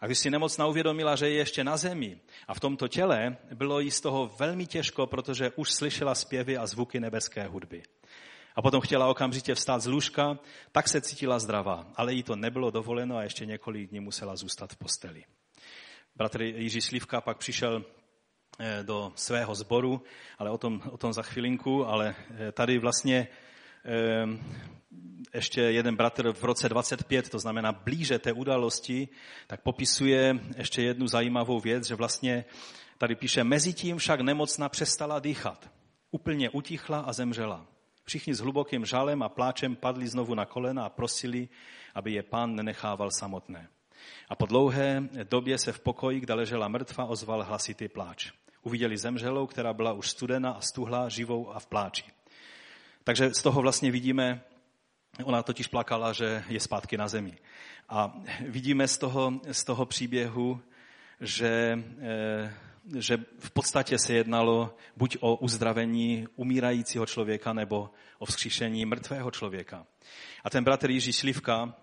A 0.00 0.06
když 0.06 0.18
si 0.18 0.30
nemocná 0.30 0.66
uvědomila, 0.66 1.16
že 1.16 1.28
je 1.28 1.34
ještě 1.34 1.64
na 1.64 1.76
zemi 1.76 2.20
a 2.48 2.54
v 2.54 2.60
tomto 2.60 2.88
těle, 2.88 3.36
bylo 3.54 3.80
jí 3.80 3.90
z 3.90 4.00
toho 4.00 4.26
velmi 4.38 4.66
těžko, 4.66 5.06
protože 5.06 5.50
už 5.56 5.72
slyšela 5.72 6.14
zpěvy 6.14 6.56
a 6.56 6.66
zvuky 6.66 7.00
nebeské 7.00 7.46
hudby. 7.46 7.82
A 8.56 8.62
potom 8.62 8.80
chtěla 8.80 9.08
okamžitě 9.08 9.54
vstát 9.54 9.82
z 9.82 9.86
lůžka, 9.86 10.38
tak 10.72 10.88
se 10.88 11.00
cítila 11.00 11.38
zdravá, 11.38 11.86
ale 11.96 12.14
jí 12.14 12.22
to 12.22 12.36
nebylo 12.36 12.70
dovoleno 12.70 13.16
a 13.16 13.22
ještě 13.22 13.46
několik 13.46 13.90
dní 13.90 14.00
musela 14.00 14.36
zůstat 14.36 14.72
v 14.72 14.76
posteli. 14.76 15.24
Bratr 16.16 16.42
Jiří 16.42 16.80
Slivka 16.80 17.20
pak 17.20 17.38
přišel 17.38 17.84
eh, 18.58 18.82
do 18.82 19.12
svého 19.14 19.54
sboru, 19.54 20.02
ale 20.38 20.50
o 20.50 20.58
tom, 20.58 20.82
o 20.90 20.96
tom 20.96 21.12
za 21.12 21.22
chvilinku, 21.22 21.86
ale 21.86 22.14
eh, 22.48 22.52
tady 22.52 22.78
vlastně 22.78 23.28
eh, 23.84 24.26
ještě 25.36 25.60
jeden 25.60 25.96
bratr 25.96 26.32
v 26.32 26.44
roce 26.44 26.68
25, 26.68 27.28
to 27.28 27.38
znamená 27.38 27.72
blíže 27.72 28.18
té 28.18 28.32
události, 28.32 29.08
tak 29.46 29.62
popisuje 29.62 30.40
ještě 30.56 30.82
jednu 30.82 31.08
zajímavou 31.08 31.60
věc, 31.60 31.86
že 31.86 31.94
vlastně 31.94 32.44
tady 32.98 33.14
píše, 33.14 33.44
mezi 33.44 33.72
tím 33.72 33.96
však 33.98 34.20
nemocna 34.20 34.68
přestala 34.68 35.18
dýchat. 35.18 35.70
Úplně 36.10 36.50
utichla 36.50 37.00
a 37.00 37.12
zemřela. 37.12 37.66
Všichni 38.04 38.34
s 38.34 38.38
hlubokým 38.38 38.84
žalem 38.84 39.22
a 39.22 39.28
pláčem 39.28 39.76
padli 39.76 40.08
znovu 40.08 40.34
na 40.34 40.44
kolena 40.44 40.84
a 40.84 40.88
prosili, 40.88 41.48
aby 41.94 42.12
je 42.12 42.22
pán 42.22 42.54
nenechával 42.54 43.10
samotné. 43.10 43.68
A 44.28 44.34
po 44.36 44.46
dlouhé 44.46 45.08
době 45.30 45.58
se 45.58 45.72
v 45.72 45.80
pokoji, 45.80 46.20
kde 46.20 46.34
ležela 46.34 46.68
mrtva, 46.68 47.04
ozval 47.04 47.42
hlasitý 47.42 47.88
pláč. 47.88 48.32
Uviděli 48.62 48.96
zemřelou, 48.96 49.46
která 49.46 49.72
byla 49.72 49.92
už 49.92 50.10
studena 50.10 50.50
a 50.50 50.60
stuhlá, 50.60 51.08
živou 51.08 51.54
a 51.54 51.58
v 51.58 51.66
pláči. 51.66 52.04
Takže 53.04 53.34
z 53.34 53.42
toho 53.42 53.62
vlastně 53.62 53.90
vidíme, 53.90 54.42
ona 55.24 55.42
totiž 55.42 55.66
plakala, 55.66 56.12
že 56.12 56.44
je 56.48 56.60
zpátky 56.60 56.96
na 56.96 57.08
zemi. 57.08 57.38
A 57.88 58.16
vidíme 58.40 58.88
z 58.88 58.98
toho, 58.98 59.40
z 59.52 59.64
toho 59.64 59.86
příběhu, 59.86 60.60
že, 61.20 61.78
eh, 62.00 62.54
že 62.98 63.18
v 63.38 63.50
podstatě 63.50 63.98
se 63.98 64.14
jednalo 64.14 64.74
buď 64.96 65.16
o 65.20 65.36
uzdravení 65.36 66.26
umírajícího 66.36 67.06
člověka 67.06 67.52
nebo 67.52 67.90
o 68.18 68.26
vzkříšení 68.26 68.86
mrtvého 68.86 69.30
člověka. 69.30 69.86
A 70.44 70.50
ten 70.50 70.64
bratr 70.64 70.90
Jiří 70.90 71.12
Slivka 71.12 71.74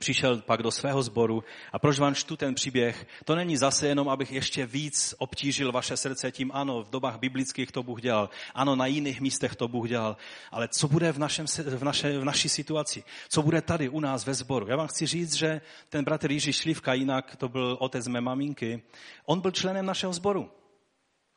přišel 0.00 0.40
pak 0.40 0.62
do 0.62 0.70
svého 0.70 1.02
sboru. 1.02 1.44
A 1.72 1.78
proč 1.78 1.98
vám 1.98 2.14
čtu 2.14 2.36
ten 2.36 2.54
příběh? 2.54 3.06
To 3.24 3.34
není 3.34 3.56
zase 3.56 3.86
jenom, 3.86 4.08
abych 4.08 4.32
ještě 4.32 4.66
víc 4.66 5.14
obtížil 5.18 5.72
vaše 5.72 5.96
srdce 5.96 6.32
tím, 6.32 6.50
ano, 6.54 6.82
v 6.82 6.90
dobách 6.90 7.18
biblických 7.18 7.72
to 7.72 7.82
Bůh 7.82 8.00
dělal, 8.00 8.30
ano, 8.54 8.76
na 8.76 8.86
jiných 8.86 9.20
místech 9.20 9.56
to 9.56 9.68
Bůh 9.68 9.88
dělal, 9.88 10.16
ale 10.50 10.68
co 10.68 10.88
bude 10.88 11.12
v, 11.12 11.18
našem, 11.18 11.46
v, 11.46 11.84
naše, 11.84 12.18
v 12.18 12.24
naší 12.24 12.48
situaci? 12.48 13.04
Co 13.28 13.42
bude 13.42 13.62
tady 13.62 13.88
u 13.88 14.00
nás 14.00 14.26
ve 14.26 14.34
sboru? 14.34 14.66
Já 14.68 14.76
vám 14.76 14.88
chci 14.88 15.06
říct, 15.06 15.34
že 15.34 15.60
ten 15.88 16.04
bratr 16.04 16.32
Jiří 16.32 16.52
Šlivka, 16.52 16.94
jinak 16.94 17.36
to 17.36 17.48
byl 17.48 17.76
otec 17.80 18.08
mé 18.08 18.20
maminky, 18.20 18.82
on 19.24 19.40
byl 19.40 19.50
členem 19.50 19.86
našeho 19.86 20.12
sboru. 20.12 20.50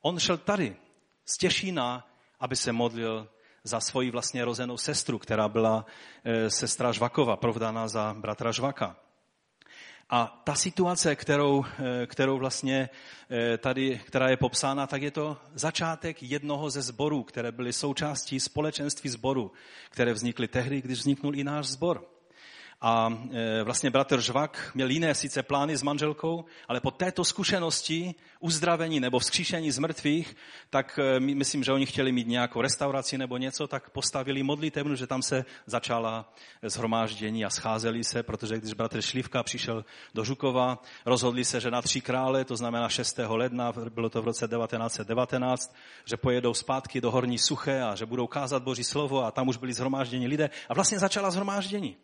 On 0.01 0.19
šel 0.19 0.37
tady 0.37 0.75
z 1.25 1.37
Těšína, 1.37 2.07
aby 2.39 2.55
se 2.55 2.71
modlil 2.71 3.27
za 3.63 3.79
svoji 3.79 4.11
vlastně 4.11 4.45
rozenou 4.45 4.77
sestru, 4.77 5.19
která 5.19 5.49
byla 5.49 5.85
e, 6.23 6.49
sestra 6.49 6.91
Žvakova, 6.91 7.37
provdána 7.37 7.87
za 7.87 8.15
bratra 8.19 8.51
Žvaka. 8.51 8.95
A 10.09 10.41
ta 10.43 10.55
situace, 10.55 11.15
kterou, 11.15 11.65
e, 11.65 12.07
kterou 12.07 12.37
vlastně 12.37 12.89
e, 13.31 13.57
tady, 13.57 14.01
která 14.05 14.29
je 14.29 14.37
popsána, 14.37 14.87
tak 14.87 15.01
je 15.01 15.11
to 15.11 15.37
začátek 15.53 16.23
jednoho 16.23 16.69
ze 16.69 16.81
zborů, 16.81 17.23
které 17.23 17.51
byly 17.51 17.73
součástí 17.73 18.39
společenství 18.39 19.09
zboru, 19.09 19.51
které 19.89 20.13
vznikly 20.13 20.47
tehdy, 20.47 20.81
když 20.81 20.99
vzniknul 20.99 21.35
i 21.35 21.43
náš 21.43 21.67
zbor. 21.67 22.12
A 22.85 23.17
e, 23.31 23.63
vlastně 23.63 23.89
bratr 23.89 24.21
Žvak 24.21 24.71
měl 24.73 24.89
jiné 24.89 25.15
sice 25.15 25.43
plány 25.43 25.77
s 25.77 25.83
manželkou, 25.83 26.45
ale 26.67 26.79
po 26.79 26.91
této 26.91 27.25
zkušenosti 27.25 28.15
uzdravení 28.39 28.99
nebo 28.99 29.19
vzkříšení 29.19 29.71
z 29.71 29.79
mrtvých, 29.79 30.35
tak 30.69 30.99
e, 30.99 31.19
myslím, 31.19 31.63
že 31.63 31.71
oni 31.71 31.85
chtěli 31.85 32.11
mít 32.11 32.27
nějakou 32.27 32.61
restauraci 32.61 33.17
nebo 33.17 33.37
něco, 33.37 33.67
tak 33.67 33.89
postavili 33.89 34.43
modlitevnu, 34.43 34.95
že 34.95 35.07
tam 35.07 35.21
se 35.21 35.45
začala 35.65 36.33
zhromáždění 36.63 37.45
a 37.45 37.49
scházeli 37.49 38.03
se, 38.03 38.23
protože 38.23 38.57
když 38.57 38.73
bratr 38.73 39.01
Šlivka 39.01 39.43
přišel 39.43 39.85
do 40.13 40.23
Žukova, 40.23 40.81
rozhodli 41.05 41.45
se, 41.45 41.59
že 41.59 41.71
na 41.71 41.81
tři 41.81 42.01
krále, 42.01 42.45
to 42.45 42.55
znamená 42.55 42.89
6. 42.89 43.19
ledna, 43.27 43.73
bylo 43.89 44.09
to 44.09 44.21
v 44.21 44.25
roce 44.25 44.47
1919, 44.47 45.75
že 46.05 46.17
pojedou 46.17 46.53
zpátky 46.53 47.01
do 47.01 47.11
Horní 47.11 47.37
Suché 47.39 47.81
a 47.81 47.95
že 47.95 48.05
budou 48.05 48.27
kázat 48.27 48.63
Boží 48.63 48.83
slovo 48.83 49.25
a 49.25 49.31
tam 49.31 49.47
už 49.47 49.57
byli 49.57 49.73
zhromážděni 49.73 50.27
lidé 50.27 50.49
a 50.69 50.73
vlastně 50.73 50.99
začala 50.99 51.31
zhromáždění. 51.31 51.97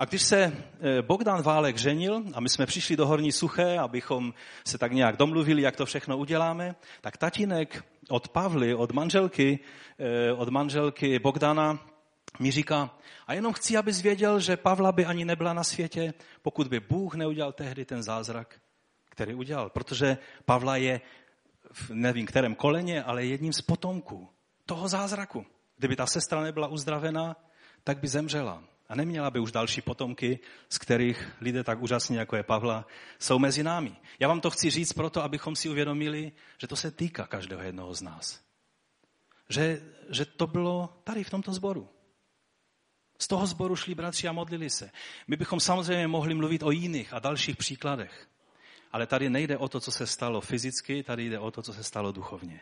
A 0.00 0.04
když 0.04 0.22
se 0.22 0.42
eh, 0.42 1.02
Bogdan 1.02 1.42
Válek 1.42 1.76
ženil 1.76 2.22
a 2.34 2.40
my 2.40 2.48
jsme 2.48 2.66
přišli 2.66 2.96
do 2.96 3.06
Horní 3.06 3.32
Suché, 3.32 3.78
abychom 3.78 4.34
se 4.66 4.78
tak 4.78 4.92
nějak 4.92 5.16
domluvili, 5.16 5.62
jak 5.62 5.76
to 5.76 5.86
všechno 5.86 6.18
uděláme, 6.18 6.74
tak 7.00 7.16
tatínek 7.16 7.84
od 8.08 8.28
Pavly, 8.28 8.74
od 8.74 8.92
manželky, 8.92 9.58
eh, 9.98 10.32
od 10.32 10.48
manželky 10.48 11.18
Bogdana 11.18 11.78
mi 12.38 12.50
říká, 12.50 12.96
a 13.26 13.34
jenom 13.34 13.52
chci, 13.52 13.76
abys 13.76 14.02
věděl, 14.02 14.40
že 14.40 14.56
Pavla 14.56 14.92
by 14.92 15.06
ani 15.06 15.24
nebyla 15.24 15.52
na 15.52 15.64
světě, 15.64 16.14
pokud 16.42 16.68
by 16.68 16.80
Bůh 16.80 17.14
neudělal 17.14 17.52
tehdy 17.52 17.84
ten 17.84 18.02
zázrak, 18.02 18.60
který 19.08 19.34
udělal. 19.34 19.70
Protože 19.70 20.18
Pavla 20.44 20.76
je 20.76 21.00
v 21.72 21.90
nevím 21.90 22.26
kterém 22.26 22.54
koleně, 22.54 23.02
ale 23.02 23.24
jedním 23.24 23.52
z 23.52 23.60
potomků 23.60 24.28
toho 24.66 24.88
zázraku. 24.88 25.46
Kdyby 25.76 25.96
ta 25.96 26.06
sestra 26.06 26.40
nebyla 26.40 26.68
uzdravená, 26.68 27.36
tak 27.84 27.98
by 27.98 28.08
zemřela 28.08 28.62
a 28.90 28.94
neměla 28.94 29.30
by 29.30 29.40
už 29.40 29.52
další 29.52 29.80
potomky, 29.80 30.38
z 30.68 30.78
kterých 30.78 31.32
lidé 31.40 31.64
tak 31.64 31.82
úžasní, 31.82 32.16
jako 32.16 32.36
je 32.36 32.42
Pavla, 32.42 32.86
jsou 33.18 33.38
mezi 33.38 33.62
námi. 33.62 33.96
Já 34.18 34.28
vám 34.28 34.40
to 34.40 34.50
chci 34.50 34.70
říct 34.70 34.92
proto, 34.92 35.22
abychom 35.22 35.56
si 35.56 35.68
uvědomili, 35.68 36.32
že 36.58 36.66
to 36.66 36.76
se 36.76 36.90
týká 36.90 37.26
každého 37.26 37.62
jednoho 37.62 37.94
z 37.94 38.02
nás. 38.02 38.40
Že, 39.48 39.82
že 40.10 40.24
to 40.24 40.46
bylo 40.46 41.00
tady 41.04 41.24
v 41.24 41.30
tomto 41.30 41.52
sboru. 41.52 41.88
Z 43.18 43.28
toho 43.28 43.46
sboru 43.46 43.76
šli 43.76 43.94
bratři 43.94 44.28
a 44.28 44.32
modlili 44.32 44.70
se. 44.70 44.90
My 45.28 45.36
bychom 45.36 45.60
samozřejmě 45.60 46.06
mohli 46.08 46.34
mluvit 46.34 46.62
o 46.62 46.70
jiných 46.70 47.12
a 47.12 47.18
dalších 47.18 47.56
příkladech. 47.56 48.28
Ale 48.92 49.06
tady 49.06 49.30
nejde 49.30 49.58
o 49.58 49.68
to, 49.68 49.80
co 49.80 49.90
se 49.90 50.06
stalo 50.06 50.40
fyzicky, 50.40 51.02
tady 51.02 51.30
jde 51.30 51.38
o 51.38 51.50
to, 51.50 51.62
co 51.62 51.72
se 51.72 51.84
stalo 51.84 52.12
duchovně. 52.12 52.60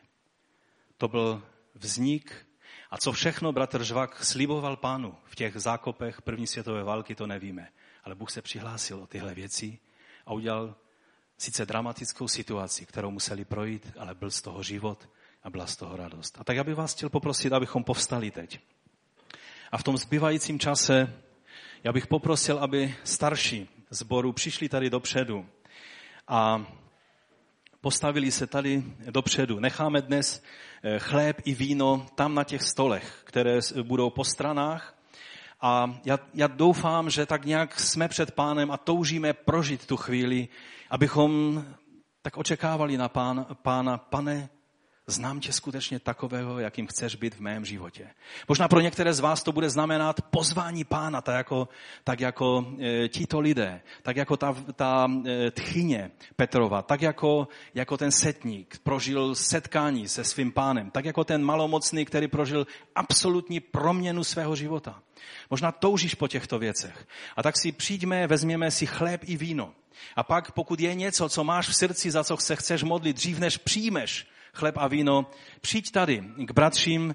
To 0.97 1.09
byl 1.09 1.43
vznik 1.75 2.48
a 2.91 2.99
co 2.99 3.13
všechno 3.13 3.53
bratr 3.53 3.85
Žvak 3.85 4.25
sliboval 4.25 4.77
pánu 4.77 5.15
v 5.25 5.35
těch 5.35 5.57
zákopech 5.57 6.23
první 6.23 6.47
světové 6.47 6.85
války, 6.85 7.15
to 7.15 7.27
nevíme. 7.27 7.69
Ale 8.05 8.15
Bůh 8.15 8.31
se 8.31 8.43
přihlásil 8.43 9.03
o 9.03 9.07
tyhle 9.07 9.35
věci 9.35 9.79
a 10.27 10.33
udělal 10.33 10.75
sice 11.39 11.67
dramatickou 11.67 12.29
situaci, 12.29 12.87
kterou 12.87 13.11
museli 13.11 13.45
projít, 13.45 13.93
ale 13.99 14.15
byl 14.15 14.31
z 14.31 14.43
toho 14.43 14.63
život 14.63 15.09
a 15.43 15.51
byla 15.51 15.67
z 15.67 15.77
toho 15.77 15.97
radost. 15.97 16.39
A 16.41 16.45
tak 16.45 16.57
já 16.57 16.65
bych 16.65 16.75
vás 16.75 16.95
chtěl 16.95 17.09
poprosit, 17.09 17.53
abychom 17.53 17.85
povstali 17.85 18.31
teď. 18.31 18.61
A 19.73 19.79
v 19.79 19.83
tom 19.83 19.97
zbývajícím 19.97 20.59
čase 20.59 21.23
já 21.85 21.93
bych 21.93 22.07
poprosil, 22.07 22.59
aby 22.59 22.97
starší 23.05 23.69
zboru 23.91 24.33
přišli 24.33 24.69
tady 24.69 24.91
dopředu 24.91 25.47
a 26.29 26.67
postavili 27.81 28.31
se 28.31 28.47
tady 28.47 28.85
dopředu. 29.11 29.61
Necháme 29.61 30.03
dnes 30.03 30.43
eh, 30.83 30.99
chléb 30.99 31.37
i 31.45 31.55
víno 31.55 32.07
tam 32.15 32.35
na 32.35 32.45
těch 32.45 32.63
stolech, 32.63 33.23
které 33.25 33.59
budou 33.83 34.11
po 34.11 34.25
stranách. 34.25 34.95
A 35.61 36.01
já, 36.05 36.19
já 36.35 36.47
doufám, 36.47 37.11
že 37.11 37.27
tak 37.27 37.45
nějak 37.45 37.81
jsme 37.81 38.09
před 38.09 38.31
pánem 38.31 38.71
a 38.71 38.77
toužíme 38.77 39.33
prožít 39.33 39.87
tu 39.87 39.97
chvíli, 39.97 40.49
abychom 40.91 41.65
tak 42.23 42.37
očekávali 42.37 42.97
na 42.97 43.09
pán, 43.09 43.47
pána, 43.63 43.99
pane, 43.99 44.49
znám 45.09 45.41
tě 45.41 45.53
skutečně 45.53 45.99
takového, 45.99 46.59
jakým 46.59 46.87
chceš 46.87 47.17
být 47.17 47.35
v 47.35 47.41
mém 47.41 47.65
životě. 47.65 48.09
Možná 48.49 48.69
pro 48.69 48.81
některé 48.81 49.15
z 49.15 49.21
vás 49.21 49.43
to 49.43 49.53
bude 49.53 49.71
znamenat 49.71 50.23
pozvání 50.23 50.85
pána, 50.85 51.21
tak 51.21 51.37
jako, 51.37 51.69
tak 52.05 52.21
jako 52.21 52.67
e, 52.81 53.09
tito 53.09 53.41
lidé, 53.41 53.81
tak 54.03 54.17
jako 54.17 54.37
ta, 54.37 54.57
ta 54.77 55.09
e, 55.27 55.51
tchyně 55.51 56.11
Petrova, 56.37 56.83
tak 56.83 57.03
jako, 57.03 57.49
jako 57.75 57.97
ten 57.97 58.13
setník 58.13 58.79
prožil 58.83 59.35
setkání 59.35 60.09
se 60.09 60.25
svým 60.25 60.53
pánem, 60.53 60.91
tak 60.91 61.05
jako 61.05 61.25
ten 61.25 61.45
malomocný, 61.45 62.05
který 62.05 62.29
prožil 62.29 62.67
absolutní 62.95 63.61
proměnu 63.61 64.25
svého 64.25 64.57
života. 64.57 65.03
Možná 65.51 65.73
toužíš 65.73 66.15
po 66.15 66.29
těchto 66.29 66.59
věcech. 66.59 67.07
A 67.37 67.43
tak 67.43 67.55
si 67.59 67.73
přijďme, 67.73 68.27
vezměme 68.27 68.71
si 68.71 68.87
chléb 68.87 69.21
i 69.25 69.37
víno. 69.37 69.73
A 70.17 70.23
pak, 70.23 70.53
pokud 70.53 70.81
je 70.81 70.95
něco, 70.95 71.29
co 71.29 71.45
máš 71.45 71.69
v 71.69 71.75
srdci, 71.75 72.11
za 72.11 72.25
co 72.25 72.37
se 72.37 72.57
chceš 72.57 72.83
modlit, 72.83 73.17
dřív 73.17 73.39
než 73.39 73.57
přijmeš 73.57 74.27
chleb 74.59 74.75
a 74.79 74.89
víno, 74.89 75.27
přijď 75.61 75.91
tady 75.91 76.25
k 76.37 76.51
bratřím, 76.51 77.15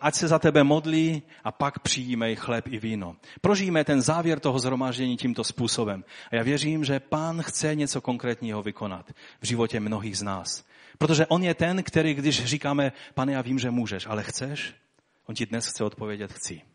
ať 0.00 0.14
se 0.14 0.28
za 0.28 0.38
tebe 0.38 0.64
modlí 0.64 1.22
a 1.44 1.52
pak 1.52 1.78
přijímej 1.78 2.36
chleb 2.36 2.66
i 2.70 2.78
víno. 2.78 3.16
Prožijeme 3.40 3.84
ten 3.84 4.02
závěr 4.02 4.40
toho 4.40 4.58
zhromáždění 4.58 5.16
tímto 5.16 5.44
způsobem. 5.44 6.04
A 6.30 6.36
já 6.36 6.42
věřím, 6.42 6.84
že 6.84 7.00
pán 7.00 7.42
chce 7.42 7.74
něco 7.74 8.00
konkrétního 8.00 8.62
vykonat 8.62 9.10
v 9.40 9.46
životě 9.46 9.80
mnohých 9.80 10.18
z 10.18 10.22
nás. 10.22 10.64
Protože 10.98 11.26
on 11.26 11.42
je 11.42 11.54
ten, 11.54 11.82
který, 11.82 12.14
když 12.14 12.44
říkáme, 12.44 12.92
pane, 13.14 13.32
já 13.32 13.42
vím, 13.42 13.58
že 13.58 13.70
můžeš, 13.70 14.06
ale 14.06 14.22
chceš? 14.22 14.74
On 15.26 15.34
ti 15.34 15.46
dnes 15.46 15.66
chce 15.66 15.84
odpovědět, 15.84 16.32
chci. 16.32 16.73